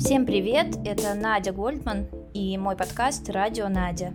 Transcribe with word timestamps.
Всем 0.00 0.24
привет, 0.24 0.78
это 0.86 1.12
Надя 1.14 1.52
Гольдман 1.52 2.06
и 2.32 2.56
мой 2.56 2.74
подкаст 2.74 3.28
«Радио 3.28 3.68
Надя». 3.68 4.14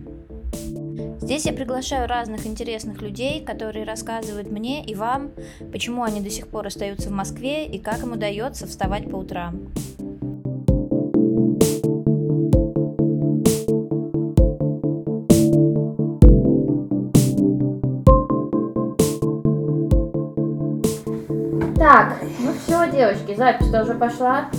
Здесь 1.20 1.46
я 1.46 1.52
приглашаю 1.52 2.08
разных 2.08 2.44
интересных 2.44 3.00
людей, 3.00 3.42
которые 3.42 3.84
рассказывают 3.84 4.50
мне 4.50 4.84
и 4.84 4.96
вам, 4.96 5.30
почему 5.70 6.02
они 6.02 6.20
до 6.20 6.28
сих 6.28 6.48
пор 6.48 6.66
остаются 6.66 7.08
в 7.08 7.12
Москве 7.12 7.66
и 7.66 7.78
как 7.78 8.02
им 8.02 8.12
удается 8.12 8.66
вставать 8.66 9.08
по 9.08 9.16
утрам. 9.16 9.60
Так, 21.76 22.16
ну 22.40 22.52
все, 22.64 22.90
девочки, 22.90 23.36
запись-то 23.36 23.84
уже 23.84 23.94
пошла. 23.94 24.50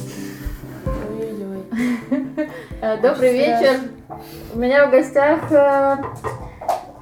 Э, 2.79 2.95
добрый 3.01 3.33
вечер. 3.33 3.79
У 4.53 4.59
меня 4.59 4.85
в 4.85 4.91
гостях 4.91 5.51
э, 5.51 5.97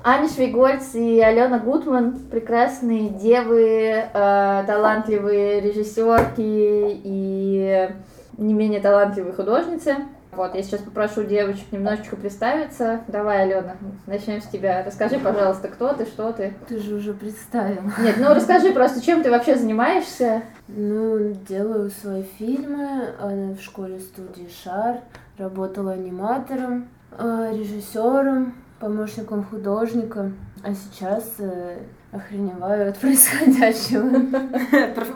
Аня 0.06 0.30
Швигольц 0.30 0.96
и 0.96 1.20
Алена 1.20 1.60
Гутман, 1.60 2.18
прекрасные 2.32 3.10
девы, 3.10 4.08
э, 4.14 4.64
талантливые 4.66 5.60
режиссерки 5.60 6.40
и 6.40 7.90
не 8.38 8.54
менее 8.54 8.80
талантливые 8.80 9.34
художницы. 9.34 9.98
Вот, 10.32 10.56
я 10.56 10.64
сейчас 10.64 10.80
попрошу 10.80 11.24
девочек 11.24 11.70
немножечко 11.72 12.16
представиться. 12.16 13.02
Давай, 13.10 13.44
Алена, 13.44 13.76
начнем 14.08 14.42
с 14.42 14.46
тебя. 14.46 14.82
Расскажи, 14.86 15.20
пожалуйста, 15.20 15.68
кто 15.68 15.94
ты, 15.94 16.06
что 16.06 16.32
ты. 16.32 16.54
Ты 16.70 16.80
же 16.80 16.96
уже 16.96 17.14
представила. 17.14 17.92
Нет, 18.00 18.16
ну 18.18 18.34
расскажи 18.34 18.72
просто, 18.72 19.02
чем 19.02 19.24
ты 19.24 19.32
вообще 19.32 19.56
занимаешься. 19.56 20.42
Ну, 20.70 21.34
делаю 21.48 21.90
свои 21.90 22.24
фильмы 22.38 23.56
в 23.58 23.62
школе-студии 23.62 24.50
«Шар». 24.64 25.02
Работала 25.38 25.94
аниматором, 25.94 26.88
а, 27.12 27.52
режиссером, 27.52 28.54
помощником 28.80 29.44
художника. 29.44 30.32
А 30.64 30.74
сейчас 30.74 31.36
э, 31.40 31.80
охреневаю 32.12 32.90
от 32.90 32.98
происходящего. 33.02 34.08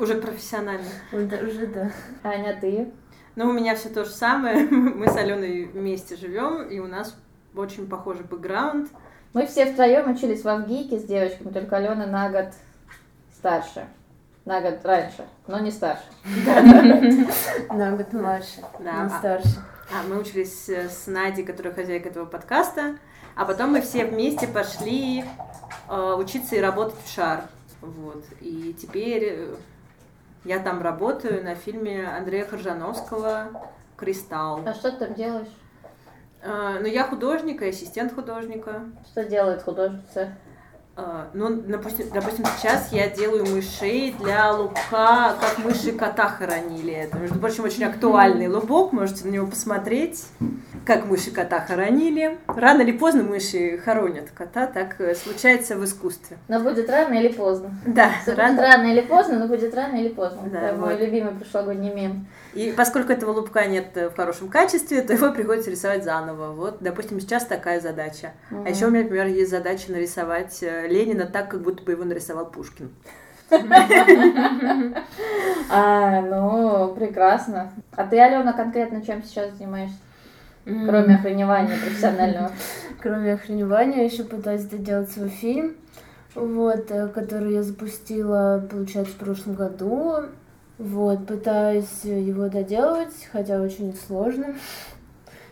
Уже 0.02 0.16
профессионально. 0.16 0.86
Уже 1.12 1.68
да. 1.68 1.92
Аня, 2.24 2.58
ты? 2.60 2.92
Ну, 3.36 3.50
у 3.50 3.54
меня 3.54 3.76
все 3.76 3.90
то 3.90 4.04
же 4.04 4.12
самое. 4.12 4.68
Мы 4.70 5.08
с 5.08 5.16
Аленой 5.16 5.66
вместе 5.66 6.16
живем, 6.16 6.64
и 6.64 6.80
у 6.80 6.88
нас 6.88 7.16
очень 7.56 7.88
похожий 7.88 8.26
бэкграунд. 8.26 8.90
Мы 9.34 9.46
все 9.46 9.72
втроем 9.72 10.12
учились 10.12 10.44
в 10.44 10.48
Авгике 10.48 11.00
с 11.00 11.04
девочками, 11.04 11.52
только 11.52 11.78
Алена 11.78 12.06
на 12.06 12.30
год 12.30 12.48
старше. 13.34 13.88
На 14.46 14.62
год 14.62 14.80
раньше, 14.84 15.26
но 15.48 15.60
не 15.60 15.70
старше. 15.70 16.04
На 17.70 17.92
год 17.96 18.12
младше, 18.14 18.62
но 18.80 19.04
а 19.04 19.10
старше. 19.10 19.60
А, 19.92 20.04
мы 20.08 20.20
учились 20.20 20.70
с 20.70 21.08
Надей, 21.08 21.44
которая 21.44 21.74
хозяйка 21.74 22.10
этого 22.10 22.26
подкаста, 22.26 23.00
а 23.36 23.46
потом 23.46 23.72
мы 23.72 23.82
все 23.82 24.06
вместе 24.06 24.48
пошли 24.48 25.24
э, 25.90 26.14
учиться 26.14 26.56
и 26.56 26.60
работать 26.60 27.00
в 27.04 27.12
шар. 27.12 27.46
Вот. 27.82 28.24
И 28.40 28.76
теперь 28.80 29.24
э, 29.24 29.56
я 30.44 30.60
там 30.60 30.84
работаю 30.84 31.44
на 31.44 31.56
фильме 31.56 32.08
Андрея 32.08 32.46
Хоржановского 32.46 33.72
«Кристалл». 33.98 34.62
А 34.64 34.76
что 34.76 34.92
ты 34.92 35.06
там 35.06 35.16
делаешь? 35.16 35.48
А, 36.44 36.80
ну, 36.80 36.86
я 36.86 37.06
художник 37.06 37.64
и 37.64 37.70
ассистент 37.70 38.14
художника. 38.14 38.84
Что 39.12 39.24
делает 39.24 39.64
художница? 39.64 40.36
А, 41.02 41.30
ну, 41.34 41.50
допустим, 41.50 42.08
допустим, 42.14 42.44
сейчас 42.58 42.92
я 42.92 43.10
делаю 43.10 43.46
мышей 43.46 44.14
для 44.20 44.52
лубка, 44.52 45.36
как 45.40 45.58
мыши 45.64 45.94
кота 45.94 46.28
хоронили. 46.28 46.92
Это, 46.92 47.18
между 47.18 47.40
прочим, 47.40 47.64
очень 47.64 47.86
актуальный 47.86 48.50
лубок, 48.50 48.92
можете 48.92 49.26
на 49.26 49.32
него 49.32 49.48
посмотреть, 49.48 50.26
как 50.86 51.06
мыши 51.06 51.32
кота 51.32 51.62
хоронили. 51.62 52.38
Рано 52.48 52.82
или 52.82 52.92
поздно 52.92 53.24
мыши 53.24 53.78
хоронят 53.78 54.30
кота, 54.32 54.68
так 54.68 55.00
э, 55.00 55.16
случается 55.16 55.78
в 55.78 55.86
искусстве. 55.86 56.38
Но 56.50 56.60
будет 56.60 56.90
рано 56.90 57.14
или 57.14 57.30
поздно. 57.30 57.72
Да. 57.86 58.12
Рано, 58.26 58.56
будет 58.56 58.62
рано 58.62 58.92
или 58.92 59.02
поздно, 59.02 59.40
но 59.40 59.48
будет 59.48 59.74
рано 59.74 59.96
или 59.96 60.10
поздно. 60.10 60.42
Да, 60.52 60.60
это 60.60 60.76
вот. 60.76 60.86
мой 60.86 60.98
любимый 60.98 61.32
прошлогодний 61.32 61.94
мем. 61.94 62.28
И 62.54 62.74
поскольку 62.76 63.12
этого 63.12 63.32
лубка 63.32 63.66
нет 63.66 63.96
в 63.96 64.16
хорошем 64.16 64.50
качестве, 64.50 65.02
то 65.02 65.14
его 65.14 65.32
приходится 65.32 65.70
рисовать 65.70 66.04
заново. 66.04 66.52
Вот, 66.54 66.78
допустим, 66.82 67.20
сейчас 67.20 67.46
такая 67.46 67.80
задача. 67.80 68.34
Mm-hmm. 68.50 68.64
А 68.66 68.70
еще 68.70 68.88
у 68.88 68.90
меня, 68.90 69.04
например, 69.04 69.28
есть 69.28 69.52
задача 69.52 69.92
нарисовать 69.92 70.64
э, 70.64 70.88
Ленина 70.88 71.28
так, 71.28 71.50
как 71.50 71.62
будто 71.62 71.84
бы 71.84 71.92
его 71.92 72.04
нарисовал 72.04 72.46
Пушкин. 72.48 72.92
А, 75.72 76.22
ну, 76.22 76.96
прекрасно. 76.96 77.72
А 77.96 78.04
ты, 78.06 78.20
Алена, 78.20 78.54
конкретно 78.54 79.06
чем 79.06 79.22
сейчас 79.22 79.54
занимаешься? 79.54 79.98
Кроме 80.66 81.16
охреневания 81.16 81.78
профессионального. 81.78 82.52
Кроме 83.02 83.34
охреневания, 83.34 84.04
еще 84.04 84.24
пытаюсь 84.24 84.64
доделать 84.64 85.12
свой 85.12 85.30
фильм, 85.30 85.76
вот, 86.34 86.90
э, 86.90 87.08
который 87.10 87.54
я 87.54 87.64
запустила, 87.64 88.66
получается, 88.70 89.14
в 89.14 89.18
прошлом 89.18 89.54
году. 89.54 90.26
Вот, 90.80 91.28
пытаюсь 91.28 92.06
его 92.06 92.48
доделать, 92.48 93.28
хотя 93.34 93.62
очень 93.62 93.94
сложно. 93.94 94.56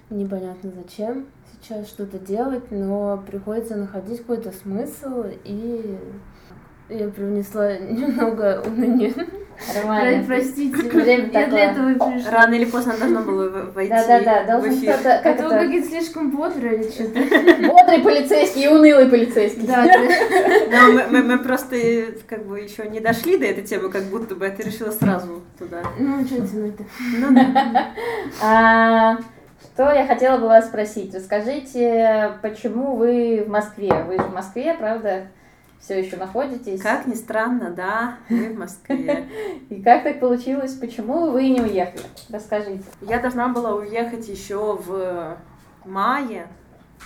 Непонятно 0.10 0.72
зачем 0.74 1.28
сейчас 1.52 1.90
что-то 1.90 2.18
делать, 2.18 2.72
но 2.72 3.22
приходится 3.28 3.76
находить 3.76 4.20
какой-то 4.20 4.54
смысл, 4.54 5.26
и 5.44 5.98
я 6.90 7.08
привнесла 7.10 7.78
немного 7.78 8.64
уныния. 8.66 9.14
Нормально. 9.74 10.24
Простите, 10.28 10.78
время 10.88 11.30
я 11.34 11.48
для 11.48 11.72
этого 11.72 11.90
и 11.90 11.94
пришла. 11.96 12.32
Рано 12.32 12.54
или 12.54 12.66
поздно 12.66 12.96
должно 12.98 13.22
было 13.22 13.72
войти 13.72 13.90
да, 13.90 14.08
да, 14.08 14.20
да, 14.22 14.44
должен 14.44 14.80
эфир. 14.80 14.96
Как 15.02 15.26
это 15.26 15.44
вы 15.44 15.50
какие-то 15.50 15.88
слишком 15.88 16.30
бодрые 16.30 16.76
или 16.76 16.92
что-то. 16.92 17.20
Бодрый 17.68 18.00
полицейский 18.04 18.66
и 18.66 18.68
унылый 18.68 19.08
полицейский. 19.08 19.66
Да, 19.66 19.84
Но 20.72 20.92
мы, 20.94 21.08
мы, 21.08 21.24
мы 21.24 21.40
просто 21.40 21.76
как 22.28 22.46
бы 22.46 22.60
еще 22.60 22.88
не 22.88 23.00
дошли 23.00 23.38
до 23.38 23.46
этой 23.46 23.64
темы, 23.64 23.90
как 23.90 24.04
будто 24.04 24.36
бы, 24.36 24.46
а 24.46 24.52
ты 24.52 24.64
решила 24.64 24.92
сразу 24.92 25.42
туда. 25.58 25.82
Ну, 25.98 26.24
что 26.24 26.36
это? 26.36 26.84
Ну, 27.18 27.34
да. 27.34 27.88
А, 28.44 29.18
что 29.74 29.92
я 29.92 30.06
хотела 30.06 30.38
бы 30.38 30.48
вас 30.48 30.68
спросить? 30.68 31.16
Расскажите, 31.16 32.34
почему 32.44 32.96
вы 32.96 33.44
в 33.46 33.50
Москве? 33.50 33.92
Вы 34.08 34.18
же 34.18 34.24
в 34.24 34.34
Москве, 34.34 34.76
правда? 34.76 35.28
Все 35.80 36.00
еще 36.00 36.18
находитесь? 36.18 36.82
Как 36.82 37.06
ни 37.06 37.14
странно, 37.14 37.72
да, 37.72 38.18
мы 38.30 38.50
в 38.50 38.58
Москве. 38.58 39.28
И 39.70 39.82
как 39.82 40.04
так 40.04 40.20
получилось? 40.20 40.74
Почему 40.74 41.32
вы 41.32 41.50
не 41.50 41.62
уехали? 41.62 42.04
Расскажите. 42.30 42.84
Я 43.02 43.20
должна 43.20 43.48
была 43.48 43.74
уехать 43.76 44.28
еще 44.28 44.76
в 44.76 45.38
мае, 45.86 46.48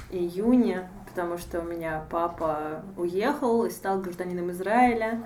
июне, 0.10 0.88
потому 1.08 1.38
что 1.38 1.60
у 1.60 1.64
меня 1.64 2.06
папа 2.10 2.84
уехал 2.98 3.66
и 3.66 3.70
стал 3.70 4.00
гражданином 4.00 4.52
Израиля. 4.52 5.22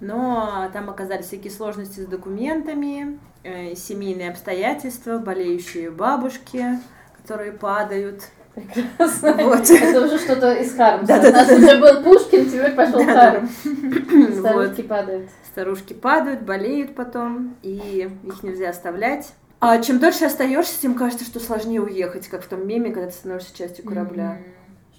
Но 0.00 0.68
там 0.72 0.90
оказались 0.90 1.26
всякие 1.26 1.50
сложности 1.50 2.00
с 2.00 2.06
документами, 2.06 3.18
Э, 3.48 3.76
семейные 3.76 4.30
обстоятельства, 4.30 5.18
болеющие 5.18 5.88
бабушки, 5.92 6.80
которые 7.16 7.52
падают. 7.52 8.24
Прекрасно. 8.56 9.32
Вот. 9.32 9.70
Это 9.70 10.00
уже 10.06 10.18
что-то 10.18 10.54
из 10.54 10.74
Хармса. 10.74 11.06
Да, 11.06 11.18
да, 11.20 11.28
У 11.28 11.32
нас 11.32 11.48
да, 11.48 11.56
уже 11.56 11.78
был 11.78 12.02
Пушкин, 12.02 12.46
теперь 12.46 12.72
пошел 12.72 13.04
да, 13.04 13.30
Харм. 13.30 13.48
Старушки 14.38 14.80
вот. 14.80 14.88
падают. 14.88 15.30
Старушки 15.46 15.92
падают, 15.92 16.42
болеют 16.42 16.94
потом, 16.94 17.56
и 17.62 18.10
их 18.24 18.42
нельзя 18.42 18.70
оставлять. 18.70 19.32
А 19.60 19.78
чем 19.80 19.98
дольше 19.98 20.24
остаешься, 20.24 20.80
тем 20.80 20.94
кажется, 20.94 21.24
что 21.24 21.40
сложнее 21.40 21.80
уехать, 21.80 22.28
как 22.28 22.42
в 22.42 22.48
том 22.48 22.66
меме, 22.66 22.90
когда 22.90 23.08
ты 23.08 23.14
становишься 23.14 23.56
частью 23.56 23.84
корабля. 23.84 24.38
Mm-hmm. 24.38 24.55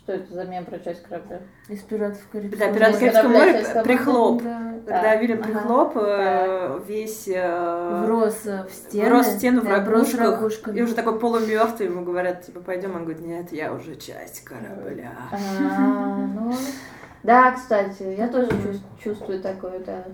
Что 0.07 0.13
это 0.13 0.34
за 0.34 0.45
мем 0.45 0.63
про 0.63 0.79
часть 0.79 1.03
корабля? 1.03 1.41
Из 1.68 1.81
пиратов 1.81 2.25
Карибского 2.31 2.66
Да, 2.66 2.73
пиратов 2.73 3.00
Карибского 3.00 3.28
моря, 3.28 3.84
прихлоп. 3.84 4.41
Да. 4.41 4.73
Когда 4.85 5.02
да. 5.02 5.16
Вильям 5.17 5.43
Прихлоп 5.43 5.97
ага. 5.97 6.81
весь... 6.87 7.28
Э, 7.28 8.03
врос 8.05 8.46
в 8.46 8.70
стену. 8.72 9.09
Врос 9.09 9.28
в 9.28 9.37
стену 9.37 9.61
да, 9.64 9.81
в 9.81 10.17
ракушках. 10.17 10.73
И 10.73 10.81
уже 10.81 10.96
такой 10.96 11.20
полумертвый, 11.20 11.90
ему 11.90 12.05
говорят, 12.05 12.46
типа, 12.46 12.61
пойдем. 12.61 12.96
Он 12.96 13.03
говорит, 13.03 13.20
нет, 13.20 13.52
я 13.52 13.73
уже 13.73 13.97
часть 13.97 14.46
корабля. 14.46 15.11
А, 15.29 16.16
ну, 16.34 16.53
да, 17.23 17.52
кстати, 17.52 18.03
я 18.17 18.29
тоже 18.29 18.49
чувствую 19.03 19.41
такое, 19.41 19.79
да. 19.79 20.05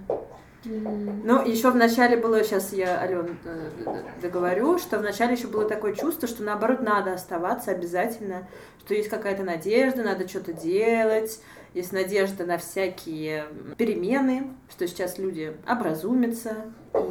Ну, 0.66 1.46
еще 1.46 1.72
в 1.72 1.76
начале 1.76 2.18
было, 2.18 2.44
сейчас 2.44 2.74
я, 2.74 3.00
Ален, 3.00 3.38
э, 3.44 4.04
договорю, 4.22 4.78
что 4.78 4.98
в 4.98 5.02
начале 5.02 5.34
еще 5.34 5.48
было 5.48 5.68
такое 5.68 5.94
чувство, 5.94 6.28
что 6.28 6.44
наоборот 6.44 6.82
надо 6.82 7.14
оставаться 7.14 7.72
обязательно, 7.72 8.48
что 8.80 8.94
есть 8.94 9.10
какая-то 9.10 9.44
надежда, 9.44 10.04
надо 10.04 10.28
что-то 10.28 10.54
делать, 10.54 11.40
есть 11.74 11.92
надежда 11.92 12.46
на 12.46 12.58
всякие 12.58 13.46
перемены, 13.78 14.54
что 14.70 14.88
сейчас 14.88 15.18
люди 15.18 15.56
образумятся, 15.68 16.56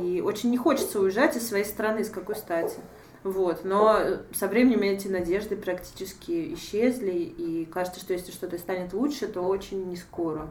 и 0.01 0.23
очень 0.25 0.51
не 0.51 0.57
хочется 0.57 1.01
уезжать 1.01 1.37
из 1.37 1.49
своей 1.49 1.65
страны, 1.65 2.05
с 2.05 2.11
какой 2.11 2.37
стати. 2.37 2.77
Вот, 3.25 3.65
но 3.65 4.01
со 4.35 4.49
временем 4.49 4.83
эти 4.83 5.07
надежды 5.07 5.57
практически 5.57 6.55
исчезли, 6.55 7.13
и 7.13 7.67
кажется, 7.67 8.01
что 8.01 8.15
если 8.15 8.33
что-то 8.33 8.59
станет 8.59 8.93
лучше, 8.93 9.29
то 9.29 9.43
очень 9.43 9.89
не 9.89 9.97
скоро. 9.97 10.49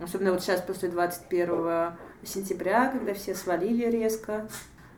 Особенно 0.00 0.32
вот 0.32 0.42
сейчас 0.42 0.62
после 0.62 0.88
21 0.88 1.92
сентября, 2.28 2.88
когда 2.88 3.14
все 3.14 3.34
свалили 3.34 3.86
резко. 3.86 4.46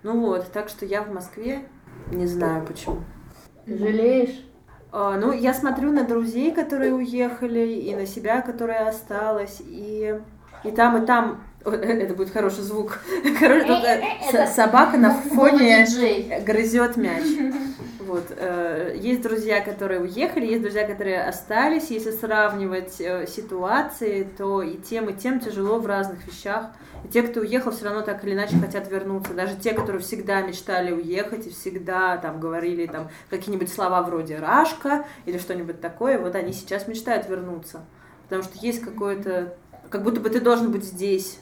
Ну 0.03 0.21
вот, 0.21 0.51
так 0.53 0.69
что 0.69 0.87
я 0.87 1.03
в 1.03 1.13
Москве, 1.13 1.67
Не 2.11 2.27
знаю 2.27 2.65
почему. 2.65 3.01
Жалеешь? 3.67 4.45
А, 4.93 5.17
ну, 5.19 5.33
я 5.33 5.53
смотрю 5.53 5.93
на 5.93 6.05
друзей, 6.05 6.53
которые 6.53 6.95
уехали, 6.95 7.67
и 7.67 7.95
на 7.95 8.07
себя, 8.07 8.41
которая 8.41 8.89
осталась, 8.89 9.61
и, 9.61 10.21
и 10.65 10.71
там, 10.71 11.03
и 11.03 11.07
там 11.07 11.43
это 11.65 12.15
будет 12.15 12.31
хороший 12.31 12.63
звук. 12.63 13.01
Короче, 13.41 13.67
тут 13.67 13.85
э, 14.35 14.47
собака 14.47 14.97
на 14.97 15.13
фоне 15.15 15.87
грызет 16.45 16.97
мяч. 16.97 17.25
Вот. 18.07 18.27
Э, 18.31 18.97
есть 18.97 19.21
друзья, 19.21 19.61
которые 19.61 20.01
уехали, 20.01 20.47
есть 20.47 20.63
друзья, 20.63 20.87
которые 20.87 21.25
остались. 21.25 21.91
Если 21.91 22.13
сравнивать 22.13 23.01
э, 23.01 23.27
ситуации, 23.27 24.23
то 24.39 24.63
и 24.63 24.77
тем, 24.77 25.11
и 25.11 25.13
тем 25.13 25.41
тяжело 25.41 25.81
в 25.81 25.87
разных 25.87 26.25
вещах. 26.25 26.67
И 27.05 27.09
те, 27.09 27.23
кто 27.23 27.41
уехал, 27.41 27.73
все 27.73 27.87
равно 27.87 28.03
так 28.03 28.25
или 28.25 28.35
иначе 28.35 28.59
хотят 28.59 28.89
вернуться. 28.89 29.35
Даже 29.35 29.57
те, 29.57 29.73
которые 29.73 30.01
всегда 30.01 30.41
мечтали 30.43 30.93
уехать 30.93 31.49
и 31.49 31.51
всегда 31.51 32.17
там 32.19 32.39
говорили 32.39 32.87
там 32.87 33.11
какие-нибудь 33.29 33.73
слова 33.73 34.03
вроде 34.03 34.39
«рашка» 34.39 35.05
или 35.25 35.39
что-нибудь 35.39 35.81
такое, 35.81 36.19
вот 36.21 36.37
они 36.37 36.53
сейчас 36.53 36.87
мечтают 36.87 37.29
вернуться. 37.29 37.85
Потому 38.25 38.45
что 38.45 38.57
есть 38.65 38.83
какое-то... 38.83 39.57
Как 39.91 40.05
будто 40.05 40.21
бы 40.21 40.31
ты 40.31 40.41
должен 40.41 40.71
быть 40.71 40.85
здесь 40.85 41.41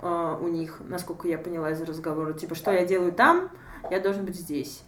э, 0.00 0.36
у 0.40 0.48
них, 0.48 0.80
насколько 0.88 1.28
я 1.28 1.36
поняла 1.36 1.70
из 1.70 1.82
разговора. 1.82 2.32
Типа, 2.32 2.54
что 2.54 2.72
я 2.72 2.86
делаю 2.86 3.12
там, 3.12 3.50
я 3.90 4.00
должен 4.00 4.24
быть 4.24 4.36
здесь. 4.36 4.82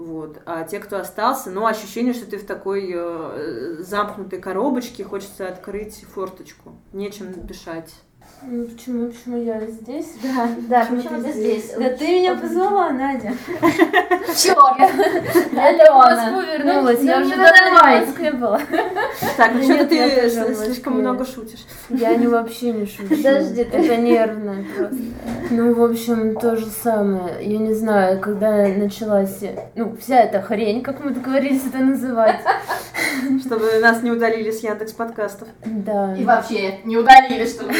Вот. 0.00 0.40
А 0.46 0.64
те, 0.64 0.80
кто 0.80 0.98
остался, 0.98 1.50
ну, 1.50 1.66
ощущение, 1.66 2.14
что 2.14 2.24
ты 2.24 2.38
в 2.38 2.46
такой 2.46 2.90
э, 2.90 3.76
замкнутой 3.80 4.40
коробочке, 4.40 5.04
хочется 5.04 5.46
открыть 5.46 6.06
форточку. 6.14 6.72
Нечем 6.94 7.46
дышать. 7.46 7.92
Ну, 8.42 8.64
почему, 8.64 9.10
почему 9.10 9.42
я 9.42 9.60
здесь? 9.66 10.14
Да, 10.22 10.48
да, 10.68 10.86
почему, 10.86 11.22
ты 11.22 11.32
здесь? 11.32 11.74
Да 11.78 11.90
ты 11.90 12.06
меня 12.06 12.34
позвала, 12.34 12.88
Надя. 12.90 13.32
Черт! 14.34 14.78
Я 15.52 15.92
в 15.92 15.96
Москву 15.96 16.40
вернулась, 16.40 17.02
я 17.02 17.20
уже 17.20 17.36
давно 17.36 17.78
в 17.78 18.06
Москве 18.06 18.32
была. 18.32 18.60
Так, 19.36 19.52
ну 19.54 19.62
что 19.62 19.86
ты 19.86 20.30
слишком 20.54 21.00
много 21.00 21.26
шутишь. 21.26 21.66
Я 21.90 22.16
не 22.16 22.28
вообще 22.28 22.72
не 22.72 22.86
шучу. 22.86 23.08
Подожди, 23.08 23.60
это 23.60 23.96
нервно 23.98 24.64
просто. 24.76 24.96
Ну, 25.50 25.74
в 25.74 25.84
общем, 25.84 26.34
то 26.36 26.56
же 26.56 26.66
самое. 26.66 27.44
Я 27.46 27.58
не 27.58 27.74
знаю, 27.74 28.20
когда 28.20 28.68
началась, 28.68 29.40
ну, 29.74 29.96
вся 30.00 30.20
эта 30.20 30.40
хрень, 30.40 30.82
как 30.82 31.04
мы 31.04 31.10
договорились 31.10 31.66
это 31.66 31.78
называть. 31.78 32.40
Чтобы 33.44 33.78
нас 33.80 34.02
не 34.02 34.10
удалили 34.10 34.50
с 34.50 34.62
Яндекс 34.62 34.92
подкастов. 34.92 35.48
Да. 35.64 36.16
И 36.16 36.24
вообще 36.24 36.78
не 36.84 36.96
удалили, 36.96 37.44
чтобы 37.44 37.72
нас 37.72 37.78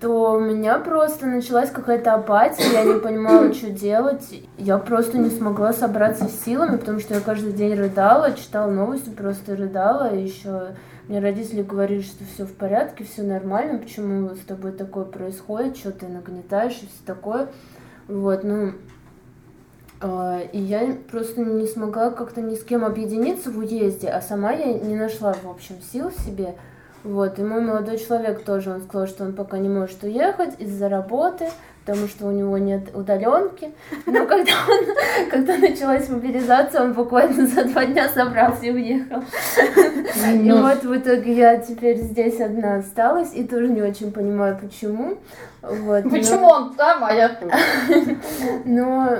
то 0.00 0.32
у 0.34 0.40
меня 0.40 0.78
просто 0.78 1.26
началась 1.26 1.70
какая-то 1.70 2.14
апатия, 2.14 2.72
я 2.72 2.84
не 2.84 3.00
понимала, 3.00 3.52
что 3.54 3.70
делать. 3.70 4.42
Я 4.56 4.78
просто 4.78 5.18
не 5.18 5.30
смогла 5.30 5.72
собраться 5.72 6.26
с 6.26 6.44
силами, 6.44 6.76
потому 6.76 7.00
что 7.00 7.14
я 7.14 7.20
каждый 7.20 7.52
день 7.52 7.74
рыдала, 7.74 8.32
читала 8.32 8.70
новости, 8.70 9.10
просто 9.10 9.56
рыдала. 9.56 10.14
И 10.14 10.22
еще 10.22 10.74
мне 11.08 11.20
родители 11.20 11.62
говорили, 11.62 12.02
что 12.02 12.24
все 12.24 12.44
в 12.44 12.52
порядке, 12.52 13.04
все 13.04 13.22
нормально, 13.22 13.78
почему 13.78 14.34
с 14.34 14.40
тобой 14.40 14.72
такое 14.72 15.04
происходит, 15.04 15.76
что 15.76 15.90
ты 15.90 16.06
нагнетаешь 16.06 16.78
и 16.82 16.86
все 16.86 17.04
такое. 17.04 17.48
Вот, 18.06 18.44
ну, 18.44 18.72
а, 20.00 20.40
и 20.52 20.60
я 20.60 20.96
просто 21.10 21.40
не 21.40 21.66
смогла 21.66 22.10
как-то 22.10 22.40
ни 22.40 22.54
с 22.54 22.62
кем 22.62 22.84
объединиться 22.84 23.50
в 23.50 23.58
уезде, 23.58 24.08
а 24.08 24.20
сама 24.20 24.52
я 24.52 24.72
не 24.74 24.94
нашла, 24.94 25.32
в 25.32 25.48
общем, 25.48 25.76
сил 25.92 26.10
в 26.10 26.20
себе. 26.20 26.54
Вот, 27.04 27.38
и 27.38 27.42
мой 27.42 27.60
молодой 27.60 27.98
человек 27.98 28.44
тоже, 28.44 28.70
он 28.70 28.82
сказал, 28.82 29.06
что 29.06 29.24
он 29.24 29.32
пока 29.32 29.58
не 29.58 29.68
может 29.68 30.02
уехать 30.02 30.54
из-за 30.58 30.88
работы, 30.88 31.48
потому 31.88 32.06
что 32.06 32.26
у 32.26 32.32
него 32.32 32.58
нет 32.58 32.94
удаленки. 32.94 33.72
Но 34.04 34.26
когда, 34.26 34.52
он, 34.68 35.30
когда 35.30 35.56
началась 35.56 36.08
мобилизация, 36.08 36.82
он 36.82 36.92
буквально 36.92 37.46
за 37.46 37.64
два 37.64 37.86
дня 37.86 38.08
собрался 38.08 38.66
и 38.66 38.72
уехал. 38.72 39.22
И 40.34 40.50
вот 40.50 40.82
в 40.82 40.96
итоге 40.96 41.34
я 41.34 41.56
теперь 41.56 41.98
здесь 41.98 42.40
одна 42.40 42.76
осталась, 42.76 43.32
и 43.34 43.44
тоже 43.44 43.68
не 43.68 43.80
очень 43.80 44.12
понимаю, 44.12 44.58
почему. 44.60 45.16
Вот, 45.62 46.04
почему 46.04 46.40
но... 46.40 46.48
он 46.48 46.74
там, 46.74 47.04
а 47.04 47.12
я 47.12 47.28
тут? 47.30 47.52
Но 48.64 49.18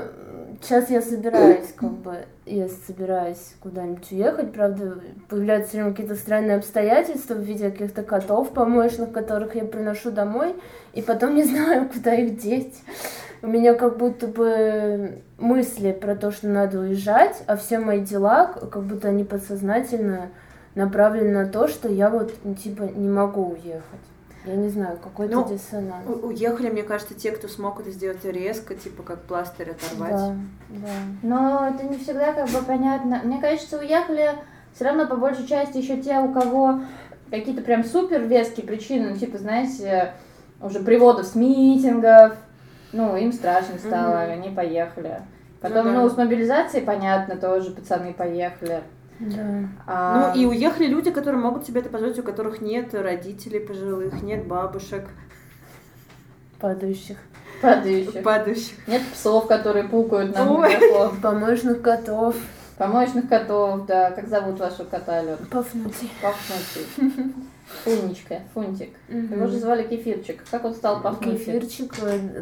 сейчас 0.61 0.91
я 0.91 1.01
собираюсь, 1.01 1.73
как 1.77 1.91
бы, 1.91 2.25
я 2.47 2.69
собираюсь 2.87 3.55
куда-нибудь 3.61 4.11
уехать, 4.13 4.53
правда, 4.53 4.99
появляются 5.29 5.69
все 5.69 5.79
время 5.79 5.93
какие-то 5.93 6.15
странные 6.15 6.57
обстоятельства 6.57 7.35
в 7.35 7.41
виде 7.41 7.71
каких-то 7.71 8.03
котов 8.03 8.51
помощных, 8.51 9.13
которых 9.13 9.55
я 9.55 9.65
приношу 9.65 10.11
домой, 10.11 10.55
и 10.95 11.03
потом 11.03 11.35
не 11.35 11.45
знаю, 11.45 11.89
куда 11.89 12.15
их 12.15 12.39
деть. 12.39 12.75
У 13.41 13.47
меня 13.47 13.75
как 13.75 13.99
будто 13.99 14.27
бы 14.27 15.23
мысли 15.39 15.93
про 15.93 16.17
то, 16.17 16.33
что 16.33 16.49
надо 16.49 16.81
уезжать, 16.81 17.43
а 17.47 17.57
все 17.57 17.79
мои 17.79 18.01
дела, 18.01 18.47
как 18.47 18.83
будто 18.83 19.09
они 19.09 19.23
подсознательно 19.23 20.31
направлены 20.75 21.45
на 21.45 21.47
то, 21.47 21.69
что 21.69 21.89
я 21.89 22.11
вот, 22.11 22.35
типа, 22.63 22.83
не 22.83 23.09
могу 23.09 23.51
уехать. 23.51 23.83
Я 24.49 24.57
не 24.57 24.69
знаю, 24.71 24.99
какой-то 25.03 25.35
ну, 25.35 25.49
диссонанс. 25.49 26.07
Уехали, 26.23 26.71
мне 26.71 26.83
кажется, 26.83 27.15
те, 27.15 27.33
кто 27.33 27.49
смог 27.49 27.81
это 27.81 27.91
сделать 27.91 28.25
резко, 28.25 28.75
типа 28.75 29.03
как 29.03 29.21
пластырь 29.23 29.73
оторвать. 29.73 30.11
Да, 30.11 30.37
да. 30.71 30.89
Но 31.23 31.69
это 31.69 31.85
не 31.85 31.99
всегда 31.99 32.33
как 32.33 32.49
бы 32.49 32.63
понятно. 32.63 33.21
Мне 33.25 33.41
кажется, 33.41 33.79
уехали 33.79 34.31
все 34.75 34.85
равно 34.87 35.07
по 35.07 35.17
большей 35.17 35.47
части 35.47 35.77
еще 35.77 36.01
те, 36.01 36.19
у 36.19 36.33
кого 36.33 36.81
какие-то 37.31 37.61
прям 37.61 37.85
супер 37.85 38.23
веские 38.23 38.65
причины, 38.67 39.11
ну, 39.11 39.17
типа, 39.19 39.37
знаете, 39.37 40.15
уже 40.63 40.81
приводов 40.81 41.27
с 41.27 41.35
митингов, 41.35 42.37
ну, 42.93 43.17
им 43.17 43.33
страшно 43.33 43.79
стало, 43.79 44.15
mm-hmm. 44.15 44.33
они 44.33 44.51
поехали. 44.51 45.21
Потом, 45.61 45.89
ну, 45.89 45.93
да. 45.93 46.03
ну, 46.03 46.09
с 46.09 46.17
мобилизацией, 46.17 46.87
понятно, 46.87 47.37
тоже 47.37 47.71
пацаны 47.71 48.15
поехали. 48.15 48.83
Да. 49.19 49.69
А... 49.87 50.33
Ну 50.35 50.41
и 50.41 50.47
уехали 50.47 50.87
люди, 50.87 51.11
которые 51.11 51.41
могут 51.41 51.67
себе 51.67 51.81
это 51.81 51.89
позволить, 51.89 52.19
у 52.19 52.23
которых 52.23 52.61
нет 52.61 52.95
родителей 52.95 53.61
пожилых, 53.61 54.23
нет 54.23 54.47
бабушек. 54.47 55.09
Падающих. 56.61 57.19
Падающих. 57.61 58.23
Падающих. 58.23 58.89
Нет 58.89 59.03
псов, 59.13 59.47
которые 59.47 59.85
пукают 59.85 60.35
на 60.35 60.45
мегафон. 60.45 61.21
Помощных 61.21 61.83
котов. 61.83 62.37
Помощных 62.77 63.29
котов, 63.29 63.87
да. 63.87 64.13
Как 64.13 64.29
зовут 64.29 64.61
вашего 64.61 64.87
кота, 64.87 65.19
Алёна? 65.19 65.39
Пафнутий. 65.51 66.11
Пафнутий. 66.23 67.35
Фунечка, 67.85 68.41
Фунтик. 68.55 68.91
Угу. 69.09 69.35
Его 69.35 69.47
же 69.47 69.59
звали 69.59 69.83
Кефирчик. 69.87 70.43
Как 70.51 70.65
он 70.65 70.75
стал 70.75 71.03
Пафнутием? 71.03 71.61
Кефирчик, 71.61 71.93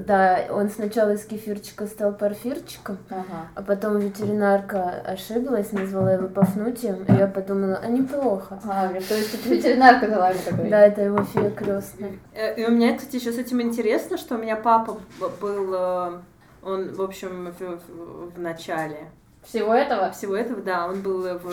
да. 0.07 0.47
Он 0.51 0.71
сначала 0.71 1.15
из 1.15 1.25
Кефирчика 1.25 1.87
стал 1.87 2.13
Парфирчиком, 2.15 2.99
ага. 3.11 3.49
а 3.55 3.63
потом 3.63 3.99
ветеринарка 3.99 5.03
ошиблась, 5.05 5.73
назвала 5.73 6.13
его 6.13 6.29
Пафнутием, 6.29 7.05
и 7.05 7.13
я 7.13 7.27
подумала, 7.27 7.81
а 7.83 7.89
неплохо. 7.89 8.61
А, 8.65 8.89
то 8.89 9.15
есть 9.15 9.35
это 9.35 9.49
ветеринарка 9.49 10.09
дала 10.09 10.33
такой? 10.33 10.71
Да, 10.71 10.87
это 10.87 11.03
его 11.03 11.23
фея 11.25 11.51
крестная. 11.51 12.13
Э, 12.33 12.55
и 12.55 12.65
у 12.65 12.71
меня, 12.71 12.97
кстати, 12.97 13.17
еще 13.17 13.33
с 13.33 13.39
этим 13.39 13.61
интересно, 13.61 14.17
что 14.17 14.37
у 14.37 14.39
меня 14.39 14.57
папа 14.57 14.99
был, 15.41 15.75
э, 15.75 16.19
он, 16.63 16.93
в 16.93 17.03
общем, 17.03 17.53
в, 17.59 17.61
в, 17.61 18.35
в 18.37 18.41
начале 18.41 19.09
всего 19.47 19.73
этого? 19.73 20.11
Всего 20.11 20.37
этого, 20.37 20.61
да. 20.61 20.87
Он 20.89 21.01
был 21.01 21.23
в 21.39 21.53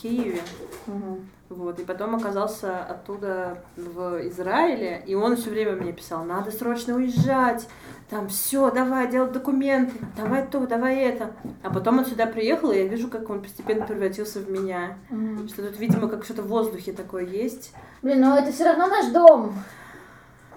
Киеве. 0.00 0.40
Угу. 0.86 1.20
Вот, 1.50 1.78
и 1.78 1.84
потом 1.84 2.16
оказался 2.16 2.82
оттуда 2.82 3.58
в 3.76 4.26
Израиле, 4.28 5.02
и 5.06 5.14
он 5.14 5.36
все 5.36 5.50
время 5.50 5.72
мне 5.72 5.92
писал, 5.92 6.24
надо 6.24 6.50
срочно 6.50 6.96
уезжать, 6.96 7.68
там 8.08 8.28
все, 8.28 8.70
давай 8.70 9.10
делать 9.10 9.32
документы, 9.32 9.92
давай 10.16 10.46
то, 10.46 10.66
давай 10.66 10.96
это. 10.96 11.32
А 11.62 11.70
потом 11.70 11.98
он 11.98 12.06
сюда 12.06 12.26
приехал, 12.26 12.72
и 12.72 12.78
я 12.78 12.88
вижу, 12.88 13.08
как 13.08 13.28
он 13.30 13.42
постепенно 13.42 13.86
превратился 13.86 14.40
в 14.40 14.50
меня. 14.50 14.96
Mm. 15.10 15.48
Что 15.48 15.68
тут, 15.68 15.78
видимо, 15.78 16.08
как 16.08 16.24
что-то 16.24 16.42
в 16.42 16.48
воздухе 16.48 16.92
такое 16.92 17.24
есть. 17.24 17.72
Блин, 18.02 18.22
ну 18.22 18.34
это 18.34 18.50
все 18.50 18.64
равно 18.64 18.88
наш 18.88 19.12
дом. 19.12 19.54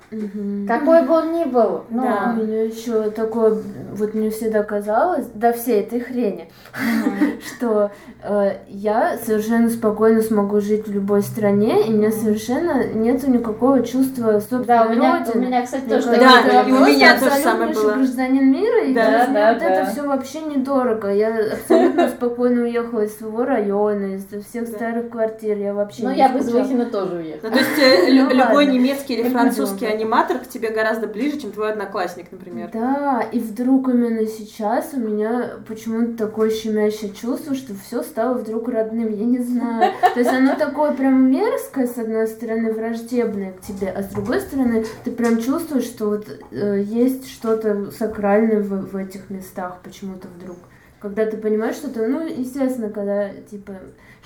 Угу. 0.10 0.68
Какой 0.68 1.06
бы 1.06 1.14
он 1.14 1.34
ни 1.34 1.44
был. 1.44 1.84
Но... 1.90 2.02
Да, 2.04 2.36
у 2.38 2.42
меня 2.42 2.64
еще 2.64 3.10
такое, 3.10 3.58
вот 3.94 4.14
мне 4.14 4.30
всегда 4.30 4.64
казалось, 4.64 5.26
до 5.34 5.52
всей 5.52 5.82
этой 5.82 6.00
хрени, 6.00 6.50
что 7.46 7.92
э, 8.24 8.54
я 8.70 9.18
совершенно 9.18 9.70
спокойно 9.70 10.22
смогу 10.22 10.62
жить 10.62 10.88
в 10.88 10.94
любой 10.94 11.24
стране, 11.24 11.86
и 11.86 11.94
у 11.94 11.98
меня 11.98 12.12
совершенно 12.12 12.86
нету 12.86 13.30
никакого 13.30 13.84
чувства 13.84 14.40
собственной 14.40 14.66
Да, 14.66 14.86
у 14.86 14.90
меня, 14.92 15.26
у 15.34 15.38
меня 15.40 15.66
кстати, 15.66 15.84
тоже 15.84 16.06
Да, 16.12 16.62
и 16.62 16.72
у 16.72 16.86
меня 16.86 17.20
тоже 17.20 17.36
самое 17.42 17.74
было. 17.74 17.96
гражданин 17.96 18.50
мира, 18.50 18.86
и 18.86 18.94
да, 18.94 19.12
да, 19.12 19.28
да, 19.34 19.54
вот 19.54 19.62
это 19.62 19.92
все 19.92 20.04
вообще 20.04 20.40
недорого. 20.40 21.14
Я 21.14 21.36
абсолютно 21.52 22.08
спокойно 22.18 22.62
уехала 22.62 23.02
из 23.02 23.18
своего 23.18 23.44
района, 23.44 24.16
из 24.16 24.26
всех 24.46 24.70
старых 24.70 25.10
квартир, 25.10 25.58
я 25.58 25.74
вообще 25.74 26.04
Ну, 26.04 26.12
я 26.12 26.30
бы 26.30 26.40
из 26.40 26.50
Выхина 26.50 26.86
тоже 26.86 27.18
уехала. 27.18 27.50
Ну, 27.50 27.58
то 27.58 27.60
есть 27.60 28.08
э, 28.08 28.10
любой 28.10 28.68
немецкий 28.68 29.16
или 29.16 29.28
французский 29.28 29.97
аниматор 29.98 30.40
к 30.40 30.48
тебе 30.48 30.70
гораздо 30.70 31.08
ближе, 31.08 31.40
чем 31.40 31.52
твой 31.52 31.72
одноклассник, 31.72 32.32
например. 32.32 32.70
Да, 32.72 33.22
и 33.32 33.40
вдруг 33.40 33.90
именно 33.90 34.26
сейчас 34.28 34.92
у 34.94 35.00
меня 35.00 35.54
почему-то 35.68 36.28
такое 36.28 36.52
щемящее 36.52 37.12
чувство, 37.12 37.56
что 37.56 37.74
все 37.74 38.04
стало 38.04 38.36
вдруг 38.36 38.70
родным, 38.70 39.12
я 39.12 39.26
не 39.26 39.40
знаю. 39.40 39.94
То 40.14 40.20
есть 40.20 40.32
оно 40.32 40.56
такое 40.56 40.94
прям 40.94 41.30
мерзкое, 41.30 41.88
с 41.88 41.98
одной 41.98 42.28
стороны, 42.28 42.72
враждебное 42.72 43.54
к 43.54 43.62
тебе, 43.62 43.90
а 43.90 44.04
с 44.04 44.08
другой 44.08 44.42
стороны, 44.42 44.86
ты 45.04 45.12
прям 45.12 45.42
чувствуешь, 45.42 45.86
что 45.86 46.10
вот 46.10 46.28
э, 46.52 46.82
есть 46.86 47.30
что-то 47.30 47.92
сакральное 47.92 48.62
в, 48.62 48.92
в 48.92 48.96
этих 48.96 49.30
местах 49.30 49.80
почему-то 49.84 50.28
вдруг. 50.28 50.58
когда 51.00 51.26
ты 51.26 51.38
понимаешь, 51.38 51.76
что 51.76 51.90
ты, 51.90 52.08
ну, 52.08 52.26
естественно, 52.26 52.90
когда, 52.90 53.30
типа, 53.30 53.74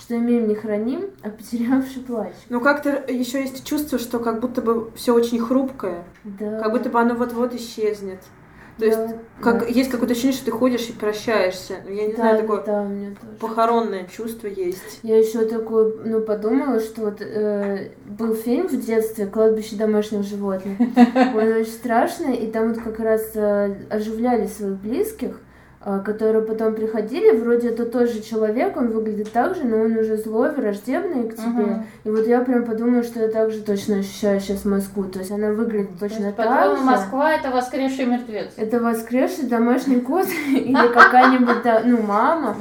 что 0.01 0.17
имеем 0.17 0.48
не 0.48 0.55
храним, 0.55 1.12
а 1.24 1.29
потерявший 1.29 2.01
плач. 2.01 2.34
Ну 2.50 2.60
как-то 2.60 2.89
еще 3.08 3.41
есть 3.41 3.63
чувство, 3.65 4.00
что 4.00 4.20
как 4.20 4.39
будто 4.39 4.62
бы 4.62 4.89
все 4.96 5.13
очень 5.13 5.39
хрупкое, 5.39 6.03
Да. 6.24 6.60
как 6.60 6.72
будто 6.72 6.89
бы 6.89 7.00
оно 7.00 7.13
вот-вот 7.15 7.53
исчезнет. 7.53 8.20
То 8.79 8.86
Да, 8.89 9.03
есть 9.03 9.15
как, 9.41 9.60
да. 9.60 9.65
есть 9.67 9.91
какое-то 9.91 10.13
ощущение, 10.13 10.36
что 10.38 10.46
ты 10.46 10.51
ходишь 10.51 10.89
и 10.89 10.93
прощаешься. 10.93 11.75
Ну, 11.86 11.91
Я 11.93 12.08
не 12.08 12.13
да, 12.13 12.17
знаю, 12.17 12.38
такое 12.41 12.63
да, 12.65 12.88
похоронное 13.39 14.05
чувство 14.08 14.48
есть. 14.48 15.00
Я 15.03 15.20
еще 15.20 15.46
такое, 15.46 15.93
ну, 16.03 16.22
подумала, 16.22 16.79
что 16.79 17.01
вот 17.01 17.22
э, 17.22 17.91
был 18.08 18.34
фильм 18.34 18.67
в 18.67 18.79
детстве 18.84 19.27
«Кладбище 19.27 19.75
домашних 19.75 20.24
животных». 20.24 20.79
Он 21.15 21.48
очень 21.51 21.65
страшный, 21.72 22.36
и 22.38 22.50
там 22.51 22.74
вот 22.74 22.81
как 22.81 23.00
раз 23.00 23.31
э, 23.36 23.75
оживляли 23.89 24.48
своих 24.48 24.77
близких, 24.77 25.39
которые 26.00 26.43
потом 26.43 26.75
приходили, 26.75 27.35
вроде 27.35 27.69
это 27.69 27.85
тоже 27.85 28.21
человек, 28.21 28.77
он 28.77 28.89
выглядит 28.89 29.31
так 29.31 29.55
же, 29.55 29.63
но 29.63 29.77
он 29.77 29.97
уже 29.97 30.15
злой, 30.15 30.51
враждебный 30.51 31.27
к 31.27 31.35
тебе. 31.35 31.47
Мгм. 31.47 31.85
И 32.03 32.09
вот 32.09 32.27
я 32.27 32.41
прям 32.41 32.65
подумала, 32.65 33.01
что 33.01 33.19
я 33.19 33.29
также 33.29 33.61
точно 33.61 33.97
ощущаю 33.97 34.39
сейчас 34.39 34.63
Москву, 34.63 35.05
то 35.05 35.17
есть 35.17 35.31
она 35.31 35.50
выглядит 35.51 35.97
То 35.97 36.05
есть, 36.05 36.17
точно 36.17 36.33
так 36.33 36.77
же. 36.77 36.83
Москва 36.83 37.33
это 37.33 37.50
воскресший 37.50 38.05
мертвец. 38.05 38.51
Это 38.57 38.79
воскресший 38.79 39.47
домашний 39.47 40.00
кот 40.01 40.27
или 40.47 40.88
какая-нибудь, 40.93 41.85
ну, 41.85 42.01
мама, 42.03 42.55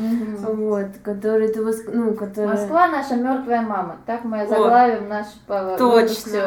вот, 0.54 0.86
который 1.02 1.48
ты, 1.48 1.60
ну, 1.92 2.14
которая... 2.14 2.54
Москва 2.54 2.88
наша 2.88 3.16
мертвая 3.16 3.60
мама. 3.60 3.96
Так 4.06 4.24
мы 4.24 4.46
заглавим 4.48 5.08
наш 5.08 5.26
Точно, 5.46 6.40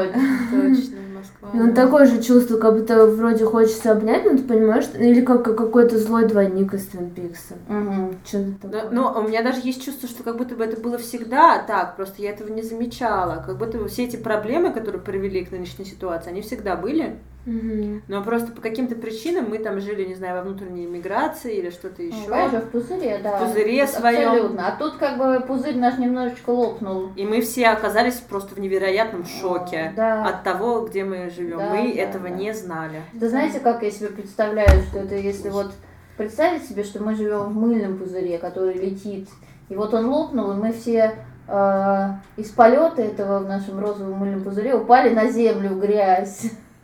точно, 0.50 0.98
Москва. 1.16 1.50
Ну, 1.54 1.74
такое 1.74 2.08
же 2.08 2.22
чувство, 2.22 2.58
как 2.58 2.74
будто 2.74 3.06
вроде 3.06 3.46
хочется 3.46 3.92
обнять, 3.92 4.26
но 4.26 4.32
ты 4.32 4.44
понимаешь, 4.44 4.86
что- 4.86 4.98
или 4.98 5.22
как 5.22 5.44
как 5.44 5.58
какой-то 5.58 5.98
злой 5.98 6.28
двойник 6.28 6.63
из 6.72 6.88
Твин 6.88 7.10
Пикса. 7.10 7.56
Мгм. 7.68 8.18
Что-то 8.26 8.52
такое. 8.62 8.90
Но 8.92 9.14
у 9.20 9.28
меня 9.28 9.42
даже 9.44 9.60
есть 9.64 9.84
чувство, 9.84 10.08
что 10.08 10.24
как 10.24 10.38
будто 10.38 10.56
бы 10.56 10.64
это 10.64 10.80
было 10.80 10.98
всегда 10.98 11.60
так, 11.60 11.96
просто 11.96 12.22
я 12.22 12.30
этого 12.32 12.50
не 12.50 12.62
замечала. 12.62 13.44
Как 13.46 13.58
будто 13.58 13.78
бы 13.80 13.88
все 13.88 14.04
эти 14.06 14.16
проблемы, 14.16 14.72
которые 14.72 15.02
привели 15.02 15.44
к 15.44 15.52
нынешней 15.52 15.86
ситуации, 15.86 16.30
они 16.30 16.42
всегда 16.42 16.76
были. 16.76 17.18
Мгм. 17.46 18.04
Но 18.08 18.24
просто 18.24 18.54
по 18.54 18.62
каким-то 18.62 18.96
причинам 18.96 19.50
мы 19.50 19.58
там 19.58 19.82
жили, 19.82 20.06
не 20.06 20.16
знаю, 20.16 20.38
во 20.38 20.44
внутренней 20.44 20.86
миграции 20.86 21.58
или 21.58 21.72
что-то 21.72 22.02
Ну, 22.02 22.08
еще. 22.08 22.30
конечно, 22.30 22.62
в 22.62 22.70
пузыре, 22.70 23.20
да. 23.22 23.38
В 23.38 23.48
пузыре 23.48 23.86
своем. 23.86 24.30
Абсолютно. 24.30 24.68
А 24.68 24.78
тут 24.78 24.94
как 24.96 25.18
бы 25.18 25.46
пузырь 25.46 25.78
наш 25.78 25.98
немножечко 25.98 26.52
лопнул. 26.52 27.10
И 27.18 27.26
мы 27.26 27.42
все 27.42 27.68
оказались 27.68 28.16
просто 28.16 28.56
в 28.56 28.60
невероятном 28.60 29.26
шоке 29.26 29.92
Да. 29.96 30.26
от 30.26 30.44
того, 30.44 30.88
где 30.88 31.04
мы 31.04 31.30
живем. 31.30 31.58
Да, 31.58 31.70
мы 31.72 31.94
да, 31.94 32.00
этого 32.02 32.30
да. 32.30 32.36
не 32.36 32.54
знали. 32.54 33.02
Да 33.12 33.28
знаете, 33.28 33.60
как 33.60 33.84
я 33.84 33.92
себе 33.92 34.08
представляю, 34.08 34.82
что 34.84 35.00
это 35.00 35.16
если 35.16 35.50
вот 35.50 35.74
представить 36.18 36.68
себе, 36.68 36.84
что 36.84 37.02
мы 37.02 37.16
живем 37.16 37.44
в 37.46 37.56
мыльном 37.56 37.98
пузыре, 37.98 38.38
который 38.38 38.74
летит, 38.74 39.30
и 39.70 39.76
вот 39.76 39.94
он 39.94 40.08
лопнул, 40.08 40.52
и 40.52 40.56
мы 40.56 40.72
все 40.72 41.16
э, 41.48 42.10
из 42.38 42.50
полета 42.50 43.02
этого 43.02 43.40
в 43.40 43.48
нашем 43.48 43.80
розовом 43.80 44.20
мыльном 44.20 44.44
пузыре 44.44 44.76
упали 44.76 45.14
на 45.14 45.28
землю 45.28 45.70
в 45.70 45.80
грязь. 45.80 46.52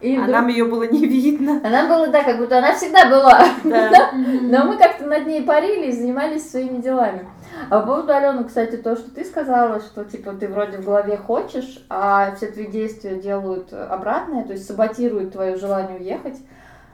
И 0.00 0.14
А 0.16 0.20
вдруг- 0.20 0.32
нам 0.32 0.48
ее 0.48 0.66
было 0.66 0.82
не 0.82 1.06
видно. 1.06 1.60
Она 1.64 1.88
была, 1.88 2.08
да, 2.08 2.22
как 2.22 2.36
будто 2.36 2.58
она 2.58 2.74
всегда 2.74 3.08
была. 3.08 3.42
Да. 3.64 4.10
Но 4.12 4.64
мы 4.66 4.76
как-то 4.76 5.06
над 5.06 5.26
ней 5.26 5.42
парили 5.42 5.86
и 5.86 5.92
занимались 5.92 6.50
своими 6.50 6.82
делами. 6.82 7.26
А 7.70 7.80
по 7.80 7.86
поводу 7.86 8.12
Алены, 8.12 8.44
кстати, 8.44 8.76
то, 8.76 8.96
что 8.96 9.10
ты 9.10 9.24
сказала, 9.24 9.80
что 9.80 10.04
типа 10.04 10.32
ты 10.32 10.48
вроде 10.48 10.78
в 10.78 10.84
голове 10.84 11.16
хочешь, 11.16 11.82
а 11.88 12.34
все 12.34 12.48
твои 12.48 12.66
действия 12.66 13.16
делают 13.16 13.72
обратное, 13.72 14.44
то 14.44 14.52
есть 14.52 14.66
саботируют 14.66 15.32
твое 15.32 15.56
желание 15.56 15.98
уехать, 15.98 16.36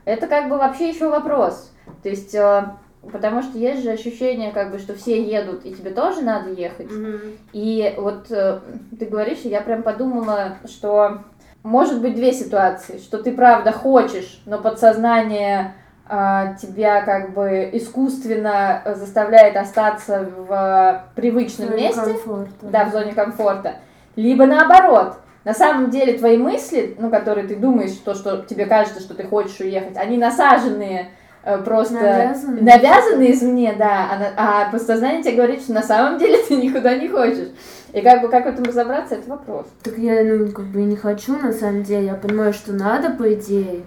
это 0.05 0.27
как 0.27 0.49
бы 0.49 0.57
вообще 0.57 0.89
еще 0.89 1.09
вопрос. 1.09 1.73
То 2.03 2.09
есть, 2.09 2.35
э, 2.35 2.65
потому 3.13 3.43
что 3.43 3.59
есть 3.59 3.83
же 3.83 3.91
ощущение, 3.91 4.53
как 4.53 4.71
бы, 4.71 4.79
что 4.79 4.95
все 4.95 5.23
едут, 5.23 5.65
и 5.65 5.75
тебе 5.75 5.91
тоже 5.91 6.23
надо 6.23 6.51
ехать. 6.51 6.91
Мгм. 6.91 7.21
И 7.53 7.95
вот 7.97 8.31
э, 8.31 8.61
ты 8.99 9.07
говоришь, 9.07 9.41
и 9.45 9.49
я 9.49 9.61
прям 9.61 9.83
подумала, 9.83 10.57
что 10.67 11.19
может 11.63 12.01
быть 12.01 12.15
две 12.15 12.33
ситуации, 12.33 12.99
что 12.99 13.23
ты 13.23 13.33
правда 13.33 13.73
хочешь, 13.73 14.41
но 14.47 14.59
подсознание 14.59 15.75
а, 16.13 16.55
тебя 16.55 17.03
как 17.03 17.35
бы 17.35 17.71
искусственно 17.73 18.83
э, 18.85 18.97
заставляет 18.97 19.57
остаться 19.57 20.29
в 20.37 20.53
э, 20.53 21.03
привычном 21.15 21.69
Зоне 21.69 21.83
месте, 21.83 22.01
комфорта. 22.01 22.51
да, 22.63 22.85
в 22.87 22.91
зоне 22.91 23.13
комфорта, 23.13 23.75
либо 24.17 24.45
наоборот. 24.45 25.20
На 25.45 25.55
самом 25.55 25.91
деле 25.91 26.19
твои 26.19 26.37
мысли, 26.37 26.95
ну, 26.99 27.11
которые 27.11 27.47
ты 27.47 27.57
думаешь, 27.57 27.93
то, 28.05 28.15
что 28.15 28.45
тебе 28.49 28.67
кажется, 28.67 29.01
что 29.01 29.15
ты 29.15 29.25
хочешь 29.25 29.61
уехать, 29.61 29.97
они 29.97 30.19
насаженные 30.19 31.09
э, 31.43 31.59
просто 31.63 31.95
Навязаны. 31.95 32.61
навязаны 32.61 33.31
извне, 33.33 33.75
да, 33.79 34.33
а, 34.37 34.67
а 34.67 34.71
подсознание 34.71 35.23
тебе 35.23 35.37
говорит, 35.37 35.63
что 35.63 35.73
на 35.73 35.83
самом 35.83 36.19
деле 36.19 36.39
ты 36.49 36.57
никуда 36.57 36.97
не 36.97 37.09
хочешь. 37.09 37.49
И 37.93 38.03
как 38.03 38.21
бы 38.21 38.29
как 38.29 38.45
в 38.45 38.49
этом 38.49 38.65
разобраться, 38.65 39.15
это 39.15 39.31
вопрос. 39.31 39.67
Так 39.83 39.97
я, 39.97 40.23
ну, 40.23 40.53
как 40.53 40.67
бы 40.67 40.83
не 40.83 40.97
хочу, 40.97 41.37
на 41.39 41.53
самом 41.53 41.83
деле. 41.83 42.07
Я 42.07 42.15
понимаю, 42.15 42.53
что 42.53 42.73
надо, 42.73 43.11
по 43.11 43.33
идее. 43.33 43.83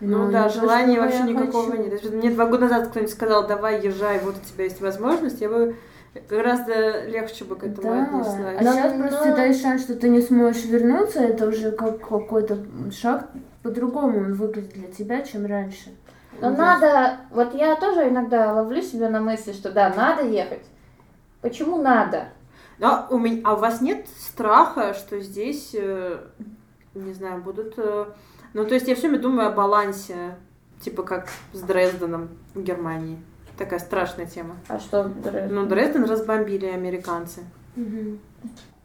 Ну 0.00 0.26
но 0.26 0.30
да, 0.30 0.48
желания 0.48 1.00
вообще 1.00 1.22
никакого 1.22 1.70
хочу. 1.70 1.82
нет. 1.82 2.12
Мне 2.12 2.30
два 2.30 2.46
года 2.46 2.64
назад 2.64 2.88
кто-нибудь 2.88 3.12
сказал, 3.12 3.46
давай, 3.46 3.80
езжай, 3.80 4.20
вот 4.22 4.34
у 4.36 4.52
тебя 4.52 4.64
есть 4.64 4.80
возможность, 4.80 5.40
я 5.40 5.48
бы 5.48 5.76
гораздо 6.28 7.06
легче 7.06 7.44
бы 7.44 7.56
к 7.56 7.64
этому 7.64 7.82
Да, 7.88 8.02
отнеслась. 8.04 8.56
а 8.58 8.62
Но- 8.62 8.72
сейчас 8.72 8.92
просто 8.98 9.30
но- 9.36 9.44
есть 9.44 9.62
шанс, 9.62 9.82
что 9.82 9.94
ты 9.96 10.08
не 10.08 10.20
сможешь 10.20 10.64
вернуться, 10.64 11.20
это 11.20 11.46
уже 11.48 11.72
как 11.72 12.00
какой-то 12.00 12.58
шаг 12.92 13.28
по-другому 13.62 14.18
он 14.20 14.34
выглядит 14.34 14.72
для 14.74 14.88
тебя, 14.90 15.22
чем 15.22 15.46
раньше. 15.46 15.90
Но 16.40 16.50
Ну, 16.50 16.56
надо, 16.56 17.16
вот 17.30 17.54
я 17.54 17.76
тоже 17.76 18.08
иногда 18.08 18.52
ловлю 18.52 18.82
себя 18.82 19.08
на 19.08 19.20
мысли, 19.20 19.52
что 19.52 19.72
да, 19.72 19.92
надо 19.94 20.22
ехать. 20.24 20.64
Почему 21.40 21.80
надо? 21.80 22.28
Но 22.78 23.06
у 23.10 23.18
меня, 23.18 23.40
а 23.44 23.54
у 23.54 23.56
вас 23.56 23.80
нет 23.80 24.06
страха, 24.18 24.92
что 24.92 25.18
здесь, 25.20 25.70
э, 25.74 26.18
не 26.94 27.14
знаю, 27.14 27.40
будут... 27.42 27.74
э, 27.78 28.04
ну, 28.52 28.64
то 28.66 28.74
есть 28.74 28.86
я 28.86 28.94
все 28.94 29.08
время 29.08 29.22
думаю 29.22 29.48
о 29.48 29.52
балансе, 29.52 30.36
типа 30.80 31.02
как 31.02 31.28
с 31.54 31.60
Дрезденом 31.62 32.28
в 32.54 32.62
Германии. 32.62 33.18
Такая 33.56 33.78
страшная 33.78 34.26
тема. 34.26 34.56
А 34.68 34.78
что 34.78 35.04
Дре- 35.04 35.48
Ну, 35.50 35.66
Дрезден 35.66 36.04
разбомбили 36.04 36.66
американцы. 36.66 37.40
Мгм. 37.74 38.18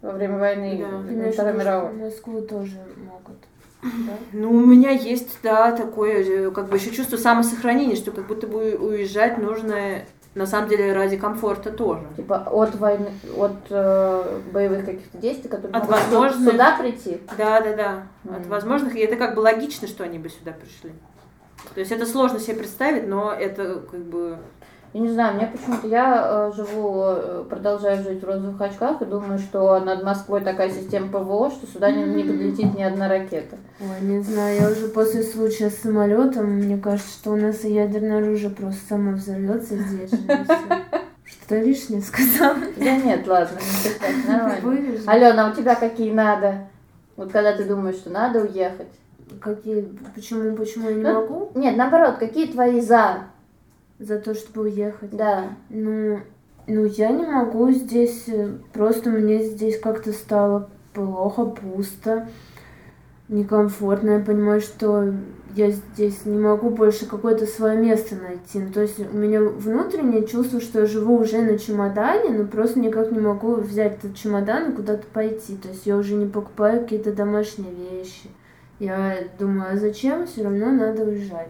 во 0.02 0.12
время 0.12 0.38
войны, 0.40 0.84
Да. 1.06 1.32
Второй 1.32 1.54
мировой? 1.54 1.94
Москву 1.94 2.42
тоже 2.42 2.78
могут. 2.98 3.38
Да? 3.84 4.14
Ну, 4.34 4.52
у 4.52 4.66
меня 4.66 4.90
есть, 4.92 5.38
да, 5.44 5.72
такое, 5.72 6.24
э, 6.24 6.52
как 6.52 6.70
бы 6.70 6.78
еще 6.78 6.92
чувство 6.92 7.18
самосохранения, 7.18 7.96
что 7.96 8.12
как 8.12 8.26
будто 8.28 8.48
бы 8.48 8.76
уезжать 8.76 9.38
нужно, 9.38 10.00
на 10.36 10.46
самом 10.48 10.70
деле, 10.70 10.94
ради 10.94 11.18
комфорта 11.18 11.72
тоже. 11.72 12.04
Типа 12.16 12.38
от 12.52 12.76
войны, 12.76 13.12
от 13.38 13.54
э, 13.70 14.40
боевых 14.52 14.86
каких-то 14.86 15.18
действий, 15.20 15.50
которые 15.50 15.72
От 15.76 15.84
могут 15.84 15.98
возможных- 16.04 16.52
сюда 16.52 16.78
прийти. 16.78 17.22
Да, 17.38 17.62
да, 17.62 17.76
да. 17.76 18.04
От 18.26 18.40
Мгм. 18.42 18.50
возможных, 18.50 18.96
и 18.96 19.00
это 19.00 19.16
как 19.18 19.36
бы 19.36 19.40
логично, 19.42 19.88
что 19.88 20.04
они 20.04 20.18
бы 20.20 20.30
сюда 20.30 20.52
пришли. 20.52 20.92
То 21.76 21.80
есть 21.80 21.92
это 21.92 22.06
сложно 22.08 22.40
себе 22.40 22.58
представить, 22.58 23.08
но 23.08 23.32
это 23.32 23.82
как 23.92 24.00
бы... 24.02 24.38
Я 24.94 25.00
не 25.00 25.08
знаю, 25.08 25.36
мне 25.36 25.48
почему-то 25.48 25.88
я 25.88 26.50
э, 26.52 26.52
живу, 26.54 27.04
э, 27.06 27.46
продолжаю 27.50 28.04
жить 28.04 28.22
в 28.22 28.26
розовых 28.26 28.60
очках 28.60 29.02
и 29.02 29.06
думаю, 29.06 29.40
что 29.40 29.80
над 29.80 30.04
Москвой 30.04 30.42
такая 30.42 30.70
система 30.70 31.08
ПВО, 31.08 31.50
что 31.50 31.66
сюда 31.66 31.92
не, 31.92 32.04
не 32.04 32.24
подлетит 32.24 32.76
ни 32.76 32.84
одна 32.84 33.08
ракета. 33.08 33.56
Ой, 33.80 34.06
не 34.06 34.20
знаю, 34.22 34.62
я 34.62 34.70
уже 34.70 34.90
после 34.90 35.24
случая 35.24 35.70
с 35.70 35.78
самолетом, 35.78 36.48
мне 36.48 36.78
кажется, 36.78 37.10
что 37.10 37.32
у 37.32 37.36
нас 37.38 37.64
и 37.64 37.74
ядерное 37.74 38.18
оружие 38.18 38.50
просто 38.50 38.82
само 38.90 39.14
взорвется 39.14 39.78
здесь 39.78 40.12
же. 40.12 40.18
Что-то 41.24 41.62
лишнее 41.62 42.02
сказала. 42.02 42.58
Да 42.76 42.98
нет, 42.98 43.26
ладно, 43.26 43.58
не 44.02 44.28
нормально. 44.28 45.00
Алена, 45.08 45.48
а 45.48 45.52
у 45.52 45.56
тебя 45.56 45.76
какие 45.76 46.12
надо? 46.12 46.68
Вот 47.16 47.32
когда 47.32 47.56
ты 47.56 47.64
думаешь, 47.64 47.96
что 47.96 48.10
надо 48.10 48.42
уехать. 48.42 48.90
Какие, 49.40 49.88
почему, 50.14 50.54
почему 50.58 50.90
я 50.90 50.96
не 50.96 51.02
Ну, 51.02 51.14
могу 51.14 51.52
Нет, 51.56 51.78
наоборот, 51.78 52.18
какие 52.18 52.48
твои 52.48 52.82
за? 52.82 53.31
За 54.02 54.20
то, 54.20 54.34
чтобы 54.34 54.64
уехать? 54.64 55.12
Да. 55.12 55.50
Ну, 55.70 56.20
ну 56.68 56.86
я 56.86 57.10
не 57.10 57.26
могу 57.26 57.72
здесь, 57.72 58.26
э, 58.28 58.58
просто 58.74 59.10
мне 59.10 59.44
здесь 59.44 59.80
как-то 59.80 60.12
стало 60.12 60.70
плохо, 60.94 61.46
пусто, 61.46 62.28
некомфортно. 63.30 64.12
Я 64.12 64.20
понимаю, 64.20 64.60
что 64.60 65.14
я 65.56 65.72
здесь 65.72 66.26
не 66.26 66.38
могу 66.38 66.70
больше 66.70 67.06
какое-то 67.06 67.46
свое 67.46 67.78
место 67.78 68.16
найти. 68.16 68.60
Ну, 68.60 68.72
то 68.72 68.82
есть 68.82 69.00
у 69.00 69.18
меня 69.18 69.42
внутреннее 69.42 70.28
чувство, 70.28 70.60
что 70.60 70.82
я 70.82 70.86
живу 70.86 71.18
уже 71.18 71.42
на 71.42 71.58
чемодане, 71.58 72.38
но 72.38 72.46
просто 72.46 72.80
никак 72.80 73.12
не 73.12 73.20
могу 73.20 73.56
взять 73.56 73.98
этот 73.98 74.16
чемодан 74.16 74.72
и 74.72 74.76
куда-то 74.76 75.06
пойти. 75.14 75.56
То 75.56 75.70
есть 75.70 75.86
я 75.86 75.98
уже 75.98 76.16
не 76.16 76.26
покупаю 76.26 76.82
какие-то 76.82 77.14
домашние 77.14 77.74
вещи. 77.92 78.30
Я 78.80 79.16
думаю, 79.38 79.74
а 79.74 79.78
зачем? 79.78 80.26
Все 80.26 80.44
равно 80.44 80.72
надо 80.72 81.04
уезжать. 81.04 81.50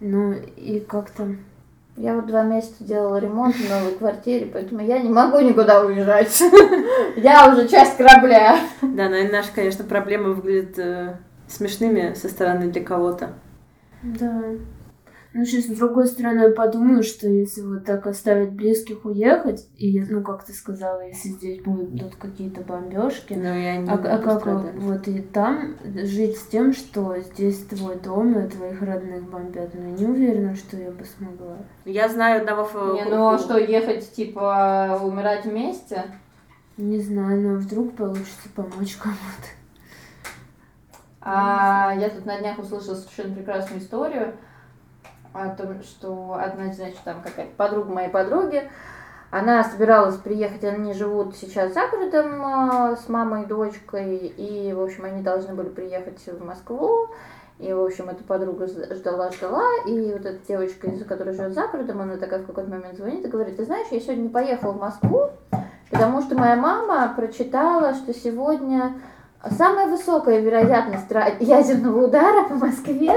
Ну 0.00 0.34
и 0.56 0.80
как-то... 0.80 1.36
Я 1.96 2.14
вот 2.14 2.26
два 2.26 2.42
месяца 2.42 2.84
делала 2.84 3.16
ремонт 3.16 3.56
в 3.56 3.70
новой 3.70 3.92
квартире, 3.92 4.50
поэтому 4.52 4.82
я 4.82 4.98
не 4.98 5.08
могу 5.08 5.40
никуда 5.40 5.80
уезжать. 5.82 6.42
Я 7.16 7.50
уже 7.50 7.66
часть 7.68 7.96
корабля. 7.96 8.58
Да, 8.82 9.08
наверное, 9.08 9.40
наши, 9.40 9.50
конечно, 9.54 9.82
проблемы 9.82 10.34
выглядят 10.34 10.78
э, 10.78 11.16
смешными 11.48 12.12
со 12.12 12.28
стороны 12.28 12.70
для 12.70 12.84
кого-то. 12.84 13.30
Да. 14.02 14.42
Ну, 15.38 15.44
сейчас, 15.44 15.66
с 15.66 15.76
другой 15.76 16.06
стороны, 16.06 16.44
я 16.44 16.50
подумаю, 16.50 17.02
что 17.02 17.28
если 17.28 17.60
вот 17.60 17.84
так 17.84 18.06
оставить 18.06 18.52
близких 18.52 19.04
уехать, 19.04 19.68
и, 19.76 20.00
ну, 20.00 20.22
как 20.22 20.46
ты 20.46 20.54
сказала, 20.54 21.06
если 21.06 21.28
здесь 21.28 21.60
будут 21.60 22.16
какие-то 22.16 22.62
бомбежки, 22.62 23.34
Ну, 23.34 23.44
я 23.44 23.76
не 23.76 23.86
а, 23.86 23.96
а 23.96 24.18
как 24.18 24.46
вот 24.46 25.08
и 25.08 25.20
там 25.20 25.76
жить 25.84 26.38
с 26.38 26.46
тем, 26.46 26.72
что 26.72 27.18
здесь 27.18 27.58
твой 27.66 27.96
дом 27.96 28.38
и 28.38 28.48
твоих 28.48 28.80
родных 28.80 29.28
бомбят? 29.28 29.74
Ну, 29.74 29.90
я 29.90 29.90
не 29.90 30.06
уверена, 30.06 30.56
что 30.56 30.78
я 30.78 30.90
бы 30.90 31.04
смогла. 31.04 31.58
Я 31.84 32.08
знаю 32.08 32.40
одного... 32.40 32.94
Не, 32.94 33.04
ну 33.04 33.28
а 33.28 33.38
что, 33.38 33.58
ехать, 33.58 34.10
типа, 34.12 34.98
умирать 35.02 35.44
вместе? 35.44 36.04
Не 36.78 36.98
знаю, 36.98 37.42
но 37.42 37.56
вдруг 37.56 37.94
получится 37.94 38.48
помочь 38.54 38.96
кому-то. 38.96 39.48
А 41.20 41.94
я 41.94 42.08
тут 42.08 42.24
на 42.24 42.38
днях 42.38 42.58
услышала 42.58 42.94
совершенно 42.94 43.34
прекрасную 43.34 43.82
историю 43.82 44.32
о 45.36 45.50
том, 45.50 45.82
что 45.82 46.38
одна, 46.40 46.72
значит, 46.72 47.00
там 47.04 47.22
какая-то 47.22 47.54
подруга 47.56 47.92
моей 47.92 48.08
подруги, 48.08 48.68
она 49.30 49.64
собиралась 49.64 50.16
приехать, 50.16 50.64
они 50.64 50.92
живут 50.92 51.36
сейчас 51.36 51.74
за 51.74 51.88
городом 51.88 52.44
а, 52.44 52.96
с 52.96 53.08
мамой 53.08 53.42
и 53.42 53.46
дочкой, 53.46 54.16
и, 54.16 54.72
в 54.72 54.80
общем, 54.80 55.04
они 55.04 55.22
должны 55.22 55.54
были 55.54 55.68
приехать 55.68 56.24
в 56.26 56.44
Москву, 56.44 57.08
и, 57.58 57.72
в 57.72 57.82
общем, 57.82 58.08
эта 58.08 58.22
подруга 58.22 58.66
ждала-ждала, 58.66 59.84
и 59.86 60.12
вот 60.12 60.26
эта 60.26 60.38
девочка, 60.46 60.90
которая 61.08 61.34
живет 61.34 61.54
за 61.54 61.66
городом, 61.66 62.02
она 62.02 62.16
такая 62.18 62.40
в 62.40 62.46
какой-то 62.46 62.70
момент 62.70 62.96
звонит 62.96 63.24
и 63.24 63.28
говорит, 63.28 63.56
ты 63.56 63.64
знаешь, 63.64 63.88
я 63.90 64.00
сегодня 64.00 64.22
не 64.22 64.28
поехала 64.28 64.72
в 64.72 64.80
Москву, 64.80 65.30
потому 65.90 66.20
что 66.22 66.36
моя 66.36 66.56
мама 66.56 67.12
прочитала, 67.16 67.94
что 67.94 68.12
сегодня 68.14 68.94
самая 69.50 69.86
высокая 69.88 70.40
вероятность 70.40 71.10
ядерного 71.40 72.06
удара 72.06 72.48
по 72.48 72.54
Москве, 72.54 73.12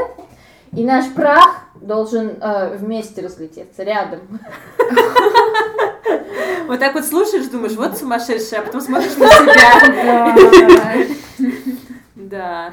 и 0.74 0.84
наш 0.84 1.10
прах 1.14 1.62
должен 1.82 2.34
э, 2.42 2.78
вместе 2.78 3.22
разлететься 3.22 3.84
рядом. 3.84 4.20
Вот 6.68 6.80
так 6.80 6.94
вот 6.94 7.06
слушаешь, 7.06 7.48
думаешь, 7.48 7.74
вот 7.76 7.98
сумасшедшая, 7.98 8.60
а 8.62 8.64
потом 8.64 8.82
смотришь 8.82 9.16
на 9.18 9.28
себя. 9.28 11.08
Да. 12.16 12.72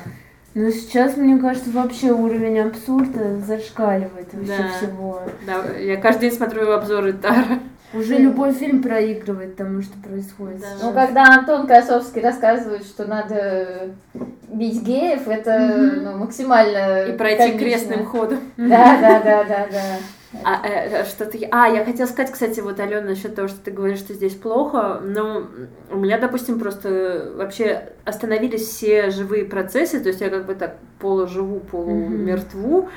Но 0.54 0.70
сейчас, 0.70 1.16
мне 1.16 1.38
кажется, 1.38 1.70
вообще 1.70 2.12
уровень 2.12 2.58
абсурда 2.60 3.38
зашкаливает 3.40 4.28
вообще 4.32 4.56
Да. 4.58 4.68
всего. 4.76 5.22
Да, 5.46 5.78
я 5.78 5.96
каждый 5.98 6.28
день 6.28 6.32
смотрю 6.32 6.70
обзоры 6.72 7.12
Тара. 7.12 7.58
Уже 7.94 8.18
любой 8.18 8.52
фильм 8.52 8.82
проигрывает 8.82 9.56
тому, 9.56 9.80
что 9.82 9.96
происходит. 9.98 10.60
Да. 10.60 10.66
Ну, 10.82 10.92
когда 10.92 11.22
Антон 11.38 11.66
Красовский 11.66 12.20
рассказывает, 12.20 12.84
что 12.84 13.04
надо 13.06 13.90
бить 14.48 14.82
геев, 14.82 15.28
это 15.28 15.58
Мгм. 15.58 16.04
ну, 16.04 16.16
максимально 16.18 17.04
И 17.04 17.16
пройти 17.16 17.52
комично. 17.52 17.58
крестным 17.58 18.06
ходом. 18.06 18.38
Да, 18.56 18.98
да, 19.00 19.20
да, 19.22 19.44
да, 19.44 19.66
да. 19.70 19.82
А, 20.44 20.66
э, 20.66 21.04
что-то... 21.04 21.38
я- 21.38 21.48
А, 21.50 21.68
я 21.68 21.84
хотела 21.84 22.06
сказать, 22.06 22.30
кстати, 22.32 22.60
вот, 22.60 22.78
Алена, 22.80 23.00
насчет 23.00 23.34
того, 23.34 23.48
что 23.48 23.58
ты 23.60 23.70
говоришь, 23.70 24.00
что 24.00 24.12
здесь 24.12 24.34
плохо, 24.34 25.00
но 25.02 25.44
у 25.90 25.96
меня, 25.96 26.18
допустим, 26.18 26.58
просто 26.58 27.32
вообще 27.36 27.90
остановились 28.04 28.66
все 28.68 29.10
живые 29.10 29.44
процессы, 29.46 30.00
то 30.00 30.08
есть 30.08 30.20
я 30.20 30.28
как 30.28 30.44
бы 30.46 30.54
так 30.54 30.76
полуживу, 30.98 31.60
полумертву, 31.60 32.88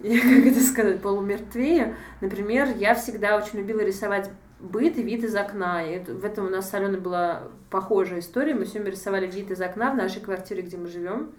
я, 0.00 0.20
как 0.22 0.46
это 0.46 0.60
сказать, 0.60 1.00
полумертвею. 1.00 1.94
Например, 2.20 2.68
я 2.76 2.94
всегда 2.94 3.36
очень 3.36 3.58
любила 3.58 3.80
рисовать 3.80 4.30
быт 4.60 4.98
и 4.98 5.02
вид 5.02 5.24
из 5.24 5.34
окна. 5.36 5.84
И 5.84 5.98
в 6.00 6.24
этом 6.24 6.46
у 6.46 6.50
нас 6.50 6.68
с 6.70 6.74
Аленой 6.74 7.00
была 7.00 7.42
похожая 7.70 8.20
история. 8.20 8.54
Мы 8.54 8.64
все 8.64 8.82
рисовали 8.82 9.26
вид 9.26 9.50
из 9.50 9.60
окна 9.60 9.92
в 9.92 9.96
нашей 9.96 10.20
квартире, 10.20 10.62
где 10.62 10.76
мы 10.76 10.88
живем. 10.88 11.32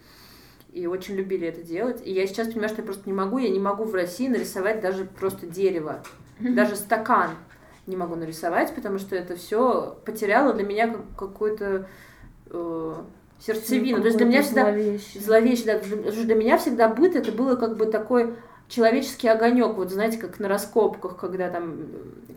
И 0.72 0.86
очень 0.88 1.16
любили 1.16 1.48
это 1.48 1.64
делать. 1.64 2.02
И 2.06 2.12
я 2.14 2.28
сейчас 2.28 2.48
понимаю, 2.50 2.70
что 2.70 2.82
я 2.82 2.86
просто 2.86 3.04
не 3.08 3.14
могу. 3.14 3.38
Я 3.40 3.50
не 3.50 3.60
могу 3.60 3.86
в 3.86 3.94
России 3.96 4.28
нарисовать 4.28 4.82
даже 4.82 5.06
просто 5.06 5.48
дерево. 5.48 6.04
Даже 6.40 6.76
стакан 6.76 7.32
не 7.88 7.98
могу 7.98 8.16
нарисовать, 8.16 8.74
потому 8.76 9.00
что 9.00 9.16
это 9.16 9.36
все 9.36 9.98
потеряло 10.06 10.54
для 10.54 10.64
меня 10.64 10.88
как- 10.90 11.16
какую-то 11.18 11.88
э, 12.52 12.94
сердцевину. 13.40 14.00
То 14.02 14.06
есть 14.08 14.18
для 14.18 14.28
меня 14.28 14.44
всегда 14.44 14.64
Зловещий. 14.66 15.20
зловещий, 15.20 15.66
да, 15.66 15.80
для, 15.80 16.12
для 16.12 16.36
меня 16.36 16.58
всегда 16.60 16.88
быт 16.88 17.16
это 17.16 17.32
было 17.32 17.56
как 17.56 17.78
бы 17.78 17.88
такой 17.88 18.36
человеческий 18.70 19.28
огонек, 19.28 19.76
вот 19.76 19.92
знаете, 19.92 20.18
как 20.18 20.40
на 20.40 20.48
раскопках, 20.48 21.18
когда 21.18 21.50
там 21.50 21.88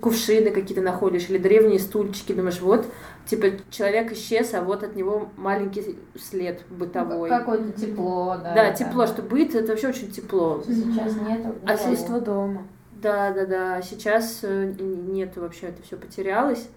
кувшины 0.00 0.50
какие-то 0.50 0.82
находишь 0.82 1.28
или 1.28 1.38
древние 1.38 1.78
стульчики, 1.78 2.32
думаешь, 2.32 2.60
вот, 2.60 2.86
типа 3.26 3.48
человек 3.70 4.12
исчез, 4.12 4.52
а 4.54 4.62
вот 4.62 4.82
от 4.82 4.96
него 4.96 5.28
маленький 5.36 5.98
след 6.18 6.62
бытовой. 6.70 7.28
Какое-то 7.28 7.78
тепло, 7.78 8.36
да. 8.42 8.54
Да, 8.54 8.72
тепло, 8.72 9.06
что 9.06 9.22
быт 9.22 9.54
это 9.54 9.68
вообще 9.68 9.88
очень 9.88 10.10
тепло. 10.10 10.62
Сейчас 10.66 11.14
нету. 11.16 11.54
А. 11.64 11.76
Чувство 11.76 12.20
дома. 12.20 12.66
Да, 12.92 13.30
да, 13.32 13.46
да. 13.46 13.82
Сейчас 13.82 14.40
э, 14.42 14.74
нет 14.78 15.36
вообще, 15.36 15.68
это 15.68 15.82
все 15.82 15.96
потерялось. 15.96 16.68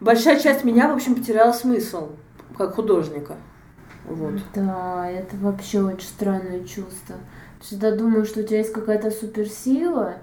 Большая 0.00 0.40
часть 0.40 0.64
меня, 0.64 0.88
в 0.88 0.94
общем, 0.94 1.14
потеряла 1.14 1.52
смысл 1.52 2.08
как 2.56 2.74
художника. 2.74 3.36
Вот. 4.04 4.34
Да, 4.54 5.08
это 5.08 5.36
вообще 5.36 5.80
очень 5.80 6.08
странное 6.08 6.64
чувство. 6.64 7.16
Всегда 7.62 7.94
думаю, 7.94 8.24
что 8.24 8.40
у 8.40 8.42
тебя 8.42 8.58
есть 8.58 8.72
какая-то 8.72 9.10
суперсила 9.10 10.16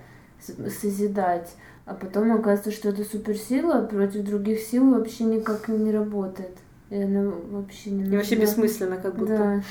созидать, 0.82 1.50
а 1.86 1.94
потом 1.94 2.32
оказывается, 2.34 2.72
что 2.72 2.90
эта 2.90 3.04
суперсила 3.04 3.82
против 3.86 4.24
других 4.26 4.60
сил 4.60 4.92
вообще 4.92 5.24
никак 5.24 5.68
не 5.68 5.92
работает. 5.92 6.58
И 6.90 7.02
она 7.02 7.32
вообще 7.52 7.92
не 7.92 8.04
И 8.04 8.16
вообще 8.16 8.36
нужна. 8.36 8.46
бессмысленно, 8.52 8.98
как 8.98 9.16
будто. 9.16 9.64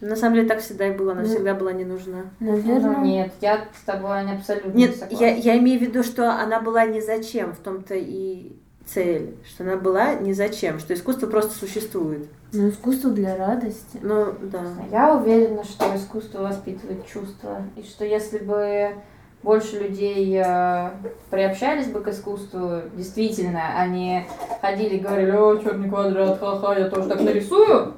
Да, 0.00 0.08
На 0.08 0.16
самом 0.16 0.36
деле 0.36 0.48
так 0.48 0.60
всегда 0.60 0.88
и 0.88 0.96
было, 0.96 1.12
она 1.12 1.22
Ну, 1.22 1.28
всегда 1.28 1.54
была 1.54 1.72
не 1.72 1.84
нужна. 1.84 2.26
наверное. 2.40 2.80
Ну, 2.96 3.04
нет, 3.04 3.32
я 3.40 3.64
с 3.78 3.84
тобой 3.84 4.10
Аня, 4.12 4.34
абсолютно 4.36 4.70
Нет, 4.72 4.90
не 4.90 4.96
согласна. 4.96 5.24
я, 5.24 5.34
я 5.34 5.58
имею 5.58 5.78
в 5.78 5.82
виду, 5.82 6.02
что 6.02 6.30
она 6.32 6.60
была 6.60 6.86
не 6.86 7.00
зачем, 7.00 7.52
в 7.52 7.58
том-то 7.58 7.94
и 7.94 8.52
цель, 8.88 9.36
что 9.46 9.64
она 9.64 9.76
была 9.76 10.14
не 10.14 10.32
зачем, 10.32 10.78
что 10.78 10.94
искусство 10.94 11.26
просто 11.26 11.54
существует. 11.54 12.28
Ну, 12.52 12.70
искусство 12.70 13.10
для 13.10 13.36
радости. 13.36 13.98
Ну, 14.02 14.34
да. 14.42 14.62
Я 14.90 15.14
уверена, 15.14 15.64
что 15.64 15.94
искусство 15.94 16.42
воспитывает 16.42 17.06
чувства, 17.06 17.62
и 17.76 17.82
что 17.82 18.04
если 18.04 18.38
бы 18.38 18.94
больше 19.42 19.78
людей 19.78 20.42
э, 20.44 20.90
приобщались 21.30 21.88
бы 21.88 22.00
к 22.00 22.08
искусству, 22.08 22.82
действительно, 22.94 23.78
они 23.78 24.26
ходили 24.60 24.96
и 24.96 25.00
говорили, 25.00 25.30
о, 25.30 25.56
черный 25.58 25.88
квадрат, 25.88 26.40
ха-ха, 26.40 26.74
я 26.76 26.88
тоже 26.88 27.08
так 27.08 27.20
нарисую, 27.20 27.94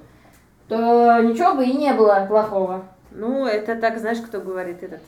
то 0.68 1.20
ничего 1.22 1.54
бы 1.54 1.64
и 1.64 1.72
не 1.72 1.94
было 1.94 2.26
плохого. 2.28 2.84
Ну, 3.10 3.46
это 3.46 3.76
так, 3.76 3.98
знаешь, 3.98 4.18
кто 4.18 4.40
говорит 4.40 4.82
этот? 4.82 5.00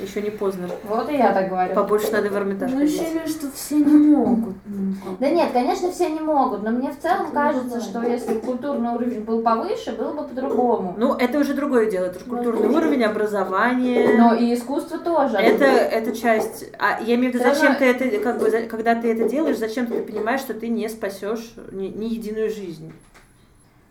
Еще 0.00 0.22
не 0.22 0.30
поздно. 0.30 0.68
Вот 0.88 1.08
и 1.08 1.16
я 1.16 1.32
так 1.32 1.48
говорю. 1.48 1.72
Побольше 1.72 2.10
надо 2.10 2.28
в 2.28 2.34
Эрмитаж 2.36 2.70
Ну, 2.72 2.78
ходить. 2.78 3.00
ощущение, 3.00 3.26
что 3.28 3.48
все 3.52 3.76
не 3.76 3.92
могут. 3.94 4.56
Ну, 4.66 4.94
Да 5.20 5.30
нет, 5.30 5.52
конечно, 5.52 5.92
все 5.92 6.10
не 6.10 6.18
могут, 6.18 6.64
но 6.64 6.70
мне 6.72 6.90
в 6.90 6.98
целом 6.98 7.30
кажется, 7.30 7.80
что 7.80 8.02
если 8.02 8.40
культурный 8.40 8.90
уровень 8.90 9.20
был 9.20 9.42
повыше, 9.42 9.92
было 9.92 10.12
бы 10.12 10.26
по-другому. 10.26 10.94
Ну, 10.98 11.14
это 11.14 11.38
уже 11.38 11.54
другое 11.54 11.88
дело. 11.88 12.06
Это 12.06 12.18
же 12.18 12.24
культурный 12.24 12.62
Возможно. 12.62 12.88
уровень, 12.88 13.04
образование. 13.04 14.18
Но 14.18 14.34
и 14.34 14.52
искусство 14.54 14.98
тоже. 14.98 15.36
Это, 15.36 15.64
это 15.64 16.14
часть. 16.16 16.64
А 16.80 17.00
я 17.00 17.14
имею 17.14 17.30
в 17.30 17.34
виду, 17.36 17.44
зачем 17.44 17.76
ты 17.76 17.84
это, 17.84 18.18
как 18.18 18.40
бы, 18.40 18.50
когда 18.68 18.96
ты 18.96 19.12
это 19.12 19.28
делаешь, 19.28 19.58
зачем 19.58 19.86
ты 19.86 20.02
понимаешь, 20.02 20.40
что 20.40 20.54
ты 20.54 20.68
не 20.68 20.88
спасешь 20.88 21.54
ни, 21.70 21.86
ни 21.86 22.06
единую 22.06 22.50
жизнь. 22.50 22.92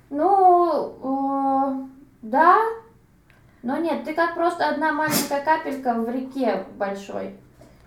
Ну, 0.10 0.94
э, 1.02 1.86
да, 2.24 2.58
но 3.64 3.78
нет, 3.78 4.04
ты 4.04 4.14
как 4.14 4.36
просто 4.36 4.68
одна 4.68 4.92
маленькая 4.92 5.42
капелька 5.44 5.94
в 5.94 6.10
реке 6.10 6.66
большой. 6.78 7.36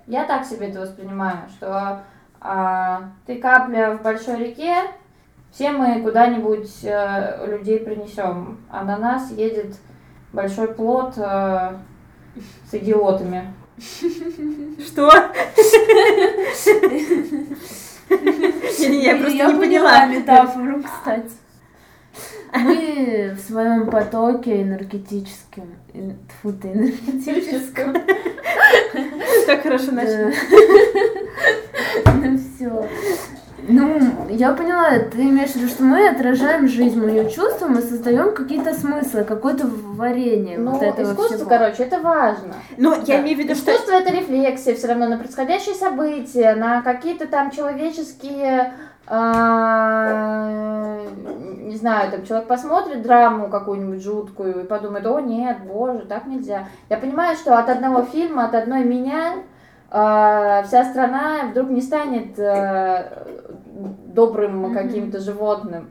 Я 0.06 0.24
так 0.24 0.44
себе 0.44 0.68
это 0.68 0.80
воспринимаю, 0.80 1.48
что 1.50 2.02
а, 2.40 3.10
ты 3.26 3.36
капля 3.36 3.92
в 3.92 4.02
большой 4.02 4.38
реке, 4.38 4.74
все 5.52 5.70
мы 5.72 6.02
куда-нибудь 6.02 6.82
э, 6.82 7.46
людей 7.46 7.80
принесем, 7.80 8.58
а 8.70 8.84
на 8.84 8.98
нас 8.98 9.30
едет 9.30 9.76
большой 10.32 10.68
плод 10.74 11.14
э, 11.16 11.76
с 12.70 12.74
идиотами. 12.74 13.54
Что? 14.86 15.10
Я 18.78 19.16
просто 19.16 19.34
не 19.34 19.58
поняла 19.58 20.00
поняла. 20.00 20.06
метафору, 20.06 20.82
кстати. 20.82 21.30
Мы 22.54 23.36
в 23.36 23.40
своем 23.46 23.90
потоке 23.90 24.62
энергетическом, 24.62 25.64
эн- 25.94 26.16
тьфу 26.28 26.52
ты, 26.52 26.68
энергетическом, 26.68 27.94
Так 29.46 29.62
хорошо 29.62 29.92
начали. 29.92 30.34
ну 32.06 32.38
все. 32.38 32.88
Ну, 33.68 34.00
я 34.30 34.52
поняла, 34.52 34.96
ты 35.00 35.22
имеешь 35.22 35.50
в 35.50 35.56
виду, 35.56 35.66
что 35.68 35.82
мы 35.82 36.08
отражаем 36.08 36.68
жизнь, 36.68 37.00
мы 37.00 37.10
ее 37.10 37.28
чувствуем, 37.28 37.74
мы 37.74 37.80
создаем 37.82 38.32
какие-то 38.32 38.72
смыслы, 38.74 39.24
какое-то 39.24 39.66
варенье 39.66 40.56
Ну, 40.56 40.72
вот 40.72 40.82
этого 40.84 41.12
искусство, 41.12 41.36
всего. 41.36 41.48
короче, 41.48 41.82
это 41.82 41.98
важно. 42.00 42.54
Ну, 42.76 42.92
я 42.94 43.16
Да. 43.16 43.20
имею 43.22 43.36
в 43.36 43.40
виду, 43.40 43.54
что... 43.56 43.72
Искусство 43.72 43.92
это 43.94 44.12
рефлексия 44.12 44.76
все 44.76 44.86
равно 44.86 45.08
на 45.08 45.18
происходящие 45.18 45.74
события, 45.74 46.54
на 46.54 46.80
какие-то 46.82 47.26
там 47.26 47.50
человеческие 47.50 48.72
не 51.66 51.76
знаю, 51.76 52.10
там 52.10 52.24
человек 52.24 52.48
посмотрит 52.48 53.02
драму 53.02 53.48
какую-нибудь 53.48 54.02
жуткую 54.02 54.64
и 54.64 54.66
подумает, 54.66 55.06
о 55.06 55.20
нет, 55.20 55.58
боже, 55.64 56.06
так 56.06 56.26
нельзя. 56.26 56.68
Я 56.88 56.96
понимаю, 56.96 57.36
что 57.36 57.58
от 57.58 57.68
одного 57.68 58.02
фильма, 58.02 58.46
от 58.46 58.54
одной 58.54 58.82
меня 58.84 59.34
а, 59.90 60.62
вся 60.64 60.84
страна 60.84 61.44
вдруг 61.50 61.70
не 61.70 61.80
станет 61.80 62.38
а, 62.38 63.26
добрым 64.06 64.74
каким-то 64.74 65.20
животным. 65.20 65.90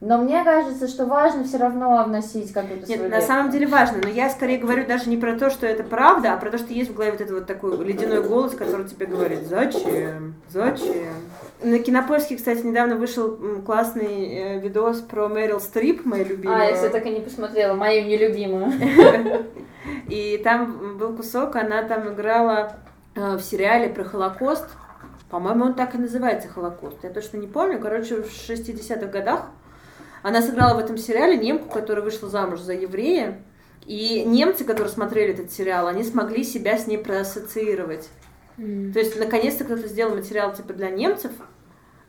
Но 0.00 0.18
мне 0.18 0.44
кажется, 0.44 0.86
что 0.86 1.06
важно 1.06 1.42
все 1.42 1.58
равно 1.58 2.04
вносить 2.04 2.52
какую-то 2.52 2.88
Нет, 2.88 2.98
свою 2.98 3.10
на 3.10 3.20
самом 3.20 3.50
деле 3.50 3.66
важно, 3.66 3.98
но 4.00 4.08
я 4.08 4.30
скорее 4.30 4.58
говорю 4.58 4.86
даже 4.86 5.10
не 5.10 5.16
про 5.16 5.36
то, 5.36 5.50
что 5.50 5.66
это 5.66 5.82
правда, 5.82 6.34
а 6.34 6.36
про 6.36 6.50
то, 6.50 6.58
что 6.58 6.72
есть 6.72 6.90
в 6.90 6.94
голове 6.94 7.12
вот 7.12 7.20
этот 7.20 7.34
вот 7.34 7.46
такой 7.46 7.76
ледяной 7.84 8.22
голос, 8.22 8.54
который 8.54 8.86
тебе 8.86 9.06
говорит, 9.06 9.40
зачем, 9.48 10.36
зачем. 10.48 11.14
На 11.60 11.80
Кинопоиске, 11.80 12.36
кстати, 12.36 12.64
недавно 12.64 12.94
вышел 12.94 13.36
классный 13.66 14.34
э, 14.34 14.60
видос 14.60 15.00
про 15.00 15.26
Мэрил 15.28 15.58
Стрип, 15.58 16.04
моя 16.04 16.22
любимая. 16.22 16.60
А, 16.60 16.64
я, 16.66 16.74
кстати, 16.74 16.92
так 16.92 17.06
и 17.06 17.10
не 17.10 17.20
посмотрела, 17.20 17.74
мою 17.74 18.06
нелюбимую. 18.06 18.72
И 20.08 20.40
там 20.44 20.96
был 20.98 21.16
кусок, 21.16 21.56
она 21.56 21.82
там 21.82 22.14
играла 22.14 22.76
э, 23.16 23.36
в 23.36 23.40
сериале 23.40 23.88
про 23.88 24.04
Холокост. 24.04 24.66
По-моему, 25.28 25.66
он 25.66 25.74
так 25.74 25.94
и 25.94 25.98
называется 25.98 26.48
Холокост. 26.48 26.98
Я 27.02 27.10
точно 27.10 27.38
не 27.38 27.46
помню. 27.46 27.80
Короче, 27.80 28.22
в 28.22 28.28
60-х 28.28 29.06
годах 29.06 29.46
она 30.22 30.42
сыграла 30.42 30.74
в 30.74 30.78
этом 30.78 30.98
сериале 30.98 31.36
немку, 31.36 31.68
которая 31.68 32.04
вышла 32.04 32.28
замуж 32.28 32.60
за 32.60 32.74
еврея. 32.74 33.40
И 33.86 34.22
немцы, 34.24 34.64
которые 34.64 34.92
смотрели 34.92 35.32
этот 35.32 35.50
сериал, 35.50 35.86
они 35.86 36.04
смогли 36.04 36.44
себя 36.44 36.76
с 36.76 36.86
ней 36.86 36.98
проассоциировать. 36.98 38.08
Mm. 38.58 38.92
То 38.92 38.98
есть, 38.98 39.18
наконец-то 39.18 39.64
кто-то 39.64 39.88
сделал 39.88 40.14
материал 40.14 40.52
типа 40.54 40.74
для 40.74 40.90
немцев, 40.90 41.32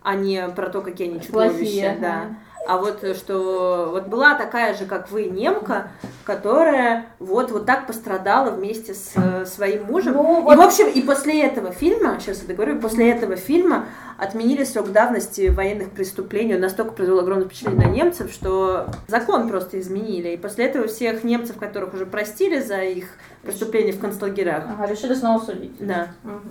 а 0.02 0.16
не 0.16 0.48
про 0.50 0.70
то, 0.70 0.82
какие 0.82 1.10
они 1.10 1.22
чудовища. 1.22 1.58
Плохие, 1.58 1.98
да. 2.02 2.38
А 2.68 2.78
вот 2.78 3.04
э, 3.04 3.14
что 3.14 3.90
вот 3.92 4.08
была 4.08 4.36
такая 4.36 4.76
же, 4.76 4.86
как 4.86 5.10
вы, 5.12 5.26
немка, 5.26 5.92
которая 6.24 7.08
вот 7.20 7.52
вот 7.52 7.66
так 7.66 7.88
пострадала 7.88 8.52
вместе 8.52 8.94
с 8.94 9.14
э, 9.16 9.46
своим 9.46 9.86
мужем. 9.86 10.14
Ну, 10.14 10.42
вот... 10.42 10.54
И 10.54 10.58
в 10.58 10.62
общем, 10.62 10.88
и 10.88 11.02
после 11.02 11.44
этого 11.44 11.72
фильма, 11.72 12.20
сейчас 12.20 12.42
я 12.42 12.48
договорю, 12.48 12.80
после 12.80 13.12
этого 13.12 13.36
фильма 13.36 13.86
отменили 14.18 14.66
срок 14.66 14.92
давности 14.92 15.50
военных 15.50 15.92
преступлений. 15.92 16.56
Он 16.56 16.62
настолько 16.62 16.92
произвел 16.92 17.20
огромное 17.20 17.46
впечатление 17.46 17.88
на 17.88 17.92
немцев, 17.92 18.32
что 18.32 18.88
закон 19.08 19.48
просто 19.48 19.80
изменили. 19.80 20.30
И 20.30 20.38
после 20.38 20.66
этого 20.66 20.88
всех 20.88 21.24
немцев, 21.24 21.58
которых 21.58 21.94
уже 21.94 22.06
простили 22.06 22.60
за 22.60 22.82
их 22.82 23.06
преступления 23.42 23.94
в 23.94 24.00
концлагерях. 24.00 24.66
Ага, 24.68 24.86
решили 24.86 25.14
снова 25.14 25.44
судить. 25.44 25.74
Да. 25.80 26.10
Угу. 26.24 26.50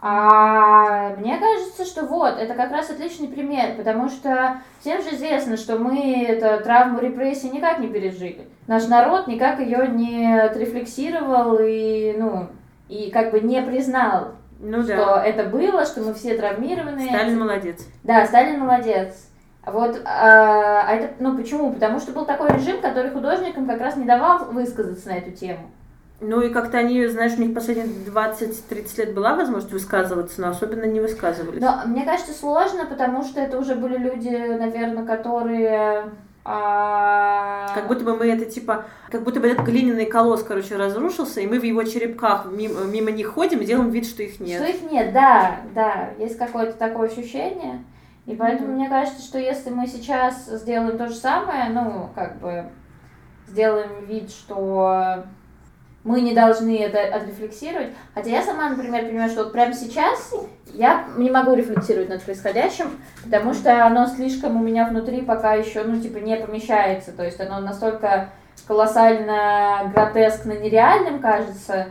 А 0.00 1.16
мне 1.16 1.38
кажется, 1.38 1.84
что 1.84 2.06
вот, 2.06 2.38
это 2.38 2.54
как 2.54 2.70
раз 2.70 2.90
отличный 2.90 3.28
пример, 3.28 3.74
потому 3.76 4.08
что 4.08 4.58
всем 4.80 5.02
же 5.02 5.10
известно, 5.10 5.56
что 5.56 5.78
мы 5.78 6.24
эту 6.24 6.62
травму 6.62 7.00
репрессий 7.00 7.50
никак 7.50 7.80
не 7.80 7.88
пережили. 7.88 8.48
Наш 8.66 8.86
народ 8.86 9.26
никак 9.26 9.58
ее 9.60 9.88
не 9.88 10.40
отрефлексировал 10.40 11.58
и, 11.60 12.14
ну, 12.16 12.48
и 12.88 13.10
как 13.10 13.32
бы 13.32 13.40
не 13.40 13.60
признал, 13.62 14.34
ну, 14.60 14.82
что 14.82 14.96
да. 14.96 15.24
это 15.24 15.44
было, 15.44 15.84
что 15.84 16.00
мы 16.00 16.14
все 16.14 16.36
травмированы. 16.36 17.06
Сталин 17.08 17.38
молодец. 17.38 17.86
Да, 18.04 18.24
Сталин 18.26 18.60
молодец. 18.60 19.28
Вот, 19.66 20.00
а, 20.04 20.84
а 20.86 20.94
это, 20.94 21.14
ну 21.18 21.36
почему? 21.36 21.72
Потому 21.72 21.98
что 21.98 22.12
был 22.12 22.24
такой 22.24 22.50
режим, 22.50 22.80
который 22.80 23.10
художникам 23.10 23.66
как 23.66 23.80
раз 23.80 23.96
не 23.96 24.04
давал 24.04 24.46
высказаться 24.46 25.08
на 25.08 25.18
эту 25.18 25.32
тему. 25.32 25.70
Ну 26.20 26.40
и 26.40 26.50
как-то 26.50 26.78
они, 26.78 27.06
знаешь, 27.06 27.34
у 27.36 27.40
них 27.40 27.54
последние 27.54 27.86
20-30 28.06 28.96
лет 28.98 29.14
была 29.14 29.36
возможность 29.36 29.72
высказываться, 29.72 30.40
но 30.40 30.48
особенно 30.48 30.84
не 30.84 30.98
высказывались. 31.00 31.60
Но 31.60 31.82
мне 31.86 32.04
кажется, 32.04 32.32
сложно, 32.32 32.86
потому 32.86 33.22
что 33.22 33.40
это 33.40 33.56
уже 33.56 33.76
были 33.76 33.98
люди, 33.98 34.28
наверное, 34.28 35.06
которые... 35.06 36.10
А... 36.44 37.72
Как 37.74 37.86
будто 37.86 38.04
бы 38.04 38.16
мы 38.16 38.26
это 38.26 38.46
типа, 38.46 38.86
как 39.10 39.22
будто 39.22 39.38
бы 39.38 39.46
этот 39.46 39.64
глиняный 39.64 40.06
колосс, 40.06 40.42
короче, 40.42 40.76
разрушился, 40.76 41.40
и 41.40 41.46
мы 41.46 41.60
в 41.60 41.62
его 41.62 41.84
черепках 41.84 42.46
мимо, 42.50 42.84
мимо 42.84 43.10
них 43.10 43.28
ходим 43.28 43.60
и 43.60 43.66
делаем 43.66 43.90
вид, 43.90 44.06
что 44.06 44.22
их 44.22 44.40
нет. 44.40 44.60
Что 44.60 44.70
их 44.70 44.90
нет, 44.90 45.12
да, 45.12 45.60
да, 45.74 46.10
есть 46.18 46.38
какое-то 46.38 46.72
такое 46.72 47.10
ощущение. 47.10 47.84
И 48.26 48.34
поэтому 48.34 48.70
mm-hmm. 48.70 48.74
мне 48.76 48.88
кажется, 48.88 49.22
что 49.22 49.38
если 49.38 49.70
мы 49.70 49.86
сейчас 49.86 50.46
сделаем 50.46 50.98
то 50.98 51.08
же 51.08 51.14
самое, 51.14 51.70
ну, 51.70 52.08
как 52.14 52.38
бы 52.40 52.64
сделаем 53.46 54.04
вид, 54.06 54.30
что 54.30 55.24
мы 56.04 56.20
не 56.20 56.34
должны 56.34 56.78
это 56.78 57.00
отрефлексировать. 57.14 57.88
Хотя 58.14 58.30
я 58.30 58.42
сама, 58.42 58.70
например, 58.70 59.06
понимаю, 59.06 59.30
что 59.30 59.44
вот 59.44 59.52
прямо 59.52 59.74
сейчас 59.74 60.32
я 60.72 61.06
не 61.16 61.30
могу 61.30 61.54
рефлексировать 61.54 62.08
над 62.08 62.22
происходящим, 62.22 62.86
потому 63.24 63.52
что 63.52 63.84
оно 63.84 64.06
слишком 64.06 64.56
у 64.56 64.62
меня 64.62 64.86
внутри 64.86 65.22
пока 65.22 65.54
еще, 65.54 65.82
ну, 65.82 66.00
типа, 66.00 66.18
не 66.18 66.36
помещается. 66.36 67.12
То 67.12 67.24
есть 67.24 67.40
оно 67.40 67.60
настолько 67.60 68.30
колоссально 68.66 69.90
гротескно 69.92 70.52
нереальным 70.52 71.20
кажется, 71.20 71.88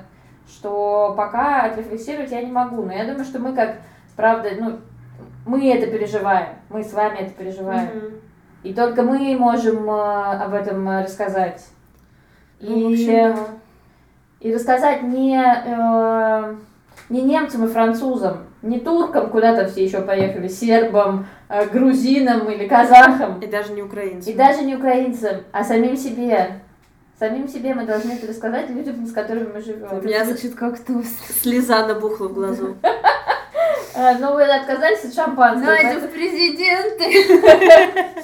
что 0.47 1.13
пока 1.17 1.63
отрефлексировать 1.63 2.31
я 2.31 2.41
не 2.41 2.51
могу. 2.51 2.83
Но 2.83 2.93
я 2.93 3.05
думаю, 3.05 3.25
что 3.25 3.39
мы 3.39 3.53
как, 3.53 3.77
правда, 4.15 4.51
ну, 4.57 4.79
мы 5.45 5.69
это 5.73 5.87
переживаем, 5.87 6.55
мы 6.69 6.83
с 6.83 6.93
вами 6.93 7.17
это 7.17 7.31
переживаем. 7.31 7.89
Mm-hmm. 7.89 8.21
И 8.63 8.73
только 8.73 9.03
мы 9.03 9.37
можем 9.37 9.89
э, 9.89 10.43
об 10.43 10.53
этом 10.53 10.89
рассказать. 10.89 11.65
Ну, 12.59 12.89
и... 12.89 12.93
общем, 12.93 13.35
да 13.35 13.57
и 14.47 14.53
рассказать 14.53 15.03
не, 15.03 15.37
э, 15.37 16.55
не 17.09 17.21
немцам 17.21 17.65
и 17.65 17.67
французам, 17.67 18.45
не 18.61 18.79
туркам, 18.79 19.29
куда-то 19.29 19.67
все 19.67 19.83
еще 19.83 19.99
поехали, 19.99 20.47
сербам, 20.47 21.27
э, 21.49 21.67
грузинам 21.67 22.49
или 22.49 22.65
казахам. 22.65 23.41
И 23.41 23.47
даже 23.47 23.73
не 23.73 23.81
украинцам. 23.81 24.31
И 24.31 24.35
даже 24.37 24.63
не 24.63 24.77
украинцам, 24.77 25.43
а 25.51 25.65
самим 25.65 25.97
себе. 25.97 26.61
Самим 27.19 27.49
себе 27.49 27.73
мы 27.73 27.85
должны 27.85 28.13
это 28.13 28.27
рассказать 28.27 28.69
людям, 28.69 29.05
с 29.05 29.11
которыми 29.11 29.51
мы 29.53 29.61
живем. 29.61 29.89
У 29.91 30.01
меня 30.01 30.23
звучит 30.23 30.55
как 30.55 30.79
то 30.79 31.01
слеза 31.41 31.85
набухла 31.85 32.29
в 32.29 32.33
глазу. 32.33 32.77
Э, 33.97 34.15
ну, 34.19 34.33
вы 34.35 34.43
отказались 34.43 35.03
от 35.05 35.13
шампанского. 35.15 35.71
Надя 35.71 35.99
в 35.99 36.11
президенты. 36.11 37.03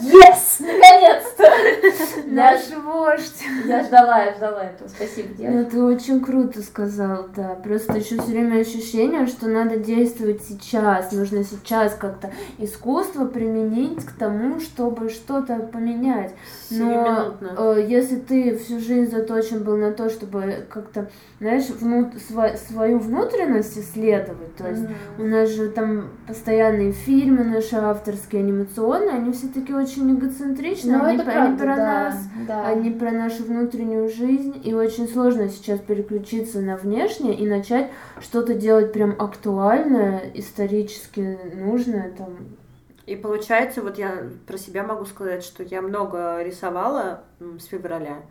Yes! 0.01 0.59
Наконец-то! 0.59 1.49
Наш 2.27 2.69
вождь. 2.83 3.43
Я 3.65 3.83
ждала, 3.83 4.23
я 4.23 4.35
ждала 4.35 4.65
этого. 4.65 4.87
Спасибо, 4.87 5.33
девушка. 5.33 5.51
Ну, 5.51 5.65
ты 5.65 5.83
очень 5.83 6.23
круто 6.23 6.61
сказал, 6.61 7.27
да. 7.35 7.55
Просто 7.55 7.93
еще 7.93 8.21
все 8.21 8.31
время 8.31 8.61
ощущение, 8.61 9.25
что 9.25 9.47
надо 9.47 9.77
действовать 9.77 10.43
сейчас. 10.47 11.11
Нужно 11.11 11.43
сейчас 11.43 11.95
как-то 11.95 12.31
искусство 12.59 13.25
применить 13.25 14.05
к 14.05 14.11
тому, 14.11 14.59
чтобы 14.59 15.09
что-то 15.09 15.55
поменять. 15.55 16.33
Но 16.69 17.35
э, 17.41 17.85
если 17.87 18.17
ты 18.17 18.57
всю 18.57 18.79
жизнь 18.79 19.09
заточен 19.09 19.63
был 19.63 19.77
на 19.77 19.91
то, 19.91 20.09
чтобы 20.09 20.65
как-то, 20.69 21.09
знаешь, 21.39 21.67
внут 21.69 22.13
свою 22.67 22.99
внутренность 22.99 23.77
исследовать, 23.77 24.55
то 24.55 24.67
есть 24.69 24.83
mm-hmm. 24.83 25.21
у 25.21 25.23
нас 25.23 25.49
же 25.49 25.62
там 25.69 26.09
постоянные 26.27 26.91
фильмы 26.91 27.43
наши 27.43 27.75
авторские, 27.75 28.41
анимационные, 28.41 29.11
они 29.11 29.31
все-таки 29.31 29.73
очень 29.73 30.15
эгоцентричны, 30.15 30.97
ну, 30.97 31.03
они, 31.03 31.15
это 31.15 31.25
правда, 31.25 31.43
они 31.43 31.57
про 31.57 31.75
да, 31.75 32.03
нас, 32.03 32.27
да. 32.47 32.67
они 32.67 32.91
про 32.91 33.11
нашу 33.11 33.43
внутреннюю 33.43 34.09
жизнь, 34.09 34.61
и 34.63 34.73
очень 34.73 35.07
сложно 35.07 35.49
сейчас 35.49 35.79
переключиться 35.79 36.61
на 36.61 36.77
внешнее 36.77 37.35
и 37.35 37.47
начать 37.47 37.91
что-то 38.21 38.53
делать 38.53 38.93
прям 38.93 39.15
актуальное, 39.19 40.21
исторически 40.33 41.37
нужное, 41.55 42.11
там, 42.17 42.37
и 43.05 43.15
получается, 43.15 43.81
вот 43.81 43.97
я 43.97 44.29
про 44.47 44.57
себя 44.57 44.83
могу 44.83 45.05
сказать, 45.05 45.43
что 45.43 45.63
я 45.63 45.81
много 45.81 46.41
рисовала 46.41 47.23
с 47.39 47.65
февраля. 47.65 48.21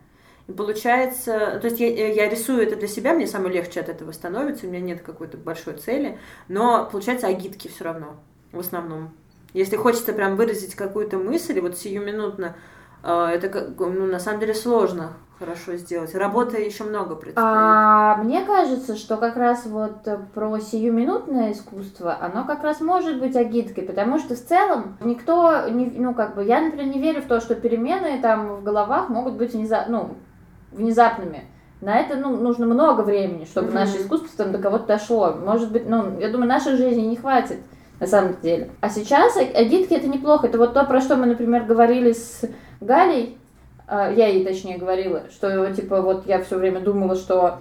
Получается, 0.45 1.59
то 1.61 1.67
есть 1.67 1.79
я, 1.79 2.11
я 2.11 2.29
рисую 2.29 2.61
это 2.63 2.75
для 2.75 2.87
себя, 2.87 3.13
мне 3.13 3.27
самое 3.27 3.53
легче 3.53 3.79
от 3.79 3.87
этого 3.87 4.11
становится, 4.11 4.67
у 4.67 4.69
меня 4.69 4.81
нет 4.81 5.01
какой-то 5.01 5.37
большой 5.37 5.75
цели, 5.75 6.19
но 6.49 6.87
получается 6.91 7.27
агитки 7.27 7.69
все 7.69 7.85
равно, 7.85 8.17
в 8.51 8.59
основном. 8.59 9.11
Если 9.53 9.77
хочется 9.77 10.11
прям 10.11 10.35
выразить 10.35 10.75
какую-то 10.75 11.17
мысль, 11.17 11.61
вот 11.61 11.77
сиюминутно, 11.77 12.57
э, 13.03 13.25
это 13.33 13.73
ну, 13.79 14.05
на 14.05 14.19
самом 14.19 14.41
деле 14.41 14.53
сложно 14.53 15.13
хорошо 15.39 15.75
сделать. 15.75 16.15
Работы 16.15 16.57
еще 16.57 16.83
много 16.83 17.15
предстоит. 17.15 17.45
А, 17.45 18.17
мне 18.17 18.43
кажется, 18.45 18.95
что 18.95 19.17
как 19.17 19.35
раз 19.35 19.65
вот 19.65 20.07
про 20.33 20.59
сиюминутное 20.59 21.51
искусство, 21.51 22.17
оно 22.19 22.45
как 22.45 22.63
раз 22.63 22.81
может 22.81 23.19
быть 23.19 23.35
агиткой, 23.35 23.83
потому 23.83 24.19
что 24.19 24.35
в 24.35 24.43
целом 24.43 24.97
никто, 25.01 25.67
не, 25.69 25.85
ну 25.85 26.13
как 26.13 26.35
бы, 26.35 26.43
я, 26.43 26.61
например, 26.61 26.87
не 26.87 27.01
верю 27.01 27.21
в 27.21 27.27
то, 27.27 27.39
что 27.39 27.55
перемены 27.55 28.19
там 28.21 28.57
в 28.57 28.63
головах 28.63 29.09
могут 29.09 29.35
быть 29.35 29.53
внезап, 29.53 29.87
ну, 29.89 30.15
внезапными. 30.73 31.45
На 31.81 31.97
это 31.97 32.15
ну, 32.15 32.37
нужно 32.37 32.65
много 32.65 33.01
времени, 33.01 33.45
чтобы 33.45 33.69
mm-hmm. 33.69 33.73
наше 33.73 33.97
искусство 33.97 34.29
там 34.37 34.51
до 34.53 34.59
кого-то 34.59 34.87
дошло. 34.87 35.33
Может 35.33 35.71
быть, 35.71 35.87
ну, 35.87 36.19
я 36.19 36.29
думаю, 36.29 36.47
нашей 36.47 36.77
жизни 36.77 37.01
не 37.01 37.17
хватит 37.17 37.57
на 37.99 38.07
самом 38.07 38.37
деле. 38.41 38.69
А 38.79 38.89
сейчас 38.89 39.35
агитки 39.37 39.93
это 39.93 40.07
неплохо. 40.07 40.47
Это 40.47 40.57
вот 40.57 40.73
то, 40.73 40.85
про 40.85 41.01
что 41.01 41.17
мы, 41.17 41.25
например, 41.25 41.63
говорили 41.63 42.13
с 42.13 42.41
Галей, 42.79 43.37
а, 43.87 44.11
я 44.11 44.27
ей 44.27 44.45
точнее 44.45 44.77
говорила, 44.77 45.23
что 45.29 45.73
типа 45.73 46.01
вот 46.01 46.25
я 46.25 46.41
все 46.41 46.57
время 46.57 46.79
думала, 46.79 47.15
что 47.15 47.59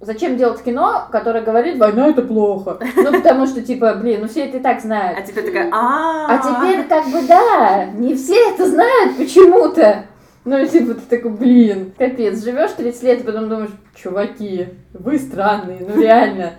зачем 0.00 0.36
делать 0.36 0.62
кино, 0.62 1.06
которое 1.10 1.42
говорит, 1.42 1.78
война 1.78 2.08
это 2.08 2.22
плохо. 2.22 2.78
Ну, 2.96 3.12
потому 3.12 3.46
что, 3.46 3.62
типа, 3.62 3.94
блин, 3.94 4.22
ну 4.22 4.28
все 4.28 4.46
это 4.46 4.58
и 4.58 4.60
так 4.60 4.80
знают. 4.80 5.18
А 5.18 5.22
теперь 5.22 5.46
такая, 5.46 5.70
а 5.72 6.26
А 6.28 6.38
теперь, 6.38 6.84
как 6.84 7.06
бы, 7.06 7.26
да, 7.26 7.86
не 7.86 8.14
все 8.14 8.50
это 8.50 8.68
знают 8.68 9.16
почему-то. 9.16 10.04
Ну, 10.44 10.58
и 10.58 10.68
типа, 10.68 10.94
ты 10.94 11.16
такой, 11.16 11.30
блин, 11.30 11.92
капец, 11.96 12.42
живешь 12.44 12.72
30 12.72 13.02
лет, 13.02 13.20
и 13.20 13.24
потом 13.24 13.48
думаешь, 13.48 13.70
чуваки, 13.94 14.68
вы 14.92 15.18
странные, 15.18 15.80
ну 15.80 16.00
реально. 16.00 16.54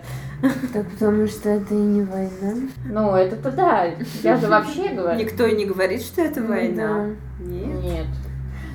Так 0.72 0.90
потому 0.90 1.26
что 1.26 1.48
это 1.48 1.72
и 1.72 1.78
не 1.78 2.02
война. 2.02 2.68
Ну, 2.84 3.14
это-то 3.14 3.50
да, 3.52 3.86
я 4.22 4.36
же 4.36 4.48
вообще 4.48 4.88
говорю. 4.88 5.18
Никто 5.18 5.46
и 5.46 5.56
не 5.56 5.64
говорит, 5.64 6.02
что 6.02 6.20
это 6.20 6.40
Ну 6.40 6.48
война. 6.48 7.06
Нет. 7.40 7.82
Нет. 7.82 8.06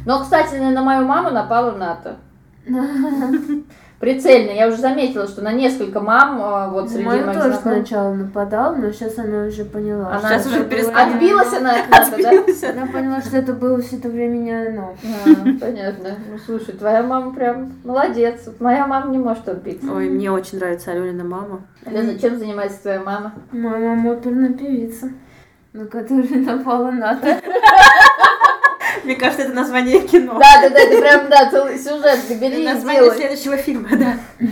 Но, 0.05 0.21
кстати, 0.21 0.55
на 0.55 0.81
мою 0.81 1.05
маму 1.05 1.29
напала 1.29 1.71
НАТО. 1.75 2.17
Прицельно. 4.01 4.49
Я 4.49 4.67
уже 4.67 4.77
заметила, 4.77 5.27
что 5.27 5.43
на 5.43 5.53
несколько 5.53 5.99
мам 5.99 6.41
а, 6.41 6.67
вот 6.69 6.89
среди 6.89 7.03
Мою 7.03 7.23
моих 7.23 7.37
тоже 7.37 7.53
знакомых... 7.53 7.87
сначала 7.87 8.13
нападал, 8.15 8.75
но 8.75 8.91
сейчас 8.91 9.19
она 9.19 9.45
уже 9.45 9.63
поняла. 9.63 10.07
Она 10.09 10.39
Сейчас 10.39 10.47
уже 10.47 10.65
перестала. 10.65 11.01
Отбилась 11.01 11.53
она 11.53 11.75
от 11.75 11.89
НАТО, 11.89 12.17
да? 12.19 12.69
Она 12.71 12.87
поняла, 12.87 13.21
что 13.21 13.37
это 13.37 13.53
было 13.53 13.79
все 13.79 13.97
это 13.97 14.09
время 14.09 14.37
не 14.37 14.51
оно. 14.51 14.95
А, 15.03 15.29
понятно. 15.59 16.15
Ну, 16.31 16.39
слушай, 16.43 16.73
твоя 16.73 17.03
мама 17.03 17.31
прям 17.31 17.73
молодец. 17.83 18.49
Моя 18.59 18.87
мама 18.87 19.11
не 19.11 19.19
может 19.19 19.47
отбиться. 19.47 19.91
Ой, 19.93 20.09
мне 20.09 20.31
очень 20.31 20.57
нравится 20.57 20.91
Аленина 20.91 21.23
мама. 21.23 21.61
Лена, 21.85 22.17
чем 22.17 22.39
занимается 22.39 22.81
твоя 22.81 23.01
мама? 23.01 23.33
Моя 23.51 23.95
мама 23.95 24.13
оперная 24.13 24.53
певица, 24.53 25.11
на 25.73 25.85
которую 25.85 26.43
напала 26.43 26.89
НАТО. 26.89 27.39
Мне 29.03 29.15
кажется, 29.15 29.43
это 29.43 29.53
название 29.53 30.01
кино. 30.07 30.33
Да, 30.39 30.61
да, 30.61 30.69
да, 30.69 30.79
это 30.79 31.01
прям, 31.01 31.29
да, 31.29 31.49
целый 31.49 31.77
сюжет. 31.77 32.19
Ты 32.27 32.35
бери 32.35 32.63
и 32.63 32.65
Название 32.65 33.03
делай. 33.03 33.17
следующего 33.17 33.57
фильма, 33.57 33.89
да. 33.91 34.13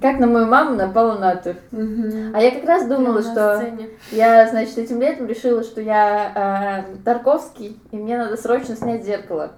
Как 0.00 0.18
на 0.18 0.26
мою 0.26 0.46
маму 0.46 0.76
напала 0.76 1.18
НАТО. 1.18 1.56
Мгм. 1.70 2.32
А 2.34 2.40
я 2.40 2.50
как 2.52 2.64
раз 2.64 2.86
думала, 2.86 3.22
что 3.22 3.56
сцене. 3.58 3.90
я, 4.12 4.48
значит, 4.48 4.78
этим 4.78 5.00
летом 5.00 5.26
решила, 5.26 5.62
что 5.62 5.80
я 5.80 6.84
э, 6.88 6.96
Тарковский, 7.04 7.80
и 7.90 7.96
мне 7.96 8.16
надо 8.16 8.36
срочно 8.36 8.76
снять 8.76 9.04
зеркало. 9.04 9.52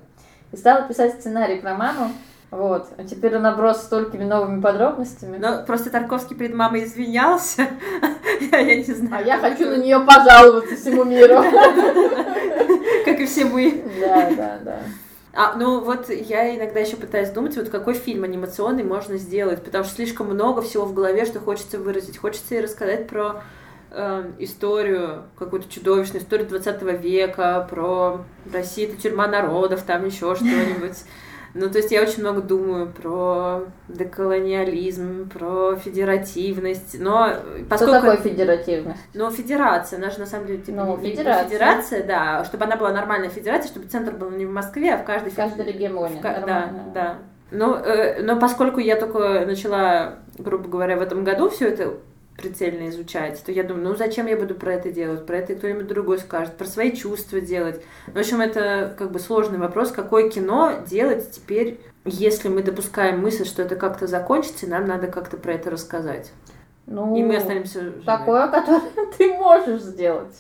И 0.53 0.57
стала 0.57 0.83
писать 0.83 1.14
сценарий 1.14 1.61
про 1.61 1.75
маму. 1.75 2.11
Вот. 2.50 2.88
А 2.96 3.04
теперь 3.04 3.36
он 3.36 3.46
оброс 3.46 3.82
столькими 3.82 4.24
новыми 4.24 4.60
подробностями. 4.60 5.36
Но 5.36 5.64
просто 5.64 5.90
Тарковский 5.90 6.36
перед 6.36 6.54
мамой 6.54 6.84
извинялся. 6.84 7.68
Я, 8.52 8.58
я 8.58 8.76
не 8.76 8.82
знаю. 8.82 9.24
А 9.24 9.26
я 9.26 9.38
хочу 9.38 9.66
на 9.66 9.76
нее 9.76 10.00
пожаловаться 10.00 10.76
всему 10.76 11.04
миру. 11.04 11.36
Как 13.04 13.20
и 13.20 13.26
все 13.26 13.44
мы. 13.44 13.84
Да, 14.00 14.30
да, 14.36 14.58
да. 14.64 14.78
А, 15.32 15.54
ну 15.56 15.80
вот 15.80 16.10
я 16.10 16.56
иногда 16.56 16.80
еще 16.80 16.96
пытаюсь 16.96 17.30
думать, 17.30 17.56
вот 17.56 17.68
какой 17.68 17.94
фильм 17.94 18.24
анимационный 18.24 18.82
можно 18.82 19.16
сделать, 19.16 19.62
потому 19.62 19.84
что 19.84 19.94
слишком 19.94 20.26
много 20.26 20.60
всего 20.60 20.84
в 20.84 20.92
голове, 20.92 21.24
что 21.24 21.38
хочется 21.38 21.78
выразить. 21.78 22.18
Хочется 22.18 22.56
и 22.56 22.60
рассказать 22.60 23.06
про 23.06 23.44
э, 23.92 24.24
историю, 24.40 25.22
какую-то 25.38 25.70
чудовищную 25.70 26.22
историю 26.22 26.48
20 26.48 26.82
века, 27.00 27.64
про 27.70 28.24
Россию, 28.52 28.90
это 28.90 29.00
тюрьма 29.00 29.28
народов, 29.28 29.84
там 29.84 30.04
еще 30.04 30.34
что-нибудь. 30.34 30.98
Ну, 31.54 31.68
то 31.68 31.78
есть 31.78 31.90
я 31.90 32.02
очень 32.02 32.20
много 32.20 32.42
думаю 32.42 32.86
про 32.92 33.64
деколониализм, 33.88 35.28
про 35.28 35.76
федеративность, 35.76 36.96
но 37.00 37.28
Что 37.30 37.64
поскольку... 37.68 37.92
такое 37.94 38.16
федеративность? 38.18 39.00
Ну, 39.14 39.30
федерация, 39.30 39.98
она 39.98 40.10
же 40.10 40.20
на 40.20 40.26
самом 40.26 40.46
деле 40.46 40.58
типа 40.60 40.84
Ну, 40.84 40.96
не- 40.98 41.10
федерация. 41.10 41.48
федерация, 41.48 42.02
да, 42.04 42.44
чтобы 42.44 42.64
она 42.64 42.76
была 42.76 42.92
нормальная 42.92 43.30
федерация, 43.30 43.68
чтобы 43.68 43.86
центр 43.86 44.12
был 44.12 44.30
не 44.30 44.46
в 44.46 44.52
Москве, 44.52 44.94
а 44.94 44.98
в 44.98 45.04
каждой 45.04 45.32
В 45.32 45.36
каждой 45.36 45.66
регионе. 45.66 46.18
в 46.20 46.22
Да, 46.22 46.70
да. 46.94 47.18
Но, 47.50 47.76
э, 47.76 48.22
но 48.22 48.38
поскольку 48.38 48.78
я 48.78 48.94
только 48.96 49.44
начала, 49.44 50.18
грубо 50.38 50.68
говоря, 50.68 50.96
в 50.96 51.02
этом 51.02 51.24
году 51.24 51.48
все 51.50 51.68
это 51.68 51.94
прицельно 52.40 52.88
изучать, 52.88 53.42
то 53.44 53.53
я 53.53 53.62
думаю, 53.62 53.90
ну 53.90 53.96
зачем 53.96 54.26
я 54.26 54.37
буду 54.37 54.55
про 54.55 54.74
это 54.74 54.90
делать? 54.90 55.26
Про 55.26 55.38
это 55.38 55.55
кто-нибудь 55.55 55.87
другой 55.87 56.18
скажет, 56.18 56.57
про 56.57 56.66
свои 56.66 56.92
чувства 56.92 57.40
делать. 57.40 57.83
В 58.07 58.18
общем, 58.18 58.40
это 58.40 58.94
как 58.98 59.12
бы 59.12 59.18
сложный 59.18 59.59
вопрос, 59.59 59.90
какое 59.92 60.31
кино 60.31 60.83
делать 60.87 61.31
теперь, 61.31 61.81
если 62.05 62.48
мы 62.48 62.62
допускаем 62.62 63.20
мысль, 63.20 63.44
что 63.44 63.62
это 63.62 63.76
как-то 63.76 64.07
закончится, 64.07 64.66
нам 64.66 64.87
надо 64.87 65.07
как-то 65.09 65.37
про 65.37 65.53
это 65.53 65.70
рассказать. 65.70 66.33
Ну, 66.87 67.14
И 67.16 67.22
мы 67.22 67.37
останемся 67.37 67.81
живы. 67.83 68.03
такое, 68.05 68.48
которое 68.48 68.83
ты 69.18 69.33
можешь 69.35 69.83
сделать. 69.83 70.35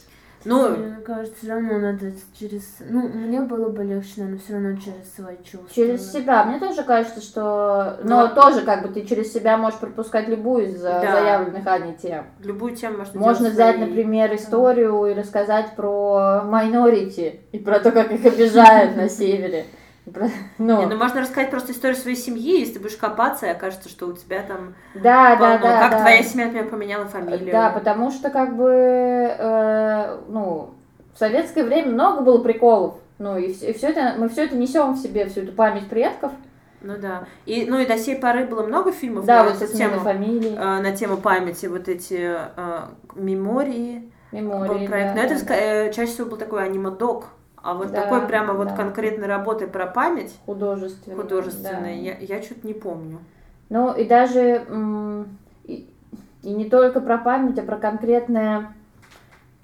Ну, 0.44 0.68
Мне 0.70 0.96
кажется, 1.04 1.34
все 1.36 1.48
равно 1.50 1.78
надо 1.78 2.12
через... 2.38 2.76
Ну, 2.80 3.08
мне 3.08 3.40
было 3.42 3.68
бы 3.68 3.84
легче, 3.84 4.22
но 4.24 4.38
все 4.38 4.54
равно 4.54 4.74
через 4.76 5.14
свои 5.14 5.36
чувства. 5.44 5.68
Через 5.74 6.10
себя. 6.12 6.44
Мне 6.44 6.58
тоже 6.58 6.82
кажется, 6.82 7.20
что... 7.20 7.98
Но 8.02 8.28
Ну, 8.28 8.34
тоже 8.34 8.62
как 8.62 8.82
бы 8.82 8.88
ты 8.88 9.02
через 9.04 9.32
себя 9.32 9.56
можешь 9.58 9.78
пропускать 9.78 10.28
любую 10.28 10.66
из 10.66 10.76
э, 10.82 11.00
Да. 11.02 11.12
заявленных 11.12 11.66
Аней 11.66 11.94
тем. 12.00 12.24
любую 12.42 12.74
тему 12.74 12.98
можно 12.98 13.20
Можно 13.20 13.50
взять, 13.50 13.76
своей. 13.76 13.88
например, 13.90 14.34
историю 14.34 15.04
и 15.06 15.14
рассказать 15.14 15.76
про 15.76 16.42
майнорити 16.44 17.40
и 17.52 17.58
про 17.58 17.78
то, 17.80 17.92
как 17.92 18.10
их 18.10 18.24
обижают 18.24 18.96
на 18.96 19.08
севере. 19.08 19.66
И 20.10 20.12
про- 20.12 20.26
Не, 20.26 20.32
Ну, 20.58 20.86
ну 20.86 20.96
можно 20.96 21.20
рассказать 21.20 21.50
просто 21.50 21.72
историю 21.72 21.96
своей 21.96 22.16
семьи, 22.16 22.60
если 22.60 22.74
ты 22.74 22.80
будешь 22.80 22.96
копаться, 22.96 23.46
и 23.46 23.50
окажется, 23.50 23.88
что 23.88 24.06
у 24.06 24.12
тебя 24.12 24.42
там 24.42 24.74
да, 24.94 25.36
да, 25.36 25.36
полно. 25.36 25.58
да. 25.62 25.80
как 25.80 25.90
да. 25.92 26.00
твоя 26.00 26.22
семья, 26.22 26.46
например, 26.46 26.68
поменяла 26.68 27.06
фамилию. 27.06 27.52
Да, 27.52 27.70
потому 27.70 28.10
что 28.10 28.30
как 28.30 28.56
бы, 28.56 28.70
э, 28.70 30.18
ну, 30.28 30.70
в 31.14 31.18
советское 31.18 31.64
время 31.64 31.92
много 31.92 32.22
было 32.22 32.42
приколов. 32.42 32.96
Ну, 33.18 33.36
и 33.36 33.52
все, 33.52 33.88
это, 33.88 34.14
мы 34.18 34.28
все 34.28 34.44
это 34.44 34.56
несем 34.56 34.92
в 34.94 34.98
себе, 34.98 35.26
всю 35.26 35.42
эту 35.42 35.52
память 35.52 35.88
предков. 35.88 36.32
Ну 36.80 36.94
да. 36.96 37.24
И, 37.44 37.66
ну 37.68 37.78
и 37.78 37.86
до 37.86 37.98
сей 37.98 38.16
поры 38.16 38.46
было 38.46 38.66
много 38.66 38.90
фильмов 38.92 39.26
Да, 39.26 39.44
на 39.44 39.50
вот 39.50 39.60
эту 39.60 39.76
тему, 39.76 40.00
фамилий, 40.00 40.54
э, 40.56 40.80
на 40.80 40.92
тему 40.96 41.18
памяти, 41.18 41.66
вот 41.66 41.88
эти 41.88 42.36
э, 42.56 42.80
мемории 43.14 44.10
был 44.32 44.38
мемории. 44.40 44.86
проект. 44.86 45.14
да, 45.14 45.20
Но 45.20 45.26
это 45.26 45.34
да. 45.34 45.54
ска- 45.54 45.58
э, 45.58 45.92
чаще 45.92 46.12
всего 46.12 46.30
был 46.30 46.38
такой 46.38 46.64
анимадок. 46.64 47.26
А 47.62 47.74
вот 47.74 47.90
Да, 47.90 48.02
такой 48.02 48.26
прямо 48.26 48.54
вот 48.54 48.68
да. 48.68 48.76
конкретной 48.76 49.26
работы 49.26 49.66
про 49.66 49.86
память 49.86 50.34
художественный. 50.46 51.16
художественной, 51.16 51.96
да. 51.96 52.24
я, 52.24 52.36
я 52.38 52.42
что-то 52.42 52.66
не 52.66 52.74
помню. 52.74 53.18
Ну 53.68 53.94
и 53.94 54.04
даже 54.04 54.66
и, 55.64 55.88
и 56.42 56.50
не 56.52 56.68
только 56.70 57.00
про 57.00 57.18
память, 57.18 57.58
а 57.58 57.62
про 57.62 57.76
конкретное 57.76 58.72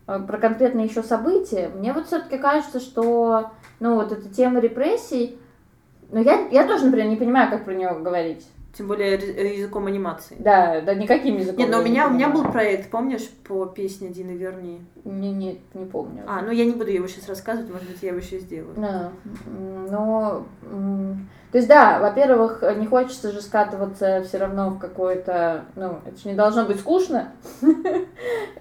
э, 0.07 0.21
про 0.27 0.39
конкретные 0.39 0.87
еще 0.87 1.03
события. 1.03 1.71
Мне 1.75 1.93
вот 1.93 2.07
все-таки 2.07 2.39
кажется, 2.39 2.81
что 2.81 3.51
ну 3.81 3.95
вот 3.97 4.13
эта 4.13 4.29
тема 4.29 4.61
репрессий, 4.61 5.39
ну 6.11 6.23
я, 6.23 6.49
я 6.49 6.67
тоже, 6.67 6.85
например, 6.85 7.09
не 7.09 7.17
понимаю, 7.17 7.51
как 7.51 7.65
про 7.65 7.75
нее 7.75 7.95
говорить. 7.99 8.47
Тем 8.77 8.89
более 8.89 9.17
э, 9.17 9.57
языком 9.57 9.87
анимации. 9.87 10.37
Да, 10.39 10.83
да, 10.83 10.95
никаким 10.95 11.39
языком. 11.39 11.59
Нет, 11.59 11.71
но 11.71 11.79
у 11.79 11.83
не 11.83 11.91
меня, 11.91 12.09
у 12.09 12.11
меня 12.11 12.29
был 12.29 12.45
проект, 12.45 12.91
помнишь, 12.91 13.27
по 13.49 13.65
песне 13.67 14.11
Дины 14.11 14.33
Верни? 14.33 14.85
Не, 15.05 15.33
не, 15.33 15.61
не 15.73 15.87
помню. 15.87 16.25
А, 16.27 16.43
ну 16.43 16.51
я 16.51 16.67
не 16.67 16.73
буду 16.73 16.91
его 16.91 17.07
сейчас 17.07 17.29
рассказывать, 17.29 17.71
может 17.71 17.89
быть, 17.89 18.03
я 18.03 18.11
его 18.11 18.19
еще 18.19 18.39
сделаю. 18.39 18.75
Да, 18.77 19.13
м, 19.47 21.29
то 21.53 21.59
есть, 21.59 21.69
да, 21.69 22.01
во-первых, 22.01 22.63
не 22.77 22.87
хочется 22.87 23.33
же 23.33 23.41
скатываться 23.41 24.23
все 24.25 24.37
равно 24.37 24.71
в 24.71 24.79
какое-то, 24.79 25.65
ну, 25.75 26.01
это 26.05 26.21
же 26.21 26.29
не 26.29 26.35
должно 26.35 26.67
быть 26.67 26.81
скучно. 26.81 27.33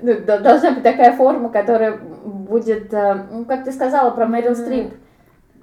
Ну, 0.01 0.13
Должна 0.25 0.71
быть 0.71 0.83
такая 0.83 1.15
форма, 1.15 1.49
которая 1.49 1.97
будет, 1.97 2.93
э, 2.93 3.25
ну, 3.31 3.45
как 3.45 3.63
ты 3.63 3.71
сказала 3.71 4.11
про 4.11 4.25
Мэрил. 4.27 4.55
Стрип, 4.55 4.93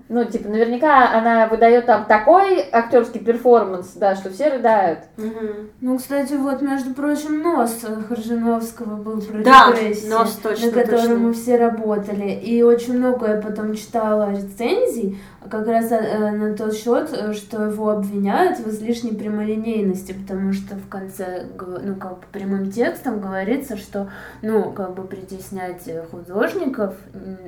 ну, 0.08 0.24
типа, 0.24 0.48
наверняка 0.48 1.12
она 1.16 1.46
выдает 1.46 1.86
там 1.86 2.04
такой 2.06 2.64
актерский 2.70 3.20
перформанс, 3.20 3.92
да, 3.94 4.14
что 4.14 4.30
все 4.30 4.48
рыдают. 4.48 5.00
Мгм. 5.16 5.70
Ну, 5.80 5.98
кстати, 5.98 6.34
вот, 6.34 6.60
между 6.62 6.94
прочим, 6.94 7.42
нос 7.42 7.84
Хоржиновского 8.08 8.96
был 8.96 9.20
про 9.20 9.42
Да, 9.42 9.72
депрессию, 9.72 10.10
нос 10.10 10.38
точно, 10.42 10.66
на 10.66 10.72
котором 10.72 11.00
точно. 11.00 11.16
мы 11.16 11.32
все 11.32 11.56
работали. 11.56 12.30
И 12.30 12.62
очень 12.62 12.98
много 12.98 13.28
я 13.28 13.40
потом 13.40 13.74
читала 13.74 14.30
рецензий, 14.30 15.18
как 15.50 15.66
раз 15.66 15.90
э, 15.90 16.30
на 16.30 16.54
тот 16.54 16.74
счет, 16.74 17.10
э, 17.12 17.32
что 17.32 17.64
его 17.64 17.90
обвиняют 17.90 18.58
в 18.58 18.68
излишней 18.68 19.14
прямолинейности, 19.14 20.12
потому 20.12 20.52
что 20.52 20.74
в 20.76 20.88
конце, 20.88 21.46
ну, 21.58 21.94
как 21.96 22.18
бы 22.20 22.24
прямым 22.32 22.70
текстом 22.70 23.20
говорится, 23.20 23.76
что, 23.76 24.08
ну, 24.42 24.70
как 24.72 24.94
бы 24.94 25.02
притеснять 25.04 25.82
художников 26.10 26.94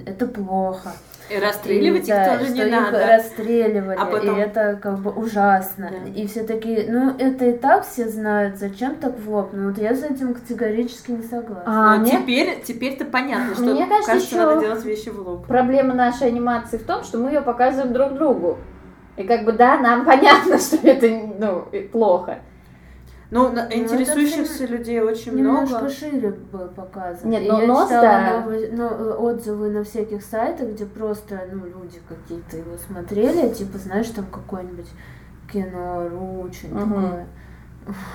это 0.07 0.27
плохо. 0.27 0.93
И 1.31 1.39
расстреливать 1.39 2.07
И, 2.07 2.11
их 2.11 2.17
да, 2.17 2.37
тоже 2.37 2.45
что 2.51 2.55
не 2.55 2.69
их 2.69 2.71
надо. 2.71 3.07
расстреливали, 3.07 3.97
А 3.99 4.05
потом- 4.05 4.37
и 4.37 4.41
это 4.41 4.79
как 4.81 4.99
бы 4.99 5.11
ужасно. 5.11 5.91
Да. 5.91 6.11
И 6.21 6.27
все 6.27 6.43
такие, 6.45 6.87
ну 6.93 7.15
это 7.19 7.47
и 7.47 7.53
так 7.57 7.87
все 7.87 8.09
знают, 8.11 8.59
зачем 8.59 8.97
так 8.97 9.19
в 9.19 9.31
лоб? 9.33 9.51
Ну 9.55 9.71
вот 9.71 9.79
я 9.79 9.95
с 9.95 10.03
этим 10.03 10.35
категорически 10.35 11.13
не 11.13 11.23
согласна. 11.23 11.63
А 11.65 11.97
Но 11.97 12.03
мне 12.03 12.21
теперь, 12.21 12.63
теперь-то 12.67 13.07
понятно, 13.07 13.55
что 13.55 13.63
Мне 13.65 13.87
кажется, 13.87 14.11
кажется, 14.13 14.37
надо 14.37 14.61
делать 14.61 14.85
вещи 14.85 15.09
в 15.09 15.19
лоб. 15.27 15.47
проблема 15.47 15.95
нашей 15.95 16.29
анимации 16.29 16.77
в 16.77 16.85
том, 16.85 17.03
что 17.05 17.17
мы 17.19 17.31
ее 17.31 17.41
показываем 17.41 17.84
друг 17.93 18.15
другу. 18.15 18.59
И 19.17 19.25
как 19.25 19.45
бы, 19.45 19.53
да, 19.53 19.79
нам 19.79 20.05
понятно, 20.07 20.59
что 20.59 20.77
это, 20.87 21.07
ну, 21.39 21.67
плохо. 21.93 22.39
Ну, 23.31 23.49
это 23.53 23.77
интересующихся 23.77 24.67
людей 24.67 25.01
очень 25.01 25.35
Немножко 25.35 25.79
много. 25.79 25.89
шире 25.91 26.31
был 26.31 26.69
показан. 26.69 27.31
Нет, 27.31 27.45
но 27.49 27.61
я 27.61 27.67
нос, 27.67 27.89
читала 27.89 28.03
да. 28.03 28.41
новые- 28.41 28.71
ну, 28.73 28.85
э, 28.85 29.15
отзывы 29.15 29.71
на 29.71 29.83
всяких 29.83 30.23
сайтах, 30.23 30.69
где 30.69 30.87
просто 30.87 31.41
ну, 31.51 31.65
люди 31.67 31.99
какие-то 32.09 32.59
его 32.59 32.77
смотрели, 32.77 33.49
типа, 33.53 33.79
знаешь, 33.79 34.09
там 34.11 34.27
какое-нибудь 34.27 34.89
кино, 35.53 36.09
ру, 36.09 36.49
что-нибудь 36.53 36.83
Мгм. 36.85 36.95
такое. 37.03 37.27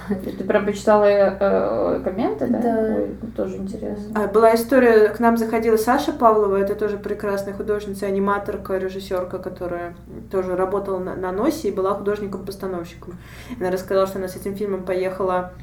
Ты, 0.08 0.44
прям 0.44 0.66
почитала 0.66 1.06
э, 1.06 2.02
комменты, 2.04 2.48
да? 2.48 2.60
Да. 2.60 2.96
Ой, 2.96 3.16
тоже 3.36 3.58
интересно. 3.58 4.06
А, 4.16 4.28
Была 4.28 4.56
история, 4.56 5.10
к 5.10 5.20
нам 5.20 5.38
заходила 5.38 5.78
Саша 5.78 6.12
Павлова, 6.12 6.58
это 6.58 6.74
тоже 6.76 6.98
прекрасная 6.98 7.54
художница, 7.54 8.08
аниматорка, 8.08 8.78
режиссерка, 8.78 9.38
которая 9.38 9.96
тоже 10.32 10.56
работала 10.56 10.98
на, 10.98 11.16
на 11.16 11.32
носе 11.32 11.68
и 11.68 11.72
была 11.72 11.94
художником-постановщиком. 11.94 13.16
Она 13.60 13.70
рассказала, 13.70 14.08
что 14.08 14.18
она 14.18 14.28
с 14.28 14.36
этим 14.36 14.56
фильмом 14.56 14.84
поехала, 14.84 15.54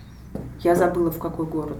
я 0.61 0.75
забыла 0.77 1.11
в 1.11 1.19
какой 1.19 1.47
город. 1.47 1.79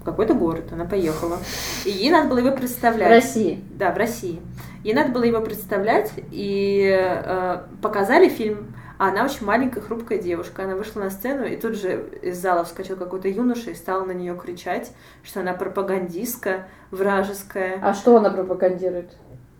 В 0.00 0.04
какой-то 0.04 0.34
город 0.34 0.64
она 0.72 0.84
поехала. 0.84 1.38
И 1.84 1.90
ей 1.90 2.10
надо 2.10 2.28
было 2.28 2.38
его 2.38 2.50
В 2.50 2.54
представлять. 2.54 3.08
России. 3.10 3.64
Да, 3.76 3.90
в 3.92 3.96
России. 3.96 4.40
Ей 4.84 4.94
надо 4.94 5.10
было 5.10 5.24
его 5.24 5.40
представлять, 5.40 6.12
и 6.30 6.88
э, 6.88 7.58
показали 7.82 8.28
фильм. 8.28 8.74
А 8.98 9.08
она 9.08 9.24
очень 9.24 9.46
маленькая, 9.46 9.80
хрупкая 9.80 10.18
девушка. 10.18 10.64
Она 10.64 10.74
вышла 10.74 11.00
на 11.00 11.10
сцену, 11.10 11.44
и 11.46 11.56
тут 11.56 11.76
же 11.76 12.04
из 12.20 12.36
зала 12.38 12.64
вскочил 12.64 12.96
какой-то 12.96 13.28
юноша 13.28 13.70
и 13.70 13.74
стал 13.74 14.04
на 14.04 14.10
нее 14.12 14.36
кричать, 14.36 14.92
что 15.22 15.40
она 15.40 15.52
пропагандистка, 15.52 16.66
вражеская. 16.90 17.78
А 17.82 17.94
что 17.94 18.16
она 18.16 18.30
пропагандирует? 18.30 19.16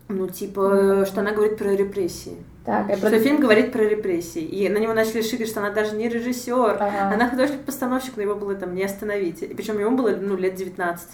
Ну, 0.09 0.27
типа, 0.27 1.05
что 1.07 1.21
она 1.21 1.31
говорит 1.31 1.57
про 1.57 1.69
репрессии. 1.69 2.43
Так, 2.65 2.87
Что 2.97 3.09
про- 3.09 3.19
фильм 3.19 3.39
говорит 3.39 3.71
про 3.71 3.83
репрессии. 3.83 4.41
И 4.41 4.67
на 4.67 4.77
него 4.77 4.93
начали 4.93 5.21
шикать, 5.21 5.47
что 5.47 5.59
она 5.59 5.69
даже 5.69 5.95
не 5.95 6.09
режиссер. 6.09 6.77
Ага. 6.79 7.11
Она 7.13 7.29
художник-постановщик, 7.29 8.17
но 8.17 8.23
его 8.23 8.35
было 8.35 8.55
там 8.55 8.73
не 8.75 8.83
остановить. 8.83 9.43
И 9.43 9.53
причем 9.53 9.79
ему 9.79 9.95
было, 9.95 10.09
ну, 10.09 10.35
лет 10.35 10.55
19. 10.55 11.07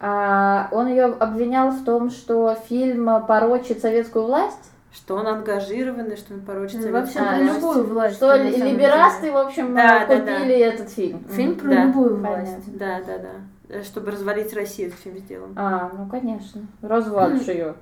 А, 0.00 0.68
он 0.70 0.88
ее 0.88 1.04
обвинял 1.04 1.70
в 1.70 1.84
том, 1.84 2.10
что 2.10 2.56
фильм 2.68 3.08
порочит 3.26 3.80
советскую 3.80 4.26
власть, 4.26 4.71
Что 4.94 5.16
он 5.16 5.26
ангажированный, 5.26 6.16
что 6.16 6.34
он 6.34 6.40
порочит 6.42 6.80
Ну, 6.84 6.92
вообще 6.92 7.18
А, 7.18 7.24
про 7.24 7.36
власть. 7.38 7.54
любую 7.54 7.86
власть. 7.86 8.16
что 8.16 8.36
либерасты, 8.36 9.22
деле. 9.22 9.32
в 9.32 9.36
общем, 9.38 9.74
Да, 9.74 10.06
да, 10.06 10.16
купили 10.18 10.58
этот 10.58 10.90
фильм. 10.90 11.24
Фильм 11.30 11.54
про 11.56 11.68
Да. 11.68 11.84
любую 11.84 12.16
Понятно. 12.18 12.44
власть. 12.52 12.76
Да, 12.78 13.00
да, 13.06 13.18
да. 13.18 13.30
Э, 13.76 13.82
Чтобы 13.82 14.10
развалить 14.10 14.52
Россию, 14.52 14.88
этот 14.88 15.00
фильм 15.00 15.16
сделан. 15.18 15.52
А, 15.56 15.90
ну 15.96 16.06
конечно. 16.10 16.60
Развалишь 16.82 17.42
ее. 17.48 17.74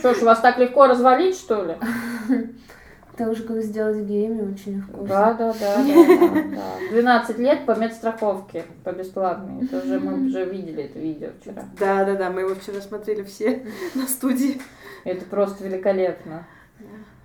Что 0.00 0.14
ж, 0.14 0.22
вас 0.22 0.40
так 0.40 0.58
легко 0.58 0.86
развалить, 0.88 1.36
что 1.36 1.62
ли? 1.64 1.76
Так 3.16 3.36
же, 3.36 3.44
как 3.44 3.62
сделать 3.62 4.04
геями, 4.06 4.52
очень 4.52 4.78
легко. 4.78 5.02
Да, 5.02 5.34
да, 5.34 5.52
да, 5.52 5.76
да, 5.76 5.84
да, 5.84 6.42
да. 6.56 6.90
12 6.90 7.38
лет 7.38 7.64
по 7.64 7.78
медстраховке, 7.78 8.64
по 8.82 8.90
бесплатной. 8.90 9.64
Это 9.64 9.78
уже 9.78 10.00
мы 10.00 10.26
уже 10.26 10.44
видели 10.44 10.84
это 10.84 10.98
видео 10.98 11.28
вчера. 11.40 11.62
Да, 11.78 12.04
да, 12.04 12.16
да, 12.16 12.30
мы 12.30 12.40
его 12.40 12.54
вчера 12.56 12.80
смотрели 12.80 13.22
все 13.22 13.64
на 13.94 14.08
студии. 14.08 14.60
Это 15.04 15.24
просто 15.26 15.62
великолепно. 15.64 16.46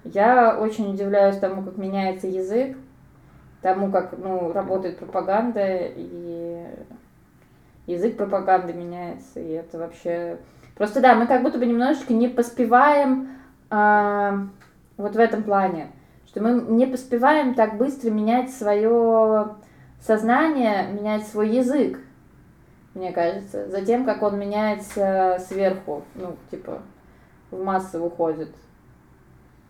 Я 0.04 0.60
очень 0.60 0.94
удивляюсь 0.94 1.38
тому, 1.38 1.64
как 1.64 1.78
меняется 1.78 2.28
язык, 2.28 2.78
тому, 3.62 3.92
как 3.92 4.18
ну, 4.18 4.54
работает 4.54 5.00
пропаганда, 5.00 5.88
и 5.96 6.66
язык 7.88 8.16
пропаганды 8.16 8.74
меняется, 8.74 9.40
и 9.40 9.50
это 9.50 9.80
вообще... 9.80 10.38
Просто 10.76 11.02
да, 11.02 11.16
мы 11.16 11.28
как 11.28 11.42
будто 11.42 11.58
бы 11.58 11.66
немножечко 11.66 12.14
не 12.14 12.28
поспеваем 12.28 13.30
а, 13.70 14.48
вот 15.00 15.16
в 15.16 15.20
этом 15.20 15.44
плане, 15.44 15.88
что 16.28 16.42
мы 16.42 16.62
не 16.62 16.86
поспеваем 16.86 17.56
так 17.56 17.78
быстро 17.78 18.12
менять 18.12 18.52
свое 18.52 19.56
сознание, 20.02 20.88
менять 20.92 21.26
свой 21.28 21.50
язык, 21.50 22.00
мне 22.94 23.12
кажется, 23.12 23.70
за 23.70 23.82
тем, 23.82 24.06
как 24.06 24.22
он 24.22 24.38
меняется 24.38 25.42
сверху, 25.48 26.04
ну, 26.16 26.36
типа, 26.52 26.80
в 27.50 27.64
массы 27.64 27.98
выходит. 27.98 28.50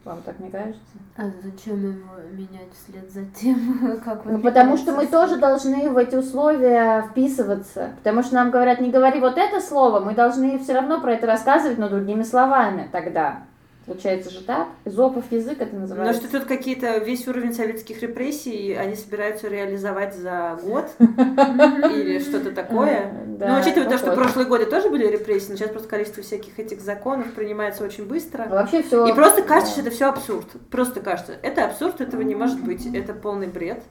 Вам 0.06 0.22
так 0.24 0.40
не 0.40 0.50
кажется? 0.50 0.80
А 1.18 1.24
зачем 1.44 1.84
его 1.84 2.16
менять 2.32 2.70
вслед 2.74 3.12
за 3.12 3.26
тем, 3.26 4.00
как 4.06 4.26
он 4.26 4.34
Ну, 4.34 4.40
потому 4.40 4.78
что 4.78 4.94
мы 4.94 5.06
тоже 5.06 5.38
должны 5.38 5.90
в 5.90 5.98
эти 5.98 6.16
условия 6.16 7.04
вписываться. 7.12 7.92
Потому 7.98 8.24
что 8.24 8.36
нам 8.36 8.50
говорят, 8.50 8.80
не 8.80 8.92
говори 8.92 9.20
вот 9.20 9.38
это 9.38 9.60
слово, 9.60 10.00
мы 10.00 10.16
должны 10.16 10.58
все 10.58 10.74
равно 10.74 11.02
про 11.02 11.14
это 11.14 11.28
рассказывать, 11.28 11.78
но 11.78 11.90
другими 11.90 12.24
словами 12.24 12.90
тогда. 12.92 13.44
Получается 13.90 14.30
же 14.30 14.42
так. 14.44 14.68
Изопов 14.86 15.32
язык 15.32 15.60
это 15.60 15.74
Но 15.74 15.82
называется. 15.82 16.22
что 16.22 16.40
тут 16.40 16.48
какие-то, 16.48 16.98
весь 17.00 17.28
уровень 17.28 17.54
советских 17.54 18.02
репрессий, 18.04 18.74
они 18.76 18.96
собираются 18.96 19.48
реализовать 19.48 20.16
за 20.16 20.60
год 20.64 20.86
или 21.00 22.20
что-то 22.20 22.52
такое. 22.52 23.12
Да, 23.26 23.48
ну, 23.56 23.60
учитывая 23.62 23.90
то, 23.90 23.98
что 23.98 24.12
прошлые 24.14 24.48
годы 24.48 24.66
тоже 24.68 24.90
были 24.90 25.08
репрессии, 25.08 25.50
но 25.52 25.58
сейчас 25.58 25.70
просто 25.72 25.90
количество 25.90 26.22
всяких 26.22 26.60
этих 26.60 26.82
законов 26.82 27.34
принимается 27.34 27.84
очень 27.84 28.06
быстро. 28.06 28.46
Вообще 28.48 28.84
все. 28.84 29.08
И 29.08 29.14
просто 29.14 29.42
кажется, 29.42 29.72
что 29.72 29.82
это 29.82 29.92
все 29.92 30.08
абсурд. 30.10 30.46
Просто 30.70 31.00
кажется, 31.00 31.34
это 31.42 31.66
абсурд, 31.66 32.00
этого 32.00 32.22
не 32.22 32.36
может 32.36 32.62
быть, 32.64 32.86
это 32.94 33.14
полный 33.14 33.48
бред. 33.48 33.82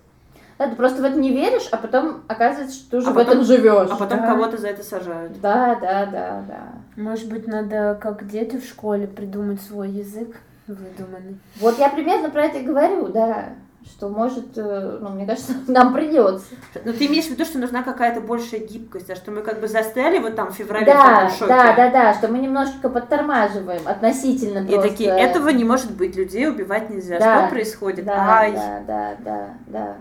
Да, 0.58 0.68
ты 0.68 0.74
просто 0.74 1.00
в 1.02 1.04
это 1.04 1.16
не 1.18 1.30
веришь, 1.30 1.68
а 1.70 1.76
потом 1.76 2.22
оказывается, 2.26 2.76
что 2.76 2.90
ты 2.90 2.96
уже 2.98 3.08
А 3.08 3.10
в 3.10 3.14
потом- 3.14 3.32
этом 3.34 3.44
живешь. 3.44 3.88
А 3.90 3.96
потом 3.96 4.18
Да. 4.20 4.26
кого-то 4.26 4.56
за 4.58 4.68
это 4.68 4.82
сажают. 4.82 5.40
Да, 5.40 5.76
да, 5.80 6.04
да, 6.06 6.44
да. 6.48 6.68
Может 6.98 7.28
быть, 7.28 7.46
надо, 7.46 7.96
как 8.00 8.26
дети 8.26 8.56
в 8.56 8.64
школе, 8.64 9.06
придумать 9.06 9.60
свой 9.62 9.88
язык 9.88 10.36
выдуманный. 10.66 11.38
Вот 11.60 11.78
я 11.78 11.88
примерно 11.90 12.28
про 12.28 12.46
это 12.46 12.58
и 12.58 12.64
говорю, 12.64 13.06
да. 13.08 13.50
Что 13.86 14.08
может, 14.08 14.58
э, 14.58 14.98
ну, 15.00 15.10
мне 15.10 15.24
кажется, 15.24 15.52
нам 15.68 15.94
придется. 15.94 16.46
Но 16.84 16.92
ты 16.92 17.06
имеешь 17.06 17.26
в 17.26 17.30
виду, 17.30 17.44
что 17.44 17.58
нужна 17.58 17.84
какая-то 17.84 18.20
большая 18.20 18.60
гибкость, 18.60 19.08
а 19.10 19.14
что 19.14 19.30
мы 19.30 19.42
как 19.42 19.60
бы 19.60 19.68
застряли 19.68 20.18
вот 20.18 20.34
там 20.34 20.50
в 20.50 20.56
феврале 20.56 20.84
в 20.84 20.88
Да, 20.88 21.14
таком 21.20 21.30
шоке. 21.30 21.46
да, 21.46 21.76
да, 21.76 21.90
да, 21.90 22.14
что 22.14 22.26
мы 22.26 22.40
немножечко 22.40 22.88
подтормаживаем 22.90 23.82
относительно 23.86 24.58
И 24.66 24.72
просто. 24.72 24.88
такие, 24.90 25.10
этого 25.10 25.48
не 25.50 25.62
может 25.64 25.92
быть, 25.96 26.16
людей 26.16 26.48
убивать 26.48 26.90
нельзя. 26.90 27.20
Да, 27.20 27.42
Что 27.42 27.50
происходит? 27.50 28.04
Да, 28.06 28.38
Ай. 28.38 28.52
да, 28.52 28.80
да, 28.86 29.16
да, 29.24 29.48
да. 29.68 29.96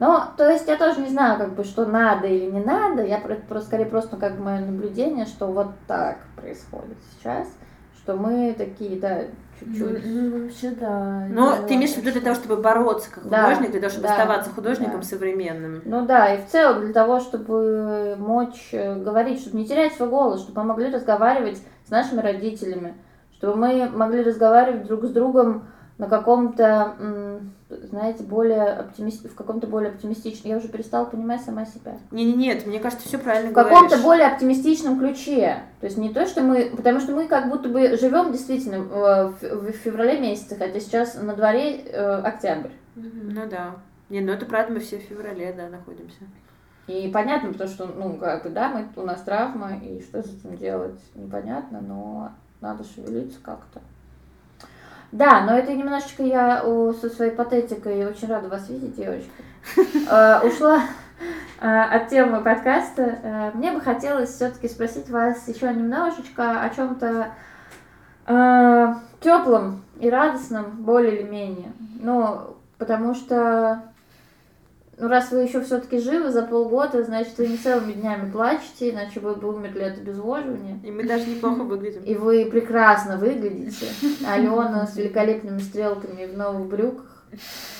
Ну, 0.00 0.18
то 0.36 0.50
есть 0.50 0.66
я 0.66 0.76
тоже 0.76 1.00
не 1.00 1.10
знаю, 1.10 1.38
как 1.38 1.54
бы, 1.54 1.62
что 1.62 1.84
надо 1.84 2.26
или 2.26 2.50
не 2.50 2.60
надо. 2.64 3.04
Я 3.04 3.18
про- 3.18 3.34
просто, 3.36 3.66
скорее 3.68 3.84
просто 3.84 4.16
как 4.16 4.36
бы 4.36 4.44
мое 4.44 4.60
наблюдение, 4.60 5.26
что 5.26 5.46
вот 5.48 5.68
так 5.86 6.16
происходит 6.36 6.96
сейчас, 7.12 7.46
что 7.98 8.16
мы 8.16 8.54
такие, 8.56 8.98
да, 8.98 9.24
чуть-чуть. 9.60 10.06
Ну, 10.06 10.22
ну, 10.22 10.42
вообще, 10.44 10.70
да. 10.70 11.26
Но 11.28 11.52
это 11.52 11.64
ты 11.64 11.74
имеешь 11.74 11.92
в 11.92 11.98
виду 11.98 12.12
для 12.12 12.22
того, 12.22 12.34
чтобы 12.34 12.56
бороться 12.56 13.10
как 13.10 13.28
Да, 13.28 13.42
художник, 13.44 13.72
для 13.72 13.80
того, 13.80 13.90
чтобы 13.90 14.06
да, 14.08 14.12
оставаться 14.14 14.50
художником 14.50 15.00
да. 15.00 15.06
современным. 15.06 15.82
Ну 15.84 16.06
да, 16.06 16.34
и 16.34 16.42
в 16.42 16.46
целом 16.48 16.80
для 16.80 16.94
того, 16.94 17.20
чтобы 17.20 18.16
мочь 18.18 18.70
э, 18.72 18.94
говорить, 18.96 19.42
чтобы 19.42 19.58
не 19.58 19.66
терять 19.66 19.92
свой 19.92 20.08
голос, 20.08 20.40
чтобы 20.40 20.62
мы 20.62 20.68
могли 20.68 20.90
разговаривать 20.90 21.60
с 21.86 21.90
нашими 21.90 22.22
родителями, 22.22 22.94
чтобы 23.36 23.56
мы 23.56 23.90
могли 23.90 24.22
разговаривать 24.22 24.86
друг 24.86 25.04
с 25.04 25.10
другом 25.10 25.68
на 26.00 26.08
каком-то, 26.08 26.96
знаете, 27.68 28.22
более 28.22 28.68
оптимист... 28.68 29.26
в 29.26 29.34
каком-то 29.34 29.66
более 29.66 29.90
оптимистичном... 29.90 30.50
Я 30.50 30.56
уже 30.56 30.68
перестала 30.68 31.04
понимать 31.04 31.42
сама 31.42 31.66
себя. 31.66 31.98
Не, 32.10 32.24
не, 32.24 32.32
нет, 32.32 32.66
мне 32.66 32.80
кажется, 32.80 33.06
все 33.06 33.18
правильно 33.18 33.50
В 33.50 33.52
каком-то 33.52 33.98
более 33.98 34.28
оптимистичном 34.28 34.98
ключе. 34.98 35.62
То 35.80 35.86
есть 35.86 35.98
не 35.98 36.08
то, 36.08 36.24
что 36.24 36.40
мы... 36.40 36.72
Потому 36.74 37.00
что 37.00 37.12
мы 37.12 37.28
как 37.28 37.50
будто 37.50 37.68
бы 37.68 37.98
живем 37.98 38.32
действительно 38.32 38.76
э, 38.76 39.32
в 39.40 39.70
в 39.70 39.72
феврале 39.72 40.18
месяце, 40.18 40.56
хотя 40.56 40.80
сейчас 40.80 41.16
на 41.16 41.34
дворе 41.36 41.82
э, 41.82 42.14
октябрь. 42.22 42.70
Ну 42.94 43.46
да. 43.50 43.76
Не, 44.08 44.22
ну 44.22 44.32
это 44.32 44.46
правда, 44.46 44.72
мы 44.72 44.80
все 44.80 44.96
в 44.96 45.02
феврале, 45.02 45.52
да, 45.52 45.68
находимся. 45.68 46.20
И 46.86 47.10
понятно, 47.12 47.52
потому 47.52 47.68
что, 47.68 47.86
ну, 47.86 48.14
как 48.14 48.44
бы, 48.44 48.48
да, 48.48 48.70
мы, 48.70 48.88
у 48.96 49.04
нас 49.04 49.20
травма, 49.20 49.76
и 49.76 50.00
что 50.00 50.22
с 50.22 50.26
этим 50.26 50.56
делать, 50.56 50.98
непонятно, 51.14 51.82
но 51.82 52.32
надо 52.62 52.84
шевелиться 52.84 53.38
как-то. 53.42 53.82
Да, 55.12 55.40
но 55.40 55.58
это 55.58 55.72
немножечко 55.72 56.22
я 56.22 56.62
о, 56.64 56.92
со 56.92 57.08
своей 57.10 57.32
патетикой 57.32 58.06
очень 58.06 58.28
рада 58.28 58.48
вас 58.48 58.68
видеть, 58.68 58.96
девочки. 58.96 59.30
Э, 60.10 60.40
Ушла 60.46 60.82
э, 61.60 61.66
от 61.66 62.08
темы 62.08 62.40
подкаста. 62.42 63.18
Э, 63.22 63.50
Мне 63.54 63.72
бы 63.72 63.80
хотелось 63.80 64.30
все-таки 64.30 64.68
спросить 64.68 65.10
вас 65.10 65.46
еще 65.48 65.72
немножечко 65.72 66.62
о 66.62 66.70
чем-то 66.70 67.32
теплом 69.20 69.82
и 69.98 70.08
радостном, 70.08 70.70
более 70.84 71.20
или 71.20 71.28
менее. 71.28 71.72
Ну, 72.00 72.56
потому 72.78 73.14
что 73.14 73.82
ну, 75.00 75.08
раз 75.08 75.30
вы 75.30 75.42
еще 75.42 75.62
все-таки 75.62 75.98
живы 75.98 76.30
за 76.30 76.42
полгода, 76.42 77.02
значит, 77.02 77.38
вы 77.38 77.48
не 77.48 77.56
целыми 77.56 77.92
днями 77.92 78.30
плачете, 78.30 78.90
иначе 78.90 79.20
вы 79.20 79.34
бы 79.34 79.54
умерли 79.54 79.82
от 79.82 79.98
обезвоживания. 79.98 80.78
И 80.84 80.90
мы 80.90 81.04
даже 81.04 81.26
неплохо 81.26 81.62
выглядим. 81.62 82.02
И 82.02 82.14
вы 82.14 82.44
прекрасно 82.46 83.16
выглядите. 83.16 83.86
Алена 84.26 84.86
с 84.86 84.96
великолепными 84.96 85.58
стрелками 85.58 86.26
в 86.26 86.36
новых 86.36 86.66
брюках. 86.66 87.06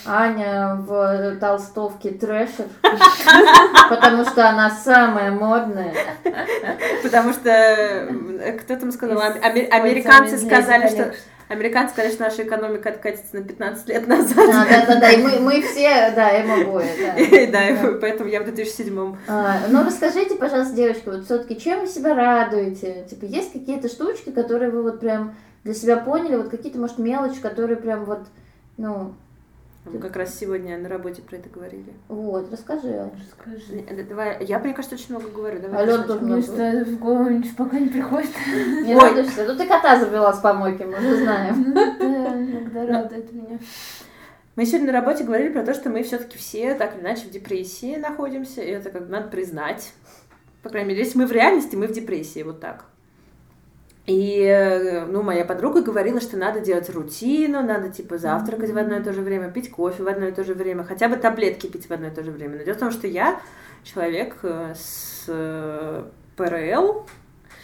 Аня 0.07 0.77
в 0.77 1.37
толстовке 1.41 2.13
трэшер, 2.13 2.67
потому 3.91 4.25
что 4.25 4.49
она 4.49 4.71
самая 4.71 5.33
модная. 5.33 5.93
Потому 7.03 7.33
что 7.33 7.51
э, 7.51 8.53
кто 8.59 8.77
там 8.77 8.93
сказал, 8.93 9.21
американцы 9.21 10.39
сказали, 10.39 10.89
что. 10.89 11.13
Американцы 11.51 11.95
что 12.13 12.23
наша 12.23 12.45
экономика 12.45 12.91
откатится 12.91 13.37
на 13.37 13.43
15 13.43 13.89
лет 13.89 14.07
назад. 14.07 14.39
А, 14.39 14.65
да, 14.67 14.87
да, 14.87 15.01
да, 15.01 15.11
и 15.11 15.21
мы, 15.21 15.41
мы 15.41 15.61
все, 15.61 16.13
да, 16.15 16.31
им 16.39 16.51
обои, 16.51 16.87
да. 16.99 17.47
Да, 17.53 17.99
поэтому 18.01 18.31
я 18.31 18.41
в 18.41 18.45
2007 18.45 19.17
А, 19.27 19.59
ну, 19.69 19.85
расскажите, 19.85 20.37
пожалуйста, 20.37 20.75
девочки, 20.75 21.03
вот 21.07 21.25
все-таки 21.25 21.61
чем 21.61 21.81
вы 21.81 21.87
себя 21.89 22.15
радуете? 22.15 23.05
Типа, 23.11 23.25
есть 23.25 23.53
какие-то 23.53 23.89
штучки, 23.89 24.31
которые 24.31 24.71
вы 24.71 24.83
вот 24.83 25.01
прям 25.01 25.35
для 25.65 25.75
себя 25.75 25.97
поняли, 25.97 26.37
вот 26.37 26.49
какие-то, 26.49 26.79
может, 26.79 26.99
мелочи, 26.99 27.41
которые 27.41 27.77
прям 27.77 28.05
вот, 28.05 28.21
ну, 28.77 29.15
Мы 29.87 29.99
как 29.99 30.15
раз 30.17 30.39
сегодня 30.39 30.77
на 30.77 30.89
работе 30.91 31.23
про 31.23 31.37
это 31.37 31.49
говорили. 31.49 31.95
Вот, 32.09 32.53
расскажи. 32.53 33.11
Расскажи. 33.19 33.83
Э, 33.89 34.05
Давай, 34.05 34.45
я, 34.45 34.59
мне 34.59 34.75
кажется, 34.75 34.97
очень 34.97 35.15
много 35.15 35.31
говорю. 35.31 35.59
Давай 35.61 35.83
Алён 35.83 36.03
ты 36.03 36.09
тоже. 36.09 36.25
Мне 36.25 36.43
что 36.43 36.85
в 36.85 36.99
голову 36.99 37.31
ничего 37.31 37.65
пока 37.65 37.79
не 37.79 37.89
приходит. 37.89 38.31
Не 38.85 38.95
Ой. 38.95 39.01
радуешься? 39.01 39.47
Ну 39.47 39.57
ты 39.57 39.67
кота 39.67 39.99
завела 39.99 40.35
с 40.35 40.41
помойки, 40.41 40.83
мы 40.83 40.99
уже 40.99 41.17
знаем. 41.23 41.73
Ну, 41.75 41.75
да, 41.75 42.43
иногда 42.43 42.87
радует 42.87 43.33
меня. 43.33 43.59
Мы 44.55 44.67
сегодня 44.67 44.89
на 44.89 45.01
работе 45.01 45.25
говорили 45.25 45.49
про 45.51 45.65
то, 45.65 45.73
что 45.73 45.89
мы 45.89 46.03
все-таки 46.03 46.37
все 46.37 46.75
так 46.75 46.95
или 46.95 47.03
иначе 47.03 47.23
в 47.23 47.31
депрессии 47.31 47.97
находимся, 47.97 48.61
и 48.61 48.71
это 48.71 48.91
как 48.91 49.07
бы 49.07 49.09
надо 49.09 49.29
признать. 49.29 49.95
По 50.63 50.69
крайней 50.69 50.91
мере, 50.91 51.01
если 51.01 51.19
мы 51.19 51.27
в 51.27 51.33
реальности, 51.33 51.75
мы 51.75 51.87
в 51.87 51.93
депрессии, 51.93 52.43
вот 52.43 52.61
так. 52.61 52.85
И, 54.11 54.43
э, 54.43 55.07
ну, 55.07 55.23
моя 55.23 55.45
подруга 55.45 55.83
говорила, 55.83 56.21
что 56.21 56.37
надо 56.37 56.59
делать 56.59 56.91
рутину, 56.91 57.63
надо, 57.63 57.91
типа, 57.91 58.19
завтракать 58.19 58.71
в 58.71 58.77
одно 58.77 58.97
и 58.97 59.03
то 59.05 59.13
же 59.13 59.21
время, 59.21 59.53
пить 59.53 59.71
кофе 59.71 60.03
в 60.03 60.09
одно 60.09 60.27
и 60.27 60.33
то 60.33 60.43
же 60.43 60.55
время, 60.55 60.83
хотя 60.83 61.09
бы 61.09 61.15
таблетки 61.15 61.69
пить 61.69 61.89
в 61.89 61.93
одно 61.93 62.09
и 62.09 62.11
то 62.11 62.25
же 62.25 62.33
время. 62.33 62.59
Но 62.59 62.65
дело 62.65 62.75
в 62.75 62.81
том, 62.81 62.91
что 62.91 63.07
я 63.07 63.41
человек 63.85 64.39
э, 64.43 64.75
с 64.77 65.27
э, 65.29 66.05
ПРЛ, 66.35 67.07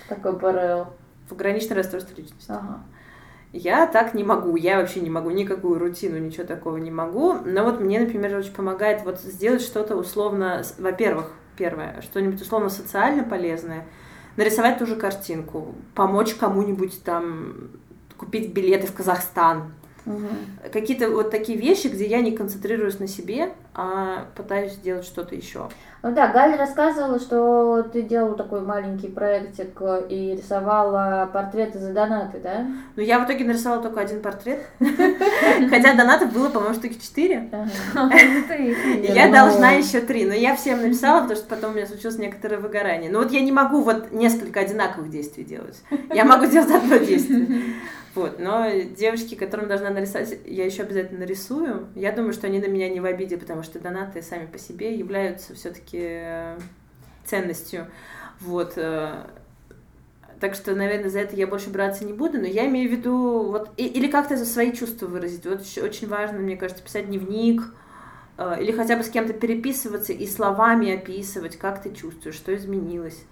Такой 0.09 0.38
ПРЛ. 0.38 0.86
пограничное 1.28 1.78
расстройство 1.78 2.14
личности. 2.14 2.47
Ага. 2.49 2.78
Я 3.53 3.88
так 3.88 4.14
не 4.14 4.22
могу, 4.22 4.55
я 4.55 4.78
вообще 4.78 5.01
не 5.01 5.11
могу, 5.11 5.30
никакую 5.30 5.80
рутину, 5.80 6.16
ничего 6.18 6.44
такого 6.44 6.76
не 6.76 6.92
могу. 6.92 7.34
Но 7.44 7.64
вот 7.64 7.80
мне, 7.80 7.99
например, 7.99 8.36
очень 8.36 8.53
помогает 8.53 9.03
вот 9.05 9.18
сделать 9.20 9.62
что-то 9.62 9.97
условно, 9.97 10.62
во-первых, 10.78 11.32
первое, 11.57 12.01
что-нибудь 12.03 12.40
условно 12.40 12.68
социально 12.68 13.24
полезное, 13.24 13.84
нарисовать 14.37 14.78
ту 14.78 14.87
же 14.87 14.97
картинку, 14.97 15.74
помочь 15.95 16.34
кому-нибудь 16.34 17.03
там 17.03 17.70
купить 18.16 18.53
билеты 18.53 18.87
в 18.87 18.95
Казахстан. 18.95 19.72
Мгм. 20.05 20.28
Какие-то 20.72 21.11
вот 21.11 21.30
такие 21.30 21.59
вещи, 21.59 21.89
где 21.89 22.07
я 22.07 22.20
не 22.20 22.32
концентрируюсь 22.32 22.99
на 22.99 23.09
себе, 23.09 23.53
а 23.79 24.27
пытаюсь 24.35 24.72
сделать 24.72 25.05
что-то 25.05 25.35
еще. 25.35 25.68
Ну 26.03 26.12
да, 26.12 26.29
Галя 26.29 26.57
рассказывала, 26.57 27.18
что 27.18 27.83
ты 27.93 28.03
делала 28.03 28.35
такой 28.35 28.62
маленький 28.62 29.09
проектик 29.09 29.77
э, 29.81 30.07
и 30.09 30.37
рисовала 30.37 31.29
портреты 31.31 31.79
за 31.79 31.93
донаты, 31.93 32.39
да? 32.39 32.66
Но 32.95 33.03
я 33.03 33.18
в 33.18 33.27
итоге 33.27 33.45
нарисовала 33.45 33.83
только 33.83 34.01
один 34.01 34.22
портрет, 34.22 34.61
хотя 34.79 35.95
донатов 35.95 36.33
было, 36.33 36.49
по-моему, 36.49 36.74
штуки 36.74 36.99
четыре. 36.99 37.51
Я 39.14 39.31
должна 39.31 39.72
еще 39.72 40.01
три, 40.01 40.24
но 40.24 40.35
я 40.35 40.57
всем 40.57 40.81
написала, 40.81 41.22
потому 41.22 41.37
что 41.37 41.49
потом 41.49 41.72
у 41.72 41.74
меня 41.74 41.87
случилось 41.87 42.18
некоторое 42.18 42.59
выгорание. 42.59 43.11
Но 43.11 43.18
вот 43.18 43.31
я 43.31 43.41
не 43.41 43.53
могу 43.53 43.83
вот 43.83 44.12
несколько 44.12 44.61
одинаковых 44.61 45.11
действий 45.11 45.45
делать. 45.45 45.83
Я 46.12 46.24
могу 46.24 46.47
делать 46.47 46.70
одно 46.70 46.97
действие. 46.97 47.47
Вот, 48.16 48.39
но 48.39 48.70
девочки, 48.97 49.35
которым 49.35 49.68
должна 49.68 49.91
нарисовать, 49.91 50.39
я 50.47 50.64
еще 50.64 50.85
обязательно 50.85 51.20
нарисую. 51.20 51.89
Я 51.95 52.12
думаю, 52.12 52.33
что 52.33 52.47
они 52.47 52.61
на 52.61 52.66
меня 52.66 52.89
не 52.89 52.99
в 52.99 53.05
обиде, 53.05 53.37
потому 53.37 53.62
что 53.67 53.79
донаты 53.81 54.23
сами 54.23 54.47
по 54.47 54.59
себе 54.59 54.97
являются 54.97 55.55
все-таки 55.55 56.57
ценностью. 57.25 57.87
Вот. 58.41 58.75
э, 58.77 59.27
Так 60.41 60.55
что, 60.55 60.75
наверное, 60.75 61.09
за 61.09 61.21
это 61.21 61.35
я 61.35 61.47
больше 61.47 61.71
браться 61.71 62.05
не 62.05 62.12
буду, 62.12 62.39
но 62.39 62.47
я 62.47 62.67
имею 62.67 62.91
в 62.91 62.93
виду, 62.93 63.45
вот, 63.51 63.71
и- 63.79 63.87
или 63.87 64.07
как-то 64.09 64.37
за 64.37 64.45
свои 64.45 64.71
чувства 64.73 65.07
выразить. 65.07 65.47
Вот 65.47 65.61
очень 65.83 66.09
важно, 66.09 66.39
мне 66.41 66.57
кажется, 66.57 66.85
писать 66.85 67.07
дневник, 67.07 67.62
э, 68.37 68.57
или 68.61 68.71
хотя 68.73 68.97
бы 68.97 69.03
с 69.03 69.09
кем-то 69.09 69.33
переписываться 69.33 70.12
и 70.12 70.27
словами 70.27 70.93
описывать, 70.95 71.57
как 71.57 71.83
ты 71.83 71.91
чувствуешь, 71.95 72.37
что 72.37 72.55
изменилось. 72.55 73.25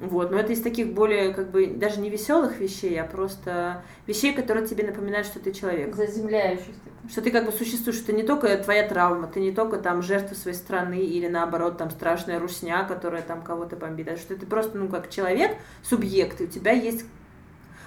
Вот, 0.00 0.30
но 0.30 0.38
это 0.38 0.54
из 0.54 0.62
таких 0.62 0.94
более, 0.94 1.34
как 1.34 1.50
бы, 1.50 1.66
даже 1.66 2.00
не 2.00 2.08
веселых 2.08 2.58
вещей, 2.58 2.98
а 2.98 3.04
просто 3.04 3.82
вещей, 4.06 4.32
которые 4.32 4.66
тебе 4.66 4.84
напоминают, 4.84 5.26
что 5.26 5.40
ты 5.40 5.52
человек. 5.52 5.94
Заземляющийся. 5.94 6.72
Что 7.10 7.20
ты 7.20 7.30
как 7.30 7.44
бы 7.44 7.52
существуешь, 7.52 7.98
что 7.98 8.06
ты 8.06 8.12
не 8.14 8.22
только 8.22 8.56
твоя 8.56 8.88
травма, 8.88 9.26
ты 9.26 9.40
не 9.40 9.52
только 9.52 9.76
там 9.76 10.00
жертва 10.00 10.34
своей 10.34 10.56
страны 10.56 11.00
или 11.00 11.28
наоборот 11.28 11.76
там 11.76 11.90
страшная 11.90 12.38
русня, 12.38 12.84
которая 12.84 13.20
там 13.20 13.42
кого-то 13.42 13.76
бомбит, 13.76 14.08
а 14.08 14.16
что 14.16 14.34
ты 14.36 14.46
просто, 14.46 14.78
ну, 14.78 14.88
как 14.88 15.10
человек, 15.10 15.56
субъект, 15.82 16.40
и 16.40 16.44
у 16.44 16.46
тебя 16.46 16.72
есть, 16.72 17.04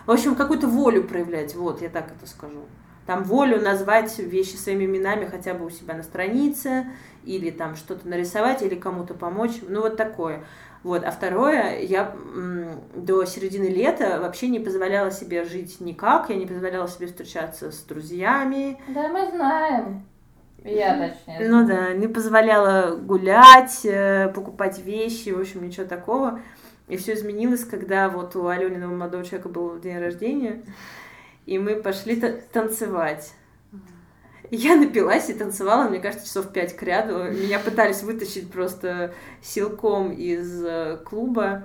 в 0.06 0.12
общем, 0.12 0.36
какую-то 0.36 0.68
волю 0.68 1.06
проявлять, 1.06 1.56
вот, 1.56 1.82
я 1.82 1.90
так 1.90 2.12
это 2.16 2.30
скажу. 2.30 2.66
Там 3.08 3.24
волю 3.24 3.60
назвать 3.60 4.18
вещи 4.20 4.56
своими 4.56 4.86
именами 4.86 5.26
хотя 5.26 5.54
бы 5.54 5.66
у 5.66 5.70
себя 5.70 5.96
на 5.96 6.04
странице, 6.04 6.86
или 7.26 7.50
там 7.50 7.76
что-то 7.76 8.08
нарисовать, 8.08 8.62
или 8.62 8.76
кому-то 8.76 9.14
помочь, 9.14 9.60
ну, 9.68 9.82
вот 9.82 9.98
такое. 9.98 10.44
Вот. 10.84 11.04
А 11.06 11.12
второе, 11.12 11.80
я 11.80 12.14
до 12.96 13.24
середины 13.26 13.66
лета 13.68 14.20
вообще 14.22 14.50
не 14.50 14.60
позволяла 14.60 15.12
себе 15.12 15.46
жить 15.46 15.80
никак, 15.80 16.30
я 16.30 16.36
не 16.36 16.46
позволяла 16.46 16.88
себе 16.88 17.08
встречаться 17.08 17.72
с 17.72 17.80
друзьями, 17.84 18.80
Да, 18.90 19.08
мы 19.08 19.30
знаем. 19.32 20.04
Я 20.66 21.10
точнее. 21.26 21.50
ну 21.50 21.66
да, 21.68 21.94
не 21.94 22.08
позволяла 22.08 22.96
гулять, 22.96 23.82
э, 23.86 24.30
покупать 24.34 24.80
вещи, 24.80 25.30
в 25.30 25.40
общем, 25.40 25.66
ничего 25.66 25.86
такого. 25.86 26.40
И 26.88 26.96
все 26.98 27.14
изменилось, 27.14 27.64
когда 27.66 28.08
вот 28.10 28.36
у 28.36 28.48
Алёниного 28.48 28.94
молодого 28.94 29.24
человека 29.26 29.50
был 29.50 29.80
день 29.80 30.00
рождения, 30.00 30.62
и 31.46 31.60
мы 31.60 31.76
пошли 31.76 32.16
та- 32.18 32.34
танцевать. 32.54 33.34
Я 34.56 34.76
напилась 34.76 35.32
и 35.32 35.34
танцевала, 35.34 35.90
мне 35.90 36.00
кажется, 36.00 36.28
часов 36.28 36.54
пять 36.54 36.76
к 36.76 36.84
ряду. 36.84 37.24
Меня 37.24 37.58
пытались 37.58 38.04
вытащить 38.04 38.52
просто 38.52 39.12
силком 39.42 40.12
из 40.12 40.64
э, 40.64 41.00
клуба. 41.04 41.64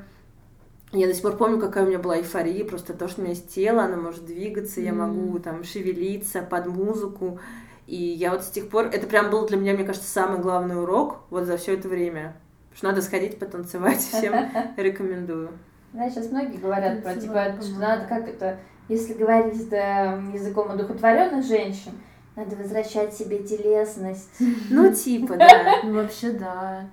Я 0.92 1.06
до 1.06 1.12
сих 1.12 1.20
пор 1.20 1.36
помню, 1.36 1.60
какая 1.60 1.84
у 1.84 1.86
меня 1.86 1.98
была 1.98 2.16
эйфория, 2.16 2.64
просто 2.64 2.94
то, 2.94 3.06
что 3.06 3.20
у 3.20 3.24
меня 3.24 3.34
есть 3.34 3.54
тело, 3.54 3.82
оно 3.82 4.00
может 4.00 4.24
двигаться, 4.24 4.80
я 4.80 4.94
могу 4.94 5.38
там 5.38 5.64
шевелиться 5.64 6.40
под 6.40 6.68
музыку. 6.68 7.38
И 7.86 7.94
я 7.94 8.30
вот 8.30 8.42
с 8.42 8.48
тех 8.48 8.70
пор, 8.70 8.86
это 8.86 9.06
прям 9.06 9.28
был 9.28 9.46
для 9.46 9.58
меня, 9.58 9.74
мне 9.74 9.84
кажется, 9.84 10.08
самый 10.08 10.40
главный 10.40 10.80
урок 10.80 11.18
вот 11.28 11.44
за 11.44 11.58
все 11.58 11.74
это 11.74 11.88
время. 11.88 12.36
Что 12.74 12.86
надо 12.86 13.02
сходить 13.02 13.38
потанцевать, 13.38 13.98
всем 14.12 14.32
рекомендую. 14.78 15.50
Знаешь, 15.92 16.14
сейчас 16.14 16.30
многие 16.30 16.56
говорят 16.56 17.02
про 17.02 17.16
типа, 17.16 17.54
что 17.60 17.78
надо 17.78 18.06
как 18.06 18.26
это, 18.26 18.58
если 18.88 19.12
говорить 19.12 19.68
да, 19.68 20.14
языком 20.32 20.70
одухотворенных 20.70 21.44
женщин, 21.44 21.92
надо 22.38 22.56
возвращать 22.56 23.14
себе 23.14 23.38
телесность. 23.38 24.30
Ну, 24.70 24.92
типа, 24.94 25.36
да. 25.36 25.80
Ну, 25.82 25.94
вообще, 25.94 26.30
да. 26.30 26.84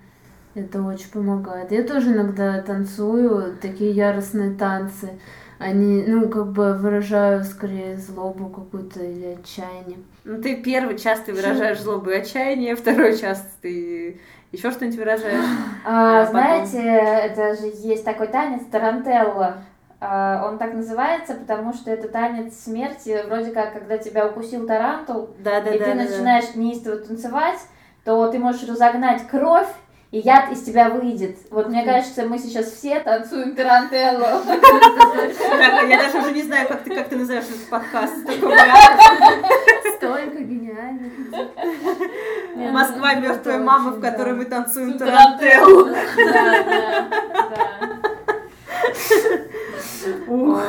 Это 0.56 0.82
очень 0.82 1.10
помогает. 1.12 1.72
Я 1.72 1.84
тоже 1.84 2.14
иногда 2.14 2.62
танцую 2.62 3.58
такие 3.62 3.92
яростные 3.92 4.56
танцы. 4.56 5.10
Они, 5.60 6.04
ну, 6.08 6.28
как 6.30 6.52
бы 6.52 6.74
выражаю 6.74 7.44
скорее 7.44 7.98
злобу 7.98 8.50
какую-то 8.50 9.04
или 9.04 9.38
отчаяние. 9.40 10.00
Ну, 10.24 10.42
ты 10.42 10.56
первый 10.58 10.98
час 10.98 11.20
ты 11.26 11.34
выражаешь 11.34 11.80
злобу 11.80 12.10
и 12.10 12.16
отчаяние, 12.16 12.76
второй 12.82 13.18
час 13.18 13.46
ты 13.62 14.20
еще 14.52 14.72
что-нибудь 14.72 14.98
выражаешь. 14.98 15.46
А, 15.86 16.22
А 16.24 16.26
потом? 16.26 16.32
знаете, 16.32 16.82
это 16.82 17.56
же 17.56 17.72
есть 17.88 18.04
такой 18.06 18.28
танец 18.28 18.64
тарантелла. 18.72 19.58
А, 20.02 20.46
он 20.48 20.58
так 20.58 20.74
называется, 20.74 21.34
потому 21.36 21.74
что 21.74 21.90
это 21.90 22.08
танец 22.10 22.54
смерти, 22.64 23.24
вроде 23.28 23.52
как, 23.52 23.74
когда 23.74 23.98
тебя 23.98 24.28
укусил 24.28 24.68
тарантул, 24.68 25.30
Да, 25.40 25.62
да, 25.62 25.72
и 25.72 25.80
да. 25.80 25.86
ты 25.86 25.94
да, 25.94 25.98
да. 25.98 26.10
начинаешь 26.10 26.56
неистово 26.56 26.98
танцевать, 26.98 27.60
то 28.04 28.28
ты 28.30 28.38
можешь 28.40 28.68
разогнать 28.68 29.26
кровь, 29.28 29.68
и 30.12 30.20
яд 30.20 30.52
из 30.52 30.62
тебя 30.64 30.90
выйдет. 30.90 31.38
Вот 31.50 31.68
мне 31.70 31.84
кажется, 31.84 32.26
мы 32.26 32.38
сейчас 32.38 32.68
все 32.68 33.00
танцуем 33.00 33.56
тарантеллу. 33.56 34.26
Так, 34.46 35.84
Я 35.90 35.98
даже 36.04 36.20
уже 36.20 36.32
не 36.32 36.44
знаю, 36.44 36.68
как 36.68 36.84
ты, 36.84 36.96
как 36.96 37.10
ты 37.10 37.16
называешь 37.18 37.46
этот 37.46 37.70
подкаст. 37.70 38.14
Столько 39.98 40.38
гениально. 40.44 41.10
Москва 42.72 43.16
мертвая 43.16 43.58
мама, 43.60 43.92
в 43.92 44.00
которой 44.00 44.34
мы 44.36 44.46
танцуем 44.46 44.98
Тарантеллу. 44.98 45.86
тарантеллу. 45.86 46.34
Да, 46.34 46.64
да, 46.64 47.08
да. 47.50 48.10
Ох, 50.28 50.62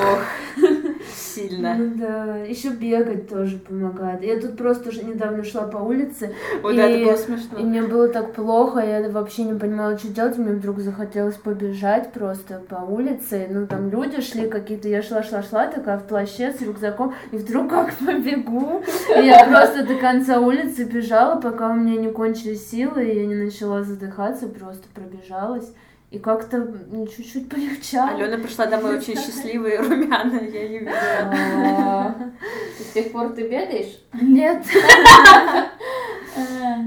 сильно. 1.15 1.75
Ну 1.75 1.93
да, 1.97 2.37
еще 2.39 2.71
бегать 2.71 3.29
тоже 3.29 3.59
помогает. 3.59 4.23
Я 4.23 4.41
тут 4.41 4.57
просто 4.57 4.89
уже 4.89 5.03
недавно 5.05 5.45
шла 5.45 5.63
по 5.63 5.77
улице, 5.79 6.35
Ой, 6.63 6.77
да, 6.77 6.87
И- 6.89 6.93
это 6.95 7.05
было 7.05 7.15
и 7.15 7.19
смешно. 7.19 7.59
мне 7.61 7.83
было 7.83 8.09
так 8.09 8.33
плохо, 8.33 8.81
я 8.81 9.09
вообще 9.11 9.45
не 9.45 9.59
понимала, 9.59 9.99
что 9.99 10.09
делать. 10.09 10.39
Мне 10.39 10.53
вдруг 10.55 10.81
захотелось 10.81 11.37
побежать 11.37 12.13
просто 12.13 12.63
по 12.69 12.77
улице. 12.77 13.47
Ну, 13.51 13.67
там 13.67 13.91
люди 13.91 14.21
шли 14.23 14.49
какие-то, 14.49 14.89
я 14.89 15.03
шла-шла-шла, 15.03 15.71
такая 15.71 15.99
в 15.99 16.05
плаще 16.05 16.53
с 16.53 16.63
рюкзаком, 16.63 17.15
и 17.33 17.37
вдруг 17.37 17.69
как 17.71 17.93
побегу. 17.95 18.83
И 19.17 19.27
я 19.27 19.45
просто 19.47 19.85
до 19.87 19.97
конца 19.97 20.41
улицы 20.41 20.85
бежала, 20.85 21.39
пока 21.41 21.71
у 21.71 21.75
меня 21.75 22.01
не 22.01 22.11
кончились 22.11 22.71
силы, 22.71 23.05
и 23.05 23.19
я 23.19 23.27
не 23.27 23.35
начала 23.35 23.83
задыхаться, 23.83 24.47
просто 24.49 24.85
пробежалась. 24.95 25.71
И 26.11 26.19
как-то 26.19 26.73
чуть-чуть 27.17 27.49
полегчало. 27.49 28.11
Алена 28.11 28.39
пришла 28.39 28.67
домой 28.67 28.99
очень 28.99 29.17
счастливая 29.17 29.75
и 29.75 29.79
румяная, 29.79 30.49
я 30.49 30.63
ее 30.63 30.79
видела. 30.81 32.33
С 32.79 32.93
тех 32.93 33.11
пор 33.11 33.31
ты 33.31 33.43
бегаешь? 33.43 34.01
Нет. 34.13 34.65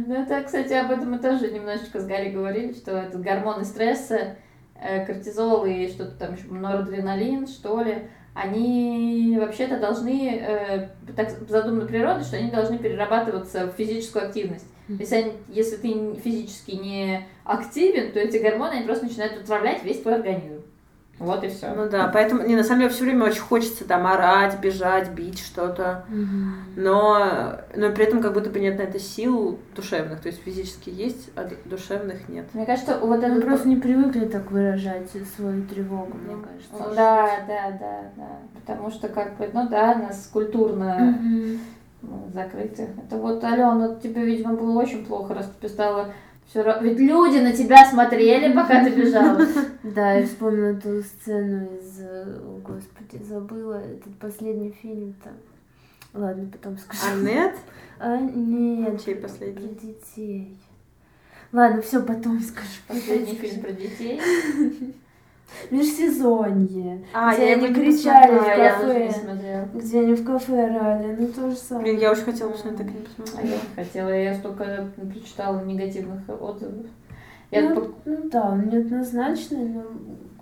Ну, 0.05 0.13
это, 0.13 0.43
кстати, 0.43 0.73
об 0.73 0.91
этом 0.91 1.11
мы 1.11 1.19
тоже 1.19 1.49
немножечко 1.49 1.99
с 1.99 2.05
Гарри 2.05 2.29
говорили, 2.29 2.73
что 2.73 2.91
это 2.91 3.17
гормоны 3.17 3.63
стресса, 3.65 4.35
э, 4.75 5.05
кортизол 5.05 5.65
и 5.65 5.87
что-то 5.87 6.11
там 6.11 6.35
еще, 6.35 6.45
норадреналин, 6.47 7.47
что 7.47 7.81
ли, 7.81 8.09
они 8.33 9.37
вообще-то 9.39 9.79
должны, 9.79 10.35
э, 10.35 10.89
так 11.15 11.29
задумано 11.47 11.85
природой, 11.85 12.23
что 12.23 12.37
они 12.37 12.51
должны 12.51 12.77
перерабатываться 12.77 13.67
в 13.67 13.75
физическую 13.75 14.25
активность. 14.25 14.67
Если, 14.97 15.15
они, 15.15 15.33
если 15.49 15.75
ты 15.75 16.15
физически 16.23 16.71
не 16.71 17.27
активен, 17.43 18.11
то 18.11 18.19
эти 18.19 18.37
гормоны 18.37 18.73
они 18.73 18.85
просто 18.85 19.05
начинают 19.05 19.41
отравлять 19.41 19.83
весь 19.83 20.01
твой 20.01 20.15
организм. 20.15 20.63
Вот 21.19 21.43
и 21.43 21.49
все. 21.49 21.73
Ну 21.75 21.89
да, 21.89 22.07
поэтому, 22.07 22.43
не, 22.43 22.55
на 22.55 22.63
самом 22.63 22.79
деле, 22.79 22.93
все 22.93 23.03
время 23.03 23.25
очень 23.25 23.41
хочется 23.41 23.85
там 23.85 24.07
орать, 24.07 24.59
бежать, 24.61 25.11
бить 25.11 25.39
что-то. 25.39 26.05
Но, 26.75 27.57
но 27.75 27.91
при 27.91 28.05
этом 28.05 28.21
как 28.21 28.33
будто 28.33 28.49
бы 28.49 28.59
нет 28.59 28.77
на 28.77 28.83
это 28.83 28.99
сил 28.99 29.59
душевных. 29.75 30.21
То 30.21 30.29
есть 30.29 30.41
физически 30.41 30.89
есть, 30.89 31.29
а 31.35 31.49
душевных 31.65 32.29
нет. 32.29 32.45
Мне 32.53 32.65
кажется, 32.65 32.97
вот 32.99 33.21
это 33.21 33.33
Мы 33.33 33.41
просто 33.41 33.67
не 33.67 33.75
привыкли 33.75 34.25
так 34.25 34.49
выражать 34.49 35.09
свою 35.35 35.65
тревогу, 35.65 36.17
мне 36.17 36.37
кажется. 36.37 36.95
Да, 36.95 37.45
да, 37.47 37.71
да, 37.71 38.01
да. 38.15 38.37
Потому 38.55 38.89
что 38.89 39.09
как 39.09 39.37
бы, 39.37 39.49
ну 39.53 39.67
да, 39.67 39.95
нас 39.95 40.29
культурно 40.31 41.19
Мгм. 41.21 41.59
Ну, 42.01 42.29
закрыты. 42.33 42.89
Это 42.97 43.17
вот, 43.17 43.43
Алена, 43.43 43.75
вот 43.75 44.01
тебе, 44.01 44.25
видимо, 44.25 44.53
было 44.55 44.79
очень 44.79 45.05
плохо, 45.05 45.33
раз 45.33 45.51
тебе 45.57 45.69
стало 45.69 46.13
все 46.47 46.63
равно. 46.63 46.87
Ведь 46.87 46.99
люди 46.99 47.37
на 47.37 47.53
тебя 47.53 47.85
смотрели, 47.89 48.53
пока 48.53 48.83
ты 48.83 48.91
бежала. 48.91 49.39
Да, 49.83 50.13
я 50.13 50.25
вспомнила 50.25 50.79
ту 50.79 51.01
сцену 51.01 51.67
из... 51.77 52.01
О, 52.01 52.59
господи, 52.63 53.23
забыла 53.23 53.75
этот 53.75 54.17
последний 54.17 54.71
фильм-то. 54.71 55.29
Ладно, 56.13 56.49
потом 56.51 56.77
скажу. 56.77 57.01
Аннет? 57.13 57.55
А, 57.99 58.17
нет, 58.17 59.03
Чей 59.03 59.15
про 59.15 59.27
последний? 59.27 59.69
детей. 59.75 60.57
Ладно, 61.51 61.81
все 61.81 62.01
потом 62.01 62.39
скажу. 62.41 62.79
Последний 62.87 63.35
фильм 63.35 63.61
про 63.61 63.71
детей. 63.71 64.19
Межсезонье. 65.71 67.05
А, 67.13 67.33
где 67.33 67.49
я 67.49 67.55
они 67.55 67.73
кричали 67.73 68.37
посмотрела, 68.37 68.43
в 68.43 68.47
я 68.47 68.55
не 68.55 68.69
кафе. 68.69 69.67
Где 69.73 69.99
они 69.99 70.13
в 70.13 70.25
кафе 70.25 70.63
орали. 70.65 71.15
Ну, 71.19 71.27
то 71.27 71.49
же 71.49 71.55
самое. 71.55 71.85
Блин, 71.87 71.99
я 72.01 72.11
очень 72.11 72.23
хотела 72.23 72.49
посмотреть, 72.49 72.77
так 72.77 72.87
и 72.87 72.91
не 72.91 72.99
А 72.99 73.01
я 73.01 73.25
посмотрела. 73.25 73.53
не 73.53 73.83
хотела, 73.83 74.09
я 74.09 74.35
столько 74.35 74.87
прочитала 74.95 75.63
негативных 75.63 76.21
отзывов. 76.27 76.85
Я 77.51 77.69
ну, 77.69 77.75
пок- 77.75 77.93
ну 78.05 78.29
да, 78.29 78.51
он 78.51 78.67
неоднозначный, 78.69 79.69
но 79.69 79.83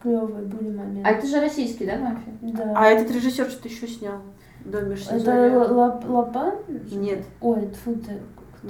клевые 0.01 0.45
были 0.45 0.75
моменты. 0.75 1.01
А 1.05 1.11
это 1.11 1.25
же 1.25 1.39
российский, 1.39 1.85
да, 1.85 1.97
мафия? 1.97 2.33
Да. 2.41 2.73
А 2.75 2.87
этот 2.87 3.15
режиссер 3.15 3.49
что-то 3.49 3.69
еще 3.69 3.87
снял? 3.87 4.17
До 4.65 4.79
это 4.79 4.87
межсезонья. 4.87 5.59
Лап- 5.59 6.05
Лапан? 6.09 6.55
Нет, 6.91 7.19
Ой, 7.41 7.69
фу 7.83 7.95
ты. 7.95 8.19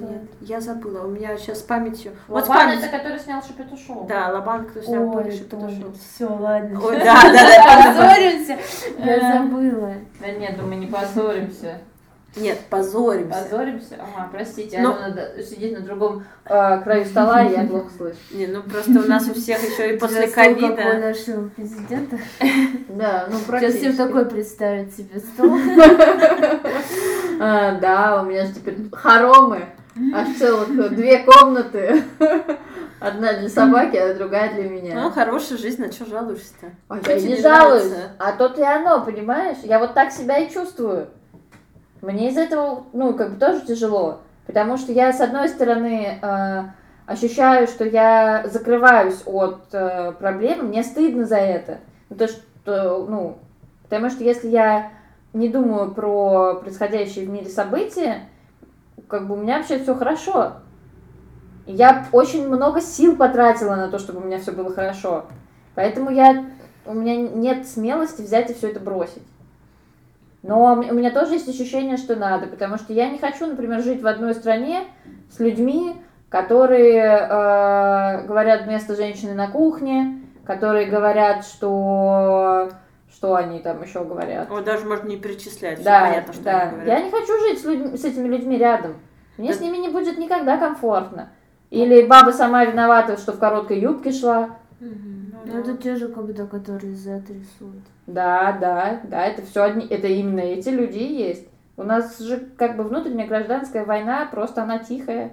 Нет, 0.06 0.22
я 0.42 0.62
забыла. 0.62 1.06
У 1.06 1.10
меня 1.10 1.38
сейчас 1.38 1.60
с 1.60 1.64
памятью. 1.64 2.12
Вот 2.28 2.46
с 2.46 2.48
Лобан 2.48 2.68
памятью. 2.68 2.88
это 2.88 2.98
который 2.98 3.20
снял 3.20 3.42
Шапито 3.42 3.78
шоу. 3.78 4.06
Да, 4.08 4.30
Лобан, 4.30 4.66
кто 4.66 4.82
снял 4.82 5.10
Ой, 5.16 5.32
шел. 5.32 5.94
Все, 5.94 6.26
ладно. 6.28 6.80
Ой, 6.84 6.98
да, 7.00 7.22
да, 7.24 7.34
да. 7.34 7.94
Позоримся. 7.94 8.58
Я 9.00 9.34
забыла. 9.34 9.94
Да 10.20 10.32
нет, 10.32 10.62
мы 10.62 10.76
не 10.76 10.88
позоримся. 10.88 11.80
Нет, 12.36 12.60
позоримся. 12.70 13.44
Позоримся? 13.44 13.96
Ага, 13.96 14.30
простите, 14.32 14.80
Ну. 14.80 14.94
Алена 14.94 15.10
да- 15.10 15.42
сидит 15.42 15.80
на 15.80 15.84
другом 15.84 16.24
э, 16.46 16.82
краю 16.84 17.06
стола, 17.06 17.44
и 17.44 17.52
я 17.52 17.64
плохо 17.64 17.90
слышу. 17.98 18.18
Не, 18.32 18.48
ну 18.48 18.62
просто 18.62 18.92
у 18.92 19.08
нас 19.08 19.28
у 19.28 19.34
всех 19.34 19.58
еще 19.64 19.96
и 19.96 19.98
после 19.98 20.28
ковида. 20.28 21.00
нашего 21.00 21.50
президента. 21.50 22.18
Да, 22.90 23.28
ну 23.30 23.38
Сейчас 23.38 23.76
всем 23.76 23.96
такой 23.96 24.26
представить 24.26 24.96
себе 24.96 25.20
стол. 25.20 25.58
А, 27.40 27.76
да, 27.80 28.22
у 28.22 28.26
меня 28.26 28.46
же 28.46 28.54
теперь 28.54 28.78
хоромы. 28.92 29.66
Аж 30.14 30.38
целых 30.38 30.96
две 30.96 31.20
комнаты. 31.20 32.04
Одна 33.00 33.34
для 33.34 33.48
собаки, 33.50 33.96
а 33.96 34.16
другая 34.16 34.54
для 34.56 34.64
Ну, 34.64 34.70
меня. 34.70 35.12
хорошая 35.12 35.58
жизнь, 35.60 35.82
на 35.82 35.92
что 35.92 36.06
жалуешься-то? 36.08 36.72
А 36.90 36.98
я 37.08 37.16
не 37.22 37.36
жалуюсь. 37.42 37.44
нравится. 37.86 38.12
А 38.18 38.32
то-то 38.32 38.62
и 38.62 38.64
оно, 38.66 39.02
понимаешь? 39.06 39.58
Я 39.64 39.78
вот 39.80 39.94
так 39.94 40.12
себя 40.12 40.40
и 40.40 40.50
чувствую. 40.52 41.08
Мне 42.02 42.30
из 42.32 42.38
этого, 42.38 42.86
ну, 42.94 43.14
как 43.14 43.34
бы 43.34 43.40
тоже 43.40 43.62
тяжело. 43.62 44.22
Потому 44.48 44.78
что 44.78 44.92
я, 44.92 45.14
с 45.14 45.22
одной 45.22 45.50
стороны, 45.50 46.20
э, 46.22 46.64
ощущаю, 47.06 47.68
что 47.68 47.86
я 47.86 48.46
закрываюсь 48.52 49.22
от 49.26 49.62
э, 49.74 50.14
проблем, 50.14 50.68
мне 50.68 50.84
стыдно 50.84 51.26
за 51.26 51.38
это. 51.38 51.80
Ну, 52.10 52.16
То, 52.16 52.28
что, 52.28 53.06
ну, 53.08 53.38
потому 53.84 54.10
что 54.10 54.24
если 54.24 54.48
я 54.48 54.92
не 55.34 55.50
думаю 55.50 55.92
про 55.92 56.56
происходящие 56.56 57.26
в 57.26 57.30
мире 57.30 57.50
события, 57.50 58.22
как 59.08 59.28
бы 59.28 59.36
у 59.36 59.38
меня 59.38 59.58
вообще 59.58 59.80
все 59.80 59.96
хорошо. 59.96 60.54
Я 61.66 62.08
очень 62.12 62.48
много 62.48 62.82
сил 62.82 63.16
потратила 63.18 63.76
на 63.76 63.90
то, 63.90 64.00
чтобы 64.00 64.22
у 64.22 64.24
меня 64.24 64.40
все 64.40 64.52
было 64.52 64.74
хорошо. 64.74 65.26
Поэтому 65.76 66.10
я, 66.10 66.46
у 66.86 66.94
меня 66.94 67.16
нет 67.18 67.68
смелости 67.68 68.22
взять 68.22 68.50
и 68.50 68.54
все 68.54 68.70
это 68.70 68.80
бросить. 68.80 69.24
Но 70.44 70.74
у 70.74 70.94
меня 70.94 71.12
тоже 71.12 71.34
есть 71.34 71.50
ощущение, 71.50 71.98
что 71.98 72.16
надо, 72.16 72.48
потому 72.48 72.78
что 72.78 72.94
я 72.94 73.10
не 73.10 73.18
хочу, 73.18 73.48
например, 73.48 73.82
жить 73.82 74.02
в 74.02 74.08
одной 74.08 74.34
стране 74.34 74.84
с 75.30 75.40
людьми, 75.40 75.96
которые 76.30 77.02
э, 77.02 78.26
говорят 78.28 78.64
вместо 78.64 78.96
женщины 78.96 79.34
на 79.34 79.50
кухне, 79.50 80.22
которые 80.46 80.88
говорят, 80.88 81.46
что 81.46 82.70
что 83.18 83.36
они 83.36 83.58
там 83.60 83.82
еще 83.82 84.04
говорят. 84.04 84.48
Вот 84.48 84.64
даже 84.64 84.86
можно 84.86 85.08
не 85.08 85.18
перечислять, 85.18 85.82
Да, 85.84 86.02
понятно, 86.06 86.34
что 86.34 86.44
да. 86.44 86.62
они 86.62 86.72
говорят. 86.76 87.00
Я 87.00 87.04
не 87.04 87.10
хочу 87.10 87.40
жить 87.40 87.60
с, 87.60 87.66
людьми- 87.66 87.98
с 87.98 88.06
этими 88.06 88.28
людьми 88.28 88.58
рядом. 88.60 88.94
Мне 89.40 89.50
Да. 89.50 89.56
с 89.56 89.60
ними 89.60 89.78
не 89.78 89.90
будет 89.90 90.20
никогда 90.20 90.58
комфортно. 90.58 91.30
Или 91.72 92.06
баба 92.06 92.30
сама 92.30 92.64
виновата, 92.64 93.18
что 93.18 93.32
в 93.34 93.40
короткой 93.40 93.80
юбке 93.80 94.12
шла. 94.12 94.52
Ну, 94.80 95.58
это 95.60 95.76
те 95.78 95.96
же, 95.96 96.10
когда, 96.10 96.46
которые 96.46 96.96
Z 96.96 97.24
рисуют. 97.30 97.84
Да, 98.06 98.52
да, 98.62 99.02
да, 99.04 99.26
это 99.26 99.42
все 99.44 99.64
одни, 99.64 99.88
это 99.88 100.06
именно 100.08 100.42
эти 100.42 100.70
люди 100.70 101.00
и 101.00 101.16
есть. 101.28 101.48
У 101.76 101.82
нас 101.84 102.20
же 102.20 102.38
как 102.56 102.78
бы 102.78 102.84
внутренняя 102.84 103.28
гражданская 103.28 103.84
война, 103.84 104.28
просто 104.32 104.62
она 104.62 104.78
тихая. 104.78 105.32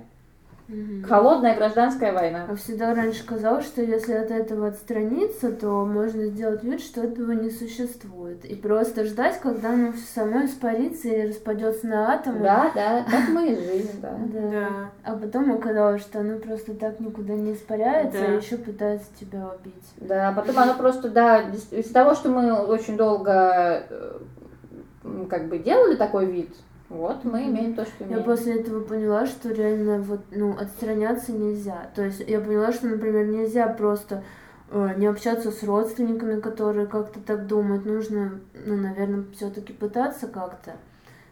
Холодная 1.07 1.55
гражданская 1.55 2.13
война. 2.13 2.47
А 2.49 2.57
всегда 2.57 2.95
раньше 2.95 3.25
казалось, 3.27 3.67
что 3.67 3.83
если 3.83 4.15
от 4.15 4.31
этого 4.31 4.69
отстраниться, 4.69 5.53
то 5.53 5.85
можно 5.85 6.25
сделать 6.27 6.65
вид, 6.65 6.81
что 6.81 7.03
этого 7.03 7.33
не 7.33 7.51
существует. 7.51 8.45
И 8.47 8.55
просто 8.55 9.05
ждать, 9.05 9.39
когда 9.41 9.73
оно 9.75 9.93
само 10.15 10.47
испарится 10.47 11.09
и 11.09 11.29
распадется 11.29 11.87
на 11.87 12.15
атомы. 12.15 12.41
Да, 12.41 12.73
да, 12.75 13.05
так 13.11 13.29
мы 13.29 13.53
и 13.53 13.55
жили, 13.57 13.91
да. 14.01 14.17
Да. 14.33 14.51
Да. 14.51 14.91
А 15.05 15.17
потом 15.17 15.53
оказалось, 15.53 16.01
что 16.01 16.21
оно 16.21 16.39
просто 16.39 16.75
так 16.75 16.99
никуда 16.99 17.35
не 17.35 17.53
испаряется, 17.53 18.19
Да. 18.21 18.27
а 18.27 18.31
еще 18.31 18.57
пытается 18.57 19.09
тебя 19.21 19.47
убить. 19.61 19.93
Да, 19.99 20.33
потом 20.35 20.59
оно 20.59 20.75
просто, 20.75 21.11
да, 21.11 21.43
из-за 21.71 21.93
того, 21.93 22.15
что 22.15 22.31
мы 22.31 22.53
очень 22.55 22.97
долго 22.97 23.87
э, 23.91 24.19
как 25.29 25.49
бы 25.49 25.59
делали 25.59 25.97
такой 25.97 26.25
вид, 26.27 26.55
вот 26.89 27.25
мы 27.25 27.45
имеем 27.47 27.75
то, 27.75 27.85
что 27.85 28.05
Я 28.05 28.07
имеем. 28.11 28.25
после 28.25 28.61
этого 28.61 28.81
поняла, 28.85 29.27
что 29.27 29.51
реально 29.51 29.99
вот, 30.03 30.21
ну, 30.31 30.57
отстраняться 30.57 31.33
нельзя. 31.33 31.91
То 31.95 32.03
есть 32.05 32.21
я 32.27 32.41
поняла, 32.41 32.73
что, 32.73 32.87
например, 32.87 33.27
нельзя 33.27 33.69
просто 33.69 34.23
э, 34.71 34.91
не 34.97 35.07
общаться 35.07 35.51
с 35.51 35.63
родственниками, 35.63 36.41
которые 36.41 36.87
как-то 36.87 37.21
так 37.21 37.47
думают. 37.47 37.85
Нужно, 37.87 38.41
ну, 38.67 38.77
наверное, 38.77 39.25
все-таки 39.35 39.73
пытаться 39.73 40.27
как-то 40.29 40.77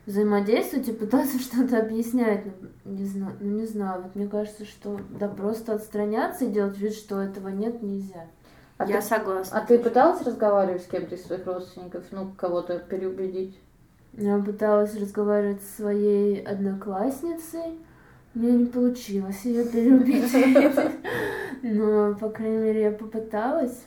взаимодействовать 0.07 0.89
и 0.89 0.93
пытаться 0.93 1.39
что-то 1.41 1.79
объяснять. 1.79 2.45
Ну, 2.85 2.93
не 2.95 3.05
знаю, 3.07 3.37
ну, 3.41 3.51
не 3.51 3.67
знаю. 3.67 4.03
Вот 4.03 4.15
мне 4.17 4.27
кажется, 4.29 4.65
что 4.65 4.99
да, 5.19 5.29
просто 5.29 5.75
отстраняться 5.75 6.45
и 6.45 6.49
делать 6.51 6.79
вид, 6.79 6.95
что 6.95 7.21
этого 7.21 7.49
нет, 7.49 7.83
нельзя. 7.83 8.27
А 8.79 8.87
Я 8.87 9.01
ты- 9.01 9.07
согласна. 9.07 9.59
А 9.59 9.65
ты 9.65 9.79
пыталась 9.79 10.23
разговаривать 10.23 10.83
с 10.83 10.87
кем-то 10.87 11.15
из 11.15 11.25
своих 11.25 11.47
родственников, 11.47 12.05
ну, 12.11 12.33
кого-то 12.37 12.79
переубедить? 12.81 13.59
Я 14.15 14.39
пыталась 14.39 14.95
разговаривать 14.99 15.63
со 15.63 15.83
своей 15.83 16.43
одноклассницей. 16.43 17.79
Мне 18.35 18.53
не 18.53 18.67
получилось 18.67 19.45
ее 19.45 19.65
переубедить. 19.65 20.77
Но, 21.63 22.15
по 22.15 22.29
крайней 22.29 22.59
мере, 22.59 22.83
я 22.83 22.91
попыталась. 22.91 23.85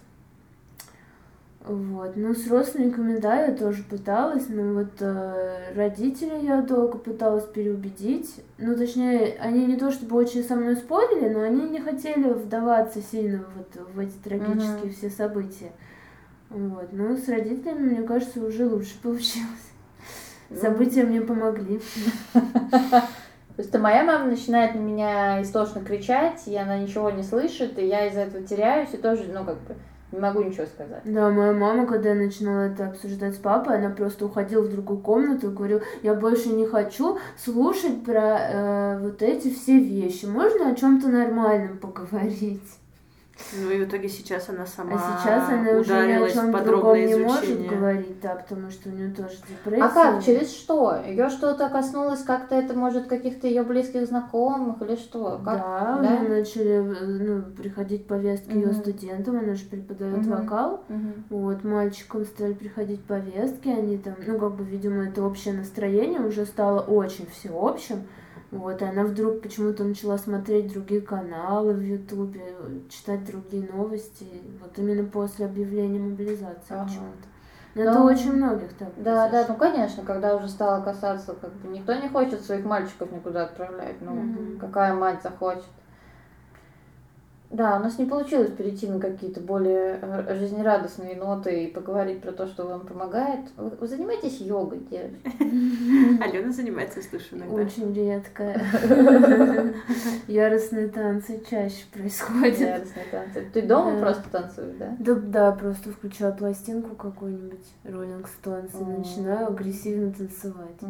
Вот. 1.68 2.16
Ну, 2.16 2.36
с 2.36 2.48
родственниками, 2.48 3.18
да, 3.18 3.46
я 3.48 3.56
тоже 3.56 3.84
пыталась, 3.84 4.46
но 4.50 4.74
вот 4.74 4.92
э, 5.00 5.74
родителей 5.76 6.46
я 6.46 6.62
долго 6.62 7.00
пыталась 7.00 7.46
переубедить. 7.46 8.36
Ну, 8.60 8.76
точнее, 8.76 9.36
они 9.40 9.66
не 9.66 9.76
то 9.76 9.90
чтобы 9.90 10.16
очень 10.16 10.44
со 10.44 10.56
мной 10.56 10.76
спорили, 10.76 11.28
но 11.28 11.42
они 11.42 11.68
не 11.68 11.80
хотели 11.80 12.32
вдаваться 12.32 13.02
сильно 13.02 13.44
вот 13.56 13.84
в 13.96 14.00
эти 14.00 14.14
трагические 14.24 14.78
Мгм. 14.84 14.92
все 14.94 15.10
события. 15.10 15.72
Вот. 16.52 16.90
Ну, 16.92 17.18
с 17.18 17.28
родителями, 17.28 17.96
мне 17.96 18.04
кажется, 18.04 18.46
уже 18.46 18.68
лучше 18.68 19.02
получилось. 19.02 19.72
Ну. 20.50 20.58
События 20.58 21.04
мне 21.04 21.22
помогли. 21.22 21.82
Просто 23.56 23.80
моя 23.80 24.04
мама 24.04 24.26
начинает 24.26 24.76
на 24.76 24.80
меня 24.80 25.42
истошно 25.42 25.82
кричать, 25.82 26.44
и 26.46 26.56
она 26.56 26.78
ничего 26.78 27.10
не 27.10 27.24
слышит, 27.24 27.80
и 27.80 27.88
я 27.88 28.08
из-за 28.08 28.22
этого 28.22 28.46
теряюсь, 28.46 28.94
и 28.94 28.98
тоже, 28.98 29.32
ну, 29.34 29.46
как 29.46 29.56
бы, 29.62 29.76
не 30.12 30.20
могу 30.20 30.44
ничего 30.44 30.66
сказать. 30.66 31.02
Да, 31.06 31.30
моя 31.30 31.54
мама, 31.54 31.86
когда 31.86 32.10
я 32.10 32.16
начинала 32.16 32.64
это 32.64 32.88
обсуждать 32.88 33.36
с 33.36 33.38
папой, 33.38 33.78
она 33.78 33.92
просто 33.92 34.26
уходила 34.26 34.62
в 34.62 34.70
другую 34.70 35.00
комнату 35.00 35.50
и 35.50 35.54
говорила, 35.54 35.82
я 36.04 36.16
больше 36.16 36.50
не 36.50 36.66
хочу 36.66 37.18
слушать 37.38 38.04
про 38.04 38.38
э, 38.40 39.00
вот 39.00 39.22
эти 39.22 39.54
все 39.54 39.80
вещи. 39.80 40.26
Можно 40.26 40.72
о 40.72 40.76
чем-то 40.76 41.08
нормальном 41.08 41.78
поговорить? 41.78 42.62
Ну 43.54 43.70
и 43.70 43.84
в 43.84 43.88
итоге 43.88 44.08
сейчас 44.10 44.50
она 44.50 44.66
сама 44.66 44.96
А 44.96 44.98
сейчас 44.98 45.50
она 45.50 45.80
уже 45.80 46.08
ни 46.08 46.12
о 46.14 46.30
чем 46.30 46.52
другом 46.64 47.06
не 47.06 47.16
может 47.16 47.68
говорить, 47.68 48.20
да, 48.22 48.36
потому 48.36 48.72
что 48.72 48.90
у 48.90 48.92
нее 48.94 49.12
тоже 49.12 49.36
депрессия. 49.48 49.84
А 49.86 49.90
как? 49.90 50.24
Через 50.24 50.54
что? 50.54 50.96
Ее 51.06 51.30
что-то 51.30 51.70
коснулось 51.70 52.24
как-то 52.24 52.56
это, 52.56 52.74
может, 52.74 53.08
каких-то 53.08 53.48
ее 53.48 53.64
близких 53.64 54.06
знакомых 54.08 54.82
или 54.82 54.96
что? 54.96 55.42
Как? 55.44 55.58
Да, 55.58 56.00
Да? 56.02 56.16
у 56.16 56.20
нее 56.22 56.30
начали 56.30 56.72
э, 56.72 57.06
ну, 57.06 57.42
приходить 57.54 58.08
повестки 58.08 58.52
ее 58.52 58.68
Мгм. 58.68 58.76
студентам, 58.76 59.38
она 59.38 59.54
же 59.54 59.66
преподает 59.66 60.26
Мгм. 60.26 60.30
вокал. 60.30 60.84
Мгм. 60.88 61.14
Вот, 61.30 61.64
мальчикам 61.64 62.26
стали 62.26 62.54
приходить 62.54 63.04
повестки, 63.04 63.68
они 63.68 63.98
там, 63.98 64.16
ну, 64.26 64.40
как 64.40 64.56
бы, 64.56 64.64
видимо, 64.64 65.04
это 65.04 65.24
общее 65.24 65.54
настроение 65.54 66.22
уже 66.22 66.46
стало 66.46 66.80
очень 66.80 67.28
всеобщим. 67.28 68.04
Вот, 68.58 68.82
и 68.82 68.86
она 68.86 69.04
вдруг 69.04 69.42
почему-то 69.42 69.84
начала 69.84 70.18
смотреть 70.18 70.72
другие 70.72 71.02
каналы 71.02 71.74
в 71.74 71.82
Ютубе, 71.82 72.56
читать 72.90 73.26
другие 73.26 73.68
новости, 73.72 74.26
вот 74.62 74.78
именно 74.78 75.04
после 75.08 75.46
объявления 75.46 76.00
мобилизации 76.00 76.56
Ага. 76.70 76.86
почему-то. 76.86 77.28
Но 77.76 77.82
это 77.82 78.00
Ну, 78.00 78.06
очень 78.06 78.34
многих 78.34 78.74
так 78.74 78.90
Да, 78.98 79.28
да, 79.30 79.46
ну 79.50 79.56
конечно, 79.56 80.04
когда 80.04 80.36
уже 80.38 80.48
стало 80.48 80.82
касаться, 80.82 81.34
как 81.34 81.52
бы 81.54 81.68
никто 81.68 81.94
не 81.94 82.08
хочет 82.08 82.42
своих 82.42 82.64
мальчиков 82.66 83.12
никуда 83.12 83.44
отправлять. 83.44 84.02
Ну, 84.02 84.12
Мгм. 84.14 84.58
какая 84.60 84.94
мать 84.94 85.22
захочет. 85.22 85.66
Да, 87.50 87.78
у 87.78 87.80
нас 87.80 87.98
не 88.00 88.06
получилось 88.06 88.52
перейти 88.52 88.88
на 88.88 89.00
какие-то 89.00 89.40
более 89.40 90.00
э, 90.02 90.36
жизнерадостные 90.36 91.16
ноты 91.16 91.66
и 91.66 91.68
поговорить 91.72 92.22
про 92.22 92.32
то, 92.32 92.48
что 92.48 92.66
вам 92.66 92.86
помогает. 92.86 93.42
Вы, 93.56 93.70
вы 93.70 93.88
занимаетесь 93.88 94.42
йогой, 94.42 94.80
девочки? 94.80 95.32
Алена 96.24 96.52
занимается, 96.52 97.02
слышу 97.02 97.36
иногда. 97.36 97.56
Очень 97.56 97.94
редко. 97.94 98.60
Яростные 100.28 100.88
танцы 100.88 101.44
чаще 101.50 101.86
происходят. 101.94 102.60
Яростные 102.60 103.06
танцы. 103.12 103.50
Ты 103.54 103.62
дома 103.62 104.00
просто 104.00 104.30
танцуешь, 104.30 104.76
да? 104.78 104.96
Да, 105.00 105.16
да, 105.16 105.52
просто 105.52 105.92
включаю 105.92 106.36
пластинку 106.36 106.96
какую-нибудь, 106.96 107.66
Rolling 107.84 108.26
Stones, 108.26 108.72
и 108.82 108.98
начинаю 108.98 109.48
агрессивно 109.48 110.12
танцевать. 110.12 110.82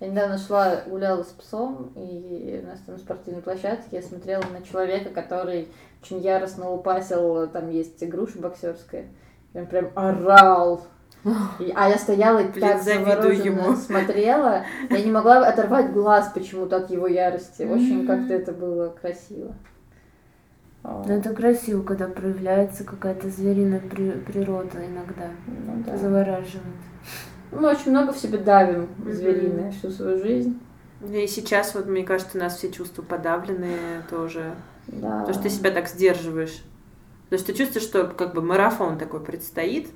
Я 0.00 0.08
недавно 0.08 0.38
шла, 0.38 0.82
гуляла 0.86 1.22
с 1.22 1.28
псом, 1.28 1.92
и 1.94 2.60
у 2.62 2.66
нас 2.66 2.80
там 2.80 2.96
на 2.96 2.98
спортивной 3.00 3.42
площадке 3.42 3.96
я 3.96 4.02
смотрела 4.02 4.42
на 4.52 4.62
человека, 4.62 5.10
который 5.22 5.68
очень 6.02 6.18
яростно 6.18 6.70
лупасил, 6.70 7.46
там 7.48 7.70
есть 7.70 8.06
груша 8.08 8.38
боксерская, 8.38 9.06
и 9.52 9.58
он 9.58 9.66
прям 9.66 9.90
орал. 9.94 10.82
И- 11.58 11.70
а 11.76 11.88
я 11.90 11.98
стояла 11.98 12.38
и 12.38 12.48
Блин, 12.48 12.66
так 12.66 12.82
завидую 12.82 13.06
завороженно 13.36 13.60
ему. 13.66 13.76
смотрела. 13.76 14.64
Я 14.88 15.02
не 15.04 15.10
могла 15.10 15.46
оторвать 15.46 15.92
глаз 15.92 16.30
почему-то 16.32 16.76
от 16.76 16.90
его 16.90 17.06
ярости. 17.06 17.62
Очень 17.64 18.06
как-то 18.06 18.32
это 18.32 18.52
было 18.52 18.88
красиво. 18.88 19.54
Но 20.82 21.04
это 21.12 21.34
красиво, 21.34 21.82
когда 21.82 22.06
проявляется 22.06 22.84
какая-то 22.84 23.28
звериная 23.28 23.80
при- 23.80 24.12
природа 24.12 24.78
иногда. 24.86 25.26
ну 25.46 25.82
да. 25.86 25.98
Завораживает. 25.98 26.64
Мы 27.52 27.68
очень 27.68 27.90
много 27.90 28.12
в 28.14 28.18
себе 28.18 28.38
давим 28.38 28.88
звериное 29.06 29.72
всю 29.72 29.90
свою 29.90 30.18
жизнь. 30.18 30.58
Да 31.02 31.18
И 31.18 31.26
сейчас, 31.26 31.74
вот, 31.74 31.86
мне 31.86 32.02
кажется, 32.04 32.38
у 32.38 32.40
нас 32.40 32.56
все 32.56 32.70
чувства 32.70 33.02
подавленные 33.02 34.02
тоже. 34.08 34.54
Да. 34.92 35.20
Потому 35.20 35.34
что 35.34 35.42
ты 35.42 35.50
себя 35.50 35.70
так 35.70 35.88
сдерживаешь. 35.88 36.62
То 37.28 37.34
есть 37.34 37.46
ты 37.46 37.52
чувствуешь, 37.52 37.86
что 37.86 38.04
как 38.06 38.34
бы 38.34 38.42
марафон 38.42 38.98
такой 38.98 39.20
предстоит. 39.20 39.90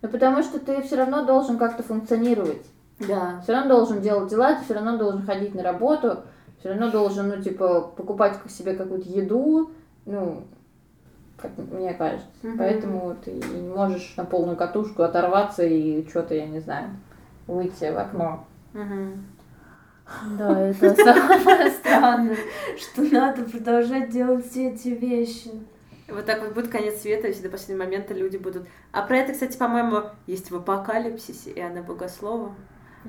Ну, 0.00 0.08
потому 0.08 0.42
что 0.42 0.58
ты 0.58 0.82
все 0.82 0.96
равно 0.96 1.24
должен 1.24 1.58
как-то 1.58 1.82
функционировать. 1.82 2.64
Да. 2.98 3.40
Все 3.42 3.52
равно 3.52 3.76
должен 3.76 4.00
делать 4.00 4.30
дела, 4.30 4.54
ты 4.54 4.64
все 4.64 4.74
равно 4.74 4.96
должен 4.96 5.24
ходить 5.24 5.54
на 5.54 5.62
работу, 5.62 6.20
все 6.60 6.70
равно 6.70 6.90
должен, 6.90 7.28
ну, 7.28 7.42
типа, 7.42 7.92
покупать 7.96 8.38
себе 8.48 8.74
какую-то 8.74 9.08
еду, 9.08 9.70
ну, 10.06 10.44
как 11.36 11.50
мне 11.58 11.92
кажется. 11.94 12.28
Мгм. 12.42 12.58
Поэтому 12.58 13.16
ты 13.24 13.32
не 13.32 13.68
можешь 13.68 14.14
на 14.16 14.24
полную 14.24 14.56
катушку 14.56 15.02
оторваться 15.02 15.64
и 15.64 16.08
что-то, 16.08 16.34
я 16.34 16.46
не 16.46 16.60
знаю, 16.60 16.90
выйти 17.48 17.92
в 17.92 17.98
окно. 17.98 18.44
Мгм. 18.72 19.26
Да, 20.38 20.60
это 20.60 20.94
самое 21.04 21.70
странное, 21.70 22.36
что 22.76 23.02
надо 23.02 23.42
продолжать 23.44 24.10
делать 24.10 24.48
все 24.50 24.70
эти 24.70 24.88
вещи. 24.88 25.50
Вот 26.08 26.26
так 26.26 26.42
вот 26.42 26.52
будет 26.52 26.68
конец 26.68 27.00
света, 27.00 27.28
и 27.28 27.32
все 27.32 27.42
до 27.44 27.48
последнего 27.48 27.84
момента 27.84 28.12
люди 28.12 28.36
будут... 28.36 28.66
А 28.90 29.02
про 29.02 29.18
это, 29.18 29.32
кстати, 29.32 29.56
по-моему, 29.56 30.02
есть 30.26 30.50
в 30.50 30.56
апокалипсисе 30.56 31.52
Иоанна 31.52 31.82
Богослова, 31.82 32.54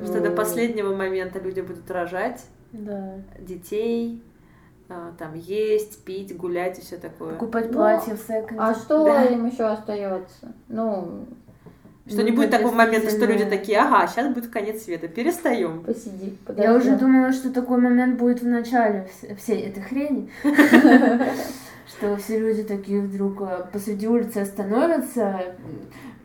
что 0.06 0.22
до 0.22 0.32
последнего 0.32 0.96
момента 0.96 1.40
люди 1.40 1.60
будут 1.62 1.90
рожать 1.92 2.42
Да. 2.72 3.16
детей, 3.40 4.24
а, 4.90 5.12
там 5.18 5.34
есть, 5.36 6.04
пить, 6.06 6.36
гулять 6.38 6.80
и 6.80 6.82
все 6.82 6.98
такое. 6.98 7.34
Покупать 7.34 7.68
Ну, 7.68 7.74
платье 7.74 8.16
в 8.16 8.20
секонде. 8.20 8.56
А 8.60 8.74
что 8.74 9.04
Да. 9.04 9.26
им 9.26 9.48
еще 9.48 9.66
остается? 9.66 10.54
Ну, 10.70 11.26
Что 12.08 12.22
не 12.22 12.32
Ну, 12.32 12.36
будет 12.38 12.52
такого 12.52 12.74
момента, 12.74 13.10
что 13.10 13.26
люди 13.26 13.46
такие, 13.46 13.80
ага, 13.80 14.08
сейчас 14.08 14.34
будет 14.34 14.48
конец 14.50 14.84
света, 14.84 15.08
перестаем. 15.08 15.84
посиди, 15.84 16.38
подожди. 16.46 16.70
Я 16.70 16.76
уже 16.78 16.98
думала, 16.98 17.32
что 17.32 17.50
такой 17.52 17.78
момент 17.80 18.18
будет 18.20 18.42
в 18.42 18.46
начале 18.48 19.08
вс- 19.22 19.36
всей 19.38 19.62
этой 19.70 19.82
хрени. 19.84 20.30
Что 21.88 22.16
все 22.18 22.40
люди 22.40 22.64
такие 22.64 23.02
вдруг 23.02 23.42
э, 23.42 23.66
посреди 23.72 24.08
улицы 24.08 24.38
остановятся 24.40 25.42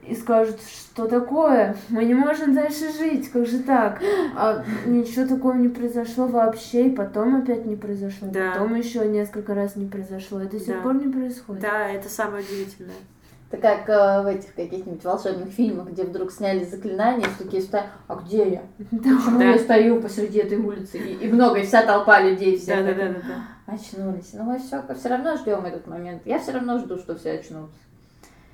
и 0.07 0.15
скажут, 0.15 0.59
что 0.63 1.07
такое? 1.07 1.77
Мы 1.91 2.05
не 2.07 2.15
можем 2.15 2.55
дальше 2.55 2.91
жить, 2.97 3.29
как 3.31 3.47
же 3.47 3.59
так? 3.59 4.01
А 4.35 4.65
ничего 4.87 5.27
такого 5.27 5.53
не 5.55 5.69
произошло 5.69 6.27
вообще, 6.27 6.87
и 6.87 6.91
потом 6.91 7.37
опять 7.43 7.67
не 7.67 7.77
произошло, 7.77 8.29
Да. 8.33 8.53
потом 8.53 8.75
еще 8.77 9.07
несколько 9.07 9.55
раз 9.55 9.77
не 9.77 9.87
произошло, 9.87 10.41
и 10.41 10.47
до 10.49 10.59
сих 10.59 10.69
Да. 10.77 10.81
пор 10.81 10.95
не 10.95 11.13
происходит. 11.13 11.61
Да, 11.63 11.89
это 11.89 12.09
самое 12.09 12.43
удивительное. 12.43 12.95
Это 13.51 13.63
как 13.63 13.89
э, 13.89 14.23
в 14.23 14.27
этих 14.27 14.55
каких-нибудь 14.55 15.03
волшебных 15.03 15.49
фильмах, 15.49 15.89
где 15.89 16.05
вдруг 16.05 16.31
сняли 16.31 16.65
заклинание, 16.65 17.27
и 17.27 17.31
все 17.31 17.45
такие 17.45 17.63
стоят, 17.63 17.87
а 18.07 18.17
где 18.17 18.49
я? 18.51 18.63
Почему 18.91 19.41
я 19.41 19.59
стою 19.59 20.03
посреди 20.03 20.41
этой 20.41 20.59
улицы? 20.59 20.99
И, 20.99 21.15
и 21.15 21.33
много, 21.33 21.59
и 21.61 21.65
вся 21.65 21.83
толпа 21.83 22.21
людей 22.21 22.59
все 22.59 22.83
Да, 22.83 22.93
да, 22.93 23.15
очнулись. 23.67 24.35
Но 24.35 24.45
мы 24.45 24.59
все, 24.59 24.83
все 24.95 25.09
равно 25.09 25.37
ждем 25.39 25.65
этот 25.65 25.87
момент. 25.87 26.23
Я 26.27 26.39
все 26.39 26.53
равно 26.53 26.79
жду, 26.79 26.99
что 26.99 27.17
все 27.17 27.33
очнутся. 27.39 27.75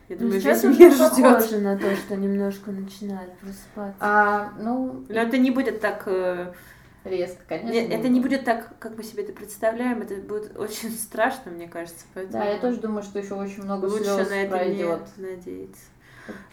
Я 0.08 0.16
Ну, 0.16 0.22
думаю, 0.26 0.40
сейчас 0.40 0.62
весь 0.62 0.70
уже 0.74 0.80
мир 0.80 0.92
ждет. 0.92 1.10
похоже 1.22 1.58
на 1.58 1.76
то, 1.78 1.96
что 1.96 2.14
немножко 2.14 2.70
начинает 2.70 3.32
просыпаться. 3.38 3.96
А, 3.98 4.52
ну, 4.60 5.04
Но 5.08 5.14
это 5.20 5.38
не 5.38 5.50
будет 5.50 5.80
так... 5.80 6.06
резко, 7.04 7.40
конечно. 7.48 7.70
не- 7.72 7.86
это 7.94 8.08
не 8.08 8.20
будет 8.20 8.44
так, 8.44 8.78
как 8.78 8.96
мы 8.96 9.02
себе 9.04 9.22
это 9.24 9.32
представляем. 9.32 10.02
Это 10.02 10.14
будет 10.16 10.56
очень 10.58 10.90
страшно, 10.90 11.50
мне 11.52 11.68
кажется. 11.68 12.04
Поэтому 12.14 12.42
Да, 12.44 12.48
я 12.50 12.58
тоже 12.58 12.78
думаю, 12.80 13.02
что 13.02 13.18
еще 13.18 13.34
очень 13.34 13.62
много 13.64 13.86
лучше 13.86 14.04
слез 14.04 14.30
на 14.30 14.34
это 14.42 14.50
пройдет. 14.50 15.00
не 15.16 15.26
надеяться. 15.30 15.80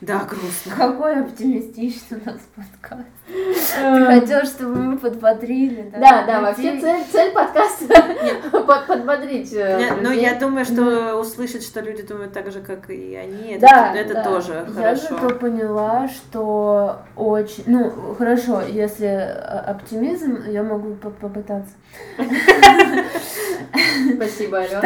Да, 0.01 0.25
грустно. 0.29 0.73
Какой 0.75 1.21
оптимистичный 1.21 2.19
у 2.25 2.29
нас 2.29 2.39
подкаст. 2.55 3.07
Ты 3.27 3.79
Э, 3.81 4.05
хотел, 4.19 4.43
чтобы 4.43 4.75
мы 4.75 4.97
подбодрили, 4.97 5.89
да? 5.93 5.99
Да, 5.99 6.25
да, 6.25 6.41
вообще 6.41 6.79
цель, 6.81 7.03
цель 7.09 7.31
подкаста 7.31 7.87
под- 8.51 8.87
подбодрить. 8.87 9.53
э, 9.53 9.77
Не, 9.79 10.01
Ну, 10.01 10.11
я 10.11 10.35
думаю, 10.35 10.65
что 10.65 11.15
услышать, 11.17 11.63
что 11.63 11.79
люди 11.79 12.01
думают 12.01 12.33
так 12.33 12.51
же, 12.51 12.59
как 12.61 12.89
и 12.89 13.15
они, 13.15 13.57
Да, 13.59 13.93
это 13.95 14.15
да. 14.15 14.23
тоже 14.23 14.65
Я 14.67 14.73
хорошо. 14.73 15.07
зато 15.21 15.35
поняла, 15.35 16.09
что 16.09 17.03
очень... 17.15 17.63
Ну, 17.67 18.15
хорошо, 18.17 18.61
если 18.63 19.07
э, 19.07 19.31
оптимизм, 19.71 20.39
я 20.49 20.63
могу 20.63 20.95
по- 20.95 21.11
попытаться. 21.11 21.71
Спасибо, 24.15 24.59
Алена. 24.59 24.81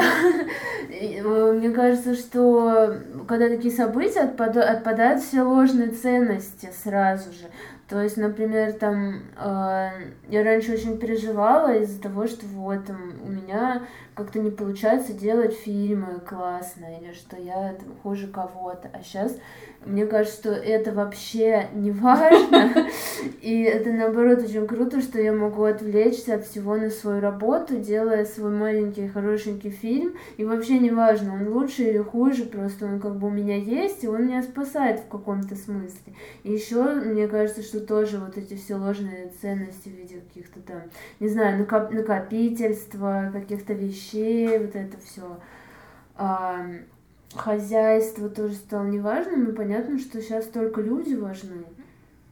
Э, 0.90 1.52
Мне 1.54 1.70
кажется, 1.72 2.16
что 2.16 2.96
когда 3.28 3.50
такие 3.50 3.74
события 3.74 4.22
отпада- 4.22 4.64
отпадают 4.64 5.22
все 5.24 5.42
ложные 5.42 5.90
ценности 5.90 6.70
сразу 6.84 7.32
же. 7.32 7.48
То 7.88 8.02
есть, 8.02 8.18
например, 8.18 8.74
там 8.74 9.22
э, 9.38 9.90
я 10.30 10.44
раньше 10.44 10.74
очень 10.74 10.98
переживала 10.98 11.76
из-за 11.78 12.02
того, 12.02 12.28
что 12.28 12.46
вот 12.48 12.86
там 12.86 13.14
у 13.24 13.30
меня 13.30 13.84
как-то 14.16 14.40
не 14.40 14.50
получается 14.50 15.14
делать 15.14 15.54
фильмы 15.54 16.20
классно, 16.28 16.86
или 17.00 17.14
что 17.14 17.38
я 17.38 17.74
там 17.74 17.96
хуже 18.02 18.28
кого-то. 18.28 18.90
А 18.94 19.04
сейчас 19.04 19.38
мне 19.86 20.08
кажется, 20.08 20.38
что 20.38 20.50
это 20.52 20.92
вообще 20.92 21.68
не 21.74 21.92
важно. 21.92 22.88
И 23.42 23.62
это 23.62 23.92
наоборот 23.92 24.40
очень 24.40 24.66
круто, 24.66 25.02
что 25.02 25.22
я 25.22 25.32
могу 25.32 25.64
отвлечься 25.64 26.36
от 26.36 26.46
всего 26.46 26.76
на 26.76 26.90
свою 26.90 27.22
работу, 27.22 27.78
делая 27.78 28.26
свой 28.26 28.52
маленький 28.52 29.08
хорошенький 29.08 29.70
фильм. 29.70 30.16
И 30.38 30.46
вообще 30.46 30.80
не 30.80 30.90
важно, 30.92 31.36
он 31.36 31.48
лучше 31.50 31.84
или 31.84 32.00
хуже, 32.00 32.46
просто 32.46 32.86
он 32.86 33.00
как 33.00 33.18
бы 33.18 33.28
у 33.28 33.32
меня 33.32 33.58
есть, 33.58 34.04
и 34.04 34.08
он 34.08 34.26
меня 34.26 34.42
спасает 34.42 35.02
в 35.02 35.08
каком-то 35.08 35.56
смысле. 35.56 36.14
И 36.44 36.52
еще, 36.52 36.84
мне 36.84 37.28
кажется, 37.28 37.62
что 37.62 37.80
тоже 37.80 38.18
вот 38.18 38.38
эти 38.38 38.56
все 38.56 38.76
ложные 38.76 39.32
ценности 39.42 39.90
в 39.90 39.94
виде 39.94 40.22
каких-то 40.28 40.62
там, 40.62 40.82
не 41.20 41.28
знаю, 41.28 41.64
накоп- 41.64 41.94
накопительства, 41.94 43.30
каких-то 43.32 43.74
вещей, 43.74 44.05
вот 44.14 44.76
это 44.76 44.98
все. 44.98 45.40
хозяйство 47.34 48.30
тоже 48.30 48.56
стало 48.56 48.86
неважным, 48.86 49.50
и 49.50 49.56
понятно, 49.56 50.00
что 50.00 50.22
сейчас 50.22 50.46
только 50.46 50.82
люди 50.82 51.16
важны. 51.16 51.66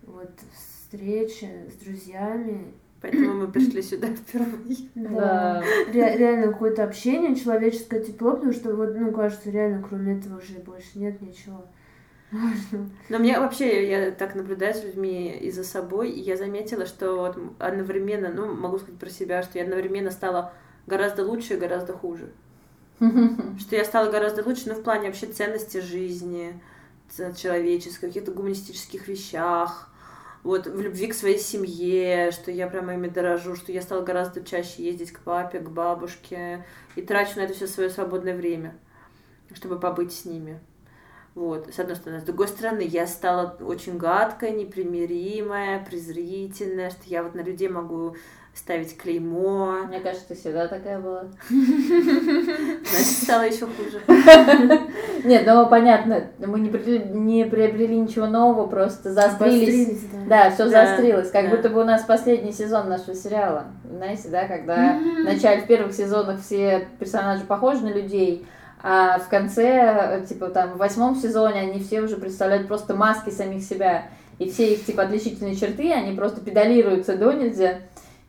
Вот 0.04 0.32
встречи 0.54 1.50
с 1.70 1.84
друзьями. 1.84 2.74
Поэтому 3.02 3.34
мы 3.34 3.48
пришли 3.52 3.82
сюда 3.82 4.08
впервые. 4.08 4.90
Да. 4.96 5.64
Ре- 5.92 6.18
реально 6.18 6.54
какое-то 6.54 6.84
общение, 6.84 7.36
человеческое 7.36 8.02
тепло, 8.02 8.34
потому 8.34 8.54
что 8.54 8.76
вот, 8.76 8.96
ну, 8.96 9.12
кажется, 9.12 9.52
реально 9.52 9.86
кроме 9.88 10.18
этого 10.18 10.38
уже 10.38 10.54
больше 10.60 10.98
нет 11.00 11.22
ничего. 11.22 11.66
Но 13.10 13.20
мне 13.20 13.40
вообще, 13.40 13.88
я 13.88 14.12
так 14.12 14.34
наблюдаю 14.34 14.74
с 14.74 14.84
людьми 14.84 15.38
и 15.40 15.52
за 15.52 15.64
собой, 15.64 16.10
и 16.10 16.20
я 16.20 16.36
заметила, 16.36 16.86
что 16.86 17.18
вот 17.18 17.38
одновременно, 17.60 18.30
ну, 18.30 18.54
могу 18.54 18.80
сказать 18.80 19.00
про 19.00 19.10
себя, 19.10 19.44
что 19.44 19.60
я 19.60 19.66
одновременно 19.66 20.10
стала 20.10 20.54
гораздо 20.88 21.26
лучше 21.26 21.54
и 21.54 21.58
гораздо 21.58 21.94
хуже. 21.94 22.32
Что 23.00 23.76
я 23.76 23.86
стала 23.86 24.12
гораздо 24.12 24.44
лучше, 24.44 24.64
ну, 24.68 24.76
в 24.76 24.84
плане 24.84 25.08
вообще 25.08 25.28
ценности 25.28 25.80
жизни, 25.80 26.60
человеческой, 27.38 28.08
каких-то 28.08 28.32
гуманистических 28.32 29.08
вещах, 29.08 29.90
вот 30.44 30.68
в 30.68 30.82
любви 30.82 31.08
к 31.08 31.14
своей 31.14 31.40
семье, 31.40 32.32
что 32.32 32.52
я 32.52 32.68
прямо 32.68 32.96
ими 32.96 33.08
дорожу, 33.08 33.56
что 33.56 33.72
я 33.72 33.82
стала 33.82 34.04
гораздо 34.04 34.44
чаще 34.44 34.84
ездить 34.84 35.12
к 35.12 35.20
папе, 35.20 35.60
к 35.60 35.70
бабушке 35.70 36.66
и 36.96 37.02
трачу 37.02 37.38
на 37.38 37.42
это 37.42 37.54
все 37.54 37.66
свое 37.66 37.90
свободное 37.90 38.36
время, 38.36 38.76
чтобы 39.54 39.80
побыть 39.80 40.12
с 40.12 40.26
ними. 40.26 40.60
Вот, 41.34 41.74
с 41.74 41.80
одной 41.80 41.96
стороны. 41.96 42.22
С 42.22 42.26
другой 42.26 42.48
стороны, 42.48 42.82
я 42.82 43.08
стала 43.08 43.58
очень 43.62 43.98
гадкая, 43.98 44.52
непримиримая, 44.52 45.84
презрительная, 45.84 46.92
что 46.92 47.02
я 47.06 47.24
вот 47.24 47.34
на 47.34 47.42
людей 47.42 47.70
могу 47.70 48.16
ставить 48.54 48.96
клеймо. 48.98 49.80
Мне 49.88 50.00
кажется, 50.00 50.30
ты 50.30 50.36
всегда 50.36 50.68
такая 50.68 51.00
была. 51.00 51.26
Значит, 51.50 53.24
стало 53.24 53.44
еще 53.44 53.66
хуже. 53.66 54.02
Нет, 55.24 55.44
ну 55.46 55.68
понятно, 55.68 56.28
мы 56.38 56.60
не, 56.60 56.70
не 57.18 57.46
приобрели 57.46 58.00
ничего 58.00 58.28
нового, 58.28 58.68
просто 58.68 59.12
заострились. 59.12 60.02
да. 60.28 60.46
да, 60.46 60.52
все 60.52 60.66
да, 60.66 60.86
заострилось. 60.86 61.32
Как 61.32 61.50
да. 61.50 61.56
будто 61.56 61.70
бы 61.70 61.82
у 61.82 61.84
нас 61.84 62.04
последний 62.04 62.52
сезон 62.52 62.90
нашего 62.90 63.16
сериала. 63.16 63.66
Знаете, 63.90 64.30
да, 64.30 64.48
когда 64.48 65.00
в 65.00 65.24
начале 65.24 65.62
в 65.62 65.68
первых 65.68 65.94
сезонах 65.94 66.42
все 66.42 66.88
персонажи 67.00 67.44
похожи 67.46 67.82
на 67.82 67.92
людей, 67.92 68.46
а 68.84 69.18
в 69.18 69.30
конце, 69.30 70.24
типа 70.28 70.50
там 70.50 70.74
в 70.74 70.78
восьмом 70.78 71.16
сезоне 71.16 71.62
они 71.62 71.82
все 71.82 72.02
уже 72.02 72.18
представляют 72.18 72.68
просто 72.68 72.94
маски 72.94 73.30
самих 73.30 73.64
себя. 73.64 74.10
И 74.40 74.50
все 74.50 74.74
их 74.74 74.86
типа 74.86 75.04
отличительные 75.04 75.56
черты, 75.56 75.92
они 75.94 76.16
просто 76.16 76.42
педалируются 76.42 77.16
до 77.16 77.32
нельзя. 77.32 77.78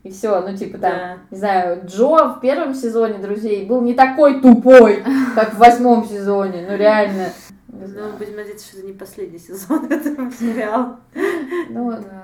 И 0.05 0.11
все, 0.11 0.39
ну 0.39 0.55
типа 0.55 0.77
там, 0.77 0.91
да. 0.91 1.17
не 1.31 1.37
знаю, 1.39 1.81
Джо 1.83 2.35
в 2.35 2.39
первом 2.39 2.75
сезоне 2.75 3.17
друзей 3.17 3.65
был 3.65 3.81
не 3.81 3.95
такой 3.95 4.39
тупой, 4.39 5.03
как 5.33 5.55
в 5.55 5.57
восьмом 5.57 6.07
сезоне. 6.07 6.63
Ну 6.69 6.77
реально. 6.77 7.29
Ну, 7.67 8.11
будем 8.15 8.35
надеяться, 8.35 8.67
что 8.67 8.77
это 8.77 8.85
не 8.85 8.93
последний 8.93 9.39
сезон 9.39 9.85
этого 9.91 10.31
сериала. 10.31 10.99
Ну, 11.69 11.91
да. 11.91 12.23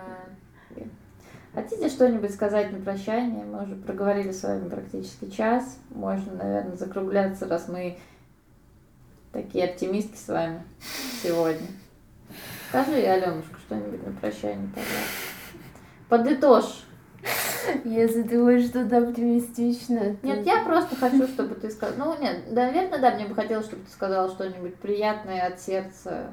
Хотите 1.55 1.89
что-нибудь 1.89 2.32
сказать 2.32 2.71
на 2.71 2.79
прощание? 2.79 3.45
Мы 3.45 3.63
уже 3.63 3.75
проговорили 3.75 4.32
с 4.32 4.43
вами 4.43 4.69
практически 4.69 5.32
час. 5.32 5.79
Можно, 5.89 6.36
наверное, 6.36 6.77
закругляться, 6.77 7.47
раз 7.47 7.67
мы 7.67 7.97
такие 9.32 9.65
оптимистки 9.65 10.17
с 10.17 10.27
вами 10.27 10.61
сегодня. 11.23 11.67
Скажи, 12.69 13.01
Аленушка, 13.01 13.57
что-нибудь 13.65 14.05
на 14.05 14.13
прощание, 14.13 14.69
пожалуйста. 14.69 15.32
Подытожь 16.07 16.86
если 17.86 18.24
ты 18.24 18.39
хочешь 18.39 18.69
что-то 18.69 18.97
оптимистичное. 18.97 20.17
Нет, 20.24 20.45
я 20.45 20.63
просто 20.63 20.95
хочу, 20.95 21.28
чтобы 21.28 21.55
ты 21.55 21.69
сказал. 21.69 21.95
Ну, 21.97 22.22
нет, 22.22 22.51
наверное, 22.51 22.99
да, 22.99 23.15
мне 23.15 23.28
бы 23.28 23.36
хотелось, 23.36 23.65
чтобы 23.65 23.84
ты 23.84 23.91
сказала 23.91 24.30
что-нибудь 24.30 24.76
приятное 24.76 25.47
от 25.47 25.59
сердца, 25.59 26.32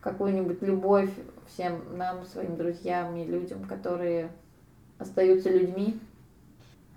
какую-нибудь 0.00 0.62
любовь 0.62 1.10
всем 1.48 1.96
нам, 1.96 2.24
своим 2.24 2.56
друзьям 2.56 3.16
и 3.16 3.24
людям, 3.24 3.64
которые 3.64 4.30
остаются 4.98 5.50
людьми. 5.50 6.00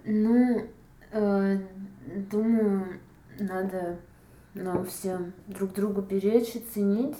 Ну, 0.05 0.63
э, 1.11 1.57
думаю, 2.31 2.99
надо 3.39 3.97
нам 4.53 4.85
всем 4.85 5.33
друг 5.47 5.73
друга 5.73 6.01
беречь 6.01 6.55
и 6.55 6.59
ценить 6.59 7.17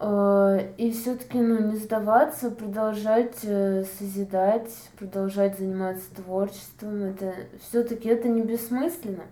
и 0.00 0.92
все-таки 0.92 1.38
ну, 1.38 1.72
не 1.72 1.76
сдаваться, 1.76 2.52
продолжать 2.52 3.38
э, 3.42 3.84
созидать, 3.98 4.70
продолжать 4.96 5.58
заниматься 5.58 6.14
творчеством. 6.14 7.02
Это 7.02 7.34
все-таки 7.60 8.08
это 8.08 8.28
не 8.28 8.42
бессмысленно, 8.42 9.24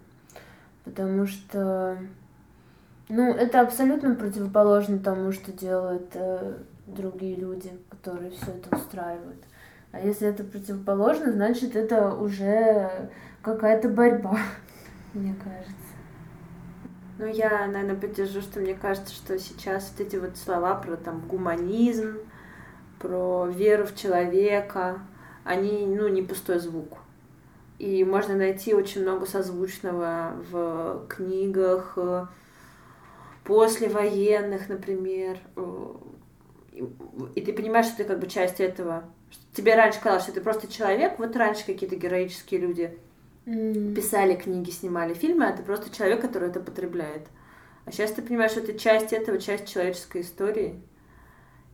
потому 0.84 1.26
что 1.26 1.98
ну, 3.08 3.32
это 3.32 3.60
абсолютно 3.60 4.16
противоположно 4.16 4.98
тому, 4.98 5.30
что 5.30 5.52
делают 5.52 6.10
э, 6.14 6.54
другие 6.86 7.36
люди, 7.36 7.70
которые 7.88 8.32
все 8.32 8.50
это 8.50 8.76
устраивают. 8.76 9.44
А 9.92 10.00
если 10.00 10.26
это 10.26 10.42
противоположно, 10.42 11.32
значит 11.32 11.76
это 11.76 12.12
уже 12.12 12.90
какая-то 13.42 13.88
борьба, 13.88 14.36
мне 15.14 15.34
кажется. 15.34 15.85
Ну, 17.18 17.26
я, 17.26 17.66
наверное, 17.66 17.96
поддержу, 17.96 18.42
что 18.42 18.60
мне 18.60 18.74
кажется, 18.74 19.14
что 19.14 19.38
сейчас 19.38 19.90
вот 19.90 20.06
эти 20.06 20.16
вот 20.16 20.36
слова 20.36 20.74
про 20.74 20.96
там 20.96 21.20
гуманизм, 21.26 22.18
про 22.98 23.46
веру 23.46 23.86
в 23.86 23.96
человека, 23.96 25.00
они, 25.42 25.86
ну, 25.86 26.08
не 26.08 26.20
пустой 26.20 26.58
звук. 26.58 26.98
И 27.78 28.04
можно 28.04 28.34
найти 28.34 28.74
очень 28.74 29.02
много 29.02 29.24
созвучного 29.24 30.34
в 30.50 31.06
книгах 31.08 31.94
э, 31.96 32.26
послевоенных, 33.44 34.68
например. 34.68 35.38
Э, 35.56 35.94
и 37.34 37.40
ты 37.40 37.52
понимаешь, 37.54 37.86
что 37.86 37.98
ты 37.98 38.04
как 38.04 38.18
бы 38.18 38.26
часть 38.26 38.60
этого. 38.60 39.04
Тебе 39.54 39.74
раньше 39.74 40.00
казалось, 40.00 40.24
что 40.24 40.32
ты 40.32 40.42
просто 40.42 40.70
человек, 40.70 41.18
вот 41.18 41.34
раньше 41.34 41.64
какие-то 41.64 41.96
героические 41.96 42.60
люди 42.60 42.98
mm. 43.46 43.94
писали 43.94 44.34
книги, 44.34 44.70
снимали 44.70 45.14
фильмы, 45.14 45.46
а 45.46 45.56
ты 45.56 45.62
просто 45.62 45.94
человек, 45.94 46.20
который 46.20 46.50
это 46.50 46.60
потребляет. 46.60 47.22
А 47.86 47.92
сейчас 47.92 48.12
ты 48.12 48.20
понимаешь, 48.20 48.50
что 48.50 48.60
это 48.60 48.78
часть 48.78 49.12
этого, 49.12 49.38
часть 49.38 49.68
человеческой 49.68 50.22
истории, 50.22 50.82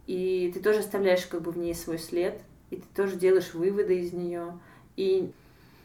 и 0.07 0.51
ты 0.55 0.61
тоже 0.61 0.81
оставляешь 0.81 1.27
как 1.27 1.43
бы 1.43 1.51
в 1.51 1.59
ней 1.59 1.75
свой 1.75 1.99
след, 1.99 2.41
и 2.71 2.77
ты 2.77 2.85
тоже 2.95 3.17
делаешь 3.17 3.55
выводы 3.55 3.99
из 3.99 4.13
нее. 4.13 4.59
И 4.97 5.33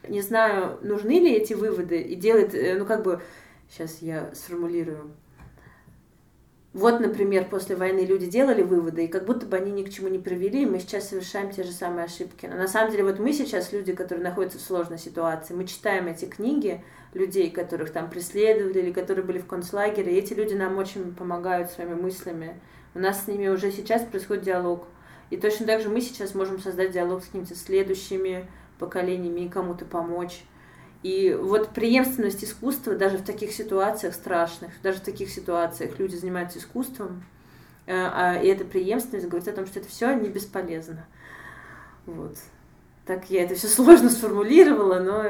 не 0.08 0.22
знаю, 0.22 0.80
нужны 0.82 1.20
ли 1.20 1.34
эти 1.34 1.54
выводы, 1.54 2.02
и 2.02 2.16
делает, 2.16 2.54
э, 2.54 2.78
ну 2.78 2.86
как 2.86 3.04
бы, 3.04 3.22
сейчас 3.70 4.02
я 4.02 4.34
сформулирую, 4.34 5.12
вот, 6.74 7.00
например, 7.00 7.48
после 7.50 7.76
войны 7.76 8.02
люди 8.02 8.28
делали 8.28 8.62
выводы, 8.62 9.06
и 9.06 9.08
как 9.08 9.26
будто 9.26 9.46
бы 9.46 9.58
они 9.58 9.72
ни 9.72 9.84
к 9.84 9.90
чему 9.90 10.10
не 10.10 10.20
привели, 10.20 10.64
и 10.64 10.66
мы 10.66 10.80
сейчас 10.80 11.10
совершаем 11.10 11.52
те 11.52 11.64
же 11.64 11.72
самые 11.72 12.06
ошибки. 12.06 12.46
Но 12.46 12.56
на 12.56 12.68
самом 12.68 12.92
деле 12.92 13.04
вот 13.04 13.20
мы 13.20 13.34
сейчас 13.34 13.72
люди, 13.72 13.94
которые 13.94 14.24
находятся 14.24 14.60
в 14.60 14.62
сложной 14.62 15.00
ситуации, 15.00 15.54
мы 15.54 15.66
читаем 15.66 16.08
эти 16.08 16.26
книги 16.26 16.84
людей, 17.14 17.50
которых 17.50 17.92
там 17.92 18.10
преследовали, 18.10 18.80
или 18.80 18.92
которые 18.92 19.26
были 19.26 19.40
в 19.40 19.48
концлагере, 19.48 20.14
и 20.14 20.20
эти 20.20 20.34
люди 20.34 20.54
нам 20.54 20.78
очень 20.78 21.16
помогают 21.16 21.72
своими 21.72 21.96
мыслями. 21.96 22.60
У 22.94 23.00
нас 23.00 23.24
с 23.24 23.28
ними 23.28 23.48
уже 23.48 23.72
сейчас 23.72 24.04
происходит 24.04 24.44
диалог. 24.44 24.86
И 25.30 25.38
точно 25.38 25.66
так 25.66 25.82
же 25.82 25.90
мы 25.90 26.02
сейчас 26.02 26.36
можем 26.36 26.60
создать 26.60 26.92
диалог 26.92 27.24
с 27.24 27.28
какими-то 27.28 27.56
следующими 27.56 28.48
поколениями 28.80 29.42
и 29.42 29.50
кому-то 29.50 29.86
помочь. 29.86 30.44
И 31.04 31.34
вот 31.34 31.70
преемственность 31.70 32.44
искусства 32.44 32.96
даже 32.96 33.18
в 33.18 33.24
таких 33.24 33.52
ситуациях 33.52 34.14
страшных, 34.16 34.72
даже 34.82 35.00
в 35.00 35.04
таких 35.04 35.30
ситуациях 35.30 36.00
люди 36.00 36.16
занимаются 36.16 36.60
искусством, 36.60 37.24
э, 37.86 37.94
а, 37.96 38.36
и 38.36 38.48
эта 38.48 38.66
преемственность 38.66 39.28
говорит 39.28 39.48
о 39.48 39.54
том, 39.54 39.68
что 39.68 39.80
это 39.80 39.88
все 39.90 40.14
не 40.14 40.30
бесполезно. 40.30 41.06
Вот. 42.06 42.36
Так 43.06 43.30
я 43.30 43.44
это 43.44 43.56
все 43.56 43.68
сложно 43.68 44.10
сформулировала, 44.10 45.00
но 45.00 45.24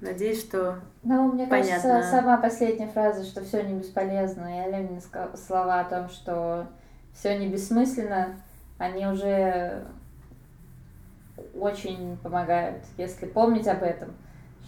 надеюсь, 0.00 0.40
что 0.40 0.80
Ну, 1.02 1.32
мне 1.32 1.46
понятно. 1.46 1.82
кажется, 1.82 2.10
сама 2.10 2.36
последняя 2.38 2.88
фраза, 2.88 3.24
что 3.24 3.44
все 3.44 3.62
не 3.62 3.78
бесполезно, 3.78 4.46
и 4.56 4.66
Аленины 4.68 5.00
слова 5.34 5.80
о 5.80 5.84
том, 5.84 6.08
что 6.08 6.68
все 7.12 7.36
не 7.36 7.48
бессмысленно, 7.48 8.36
они 8.78 9.06
уже 9.06 9.84
очень 11.54 12.16
помогают, 12.18 12.84
если 12.96 13.26
помнить 13.26 13.66
об 13.66 13.82
этом 13.82 14.10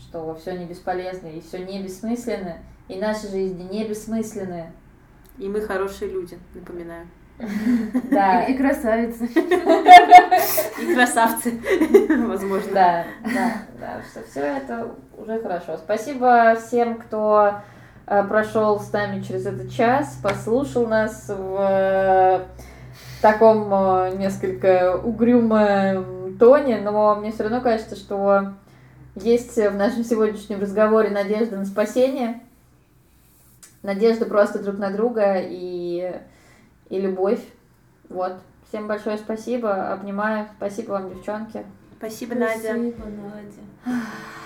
что 0.00 0.34
все 0.34 0.56
не 0.56 0.64
бесполезно 0.64 1.28
и 1.28 1.40
все 1.40 1.58
не 1.58 1.82
бессмысленно, 1.82 2.58
и 2.88 2.96
наши 2.98 3.28
жизни 3.28 3.62
не 3.70 3.84
бессмысленны. 3.86 4.72
И 5.38 5.48
мы 5.48 5.60
хорошие 5.60 6.10
люди, 6.10 6.38
напоминаю. 6.54 7.06
Да. 8.10 8.44
И 8.44 8.54
красавицы. 8.56 9.26
И 9.26 10.94
красавцы, 10.94 11.58
возможно. 12.26 12.72
Да, 12.72 13.04
да, 13.24 13.52
да, 13.78 14.02
что 14.10 14.22
все 14.28 14.40
это 14.40 14.94
уже 15.16 15.40
хорошо. 15.40 15.76
Спасибо 15.78 16.56
всем, 16.56 16.98
кто 16.98 17.54
э, 18.06 18.24
прошел 18.24 18.78
с 18.80 18.92
нами 18.92 19.22
через 19.22 19.46
этот 19.46 19.70
час, 19.70 20.18
послушал 20.22 20.86
нас 20.86 21.28
в 21.28 21.56
э, 21.58 22.40
таком 23.22 23.72
э, 23.72 24.16
несколько 24.16 24.96
угрюмом 24.96 26.36
тоне, 26.38 26.78
но 26.78 27.14
мне 27.16 27.32
все 27.32 27.44
равно 27.44 27.60
кажется, 27.60 27.96
что 27.96 28.54
есть 29.16 29.56
в 29.56 29.74
нашем 29.74 30.04
сегодняшнем 30.04 30.60
разговоре 30.60 31.10
надежда 31.10 31.56
на 31.56 31.64
спасение, 31.64 32.40
надежда 33.82 34.26
просто 34.26 34.62
друг 34.62 34.78
на 34.78 34.90
друга 34.90 35.36
и, 35.38 36.14
и 36.88 37.00
любовь. 37.00 37.40
Вот. 38.08 38.34
Всем 38.68 38.86
большое 38.86 39.18
спасибо, 39.18 39.92
обнимаю. 39.92 40.48
Спасибо 40.56 40.92
вам, 40.92 41.14
девчонки. 41.14 41.64
Спасибо, 41.98 42.34
Надя. 42.36 42.60
Спасибо, 42.60 43.04
Надя. 43.06 44.00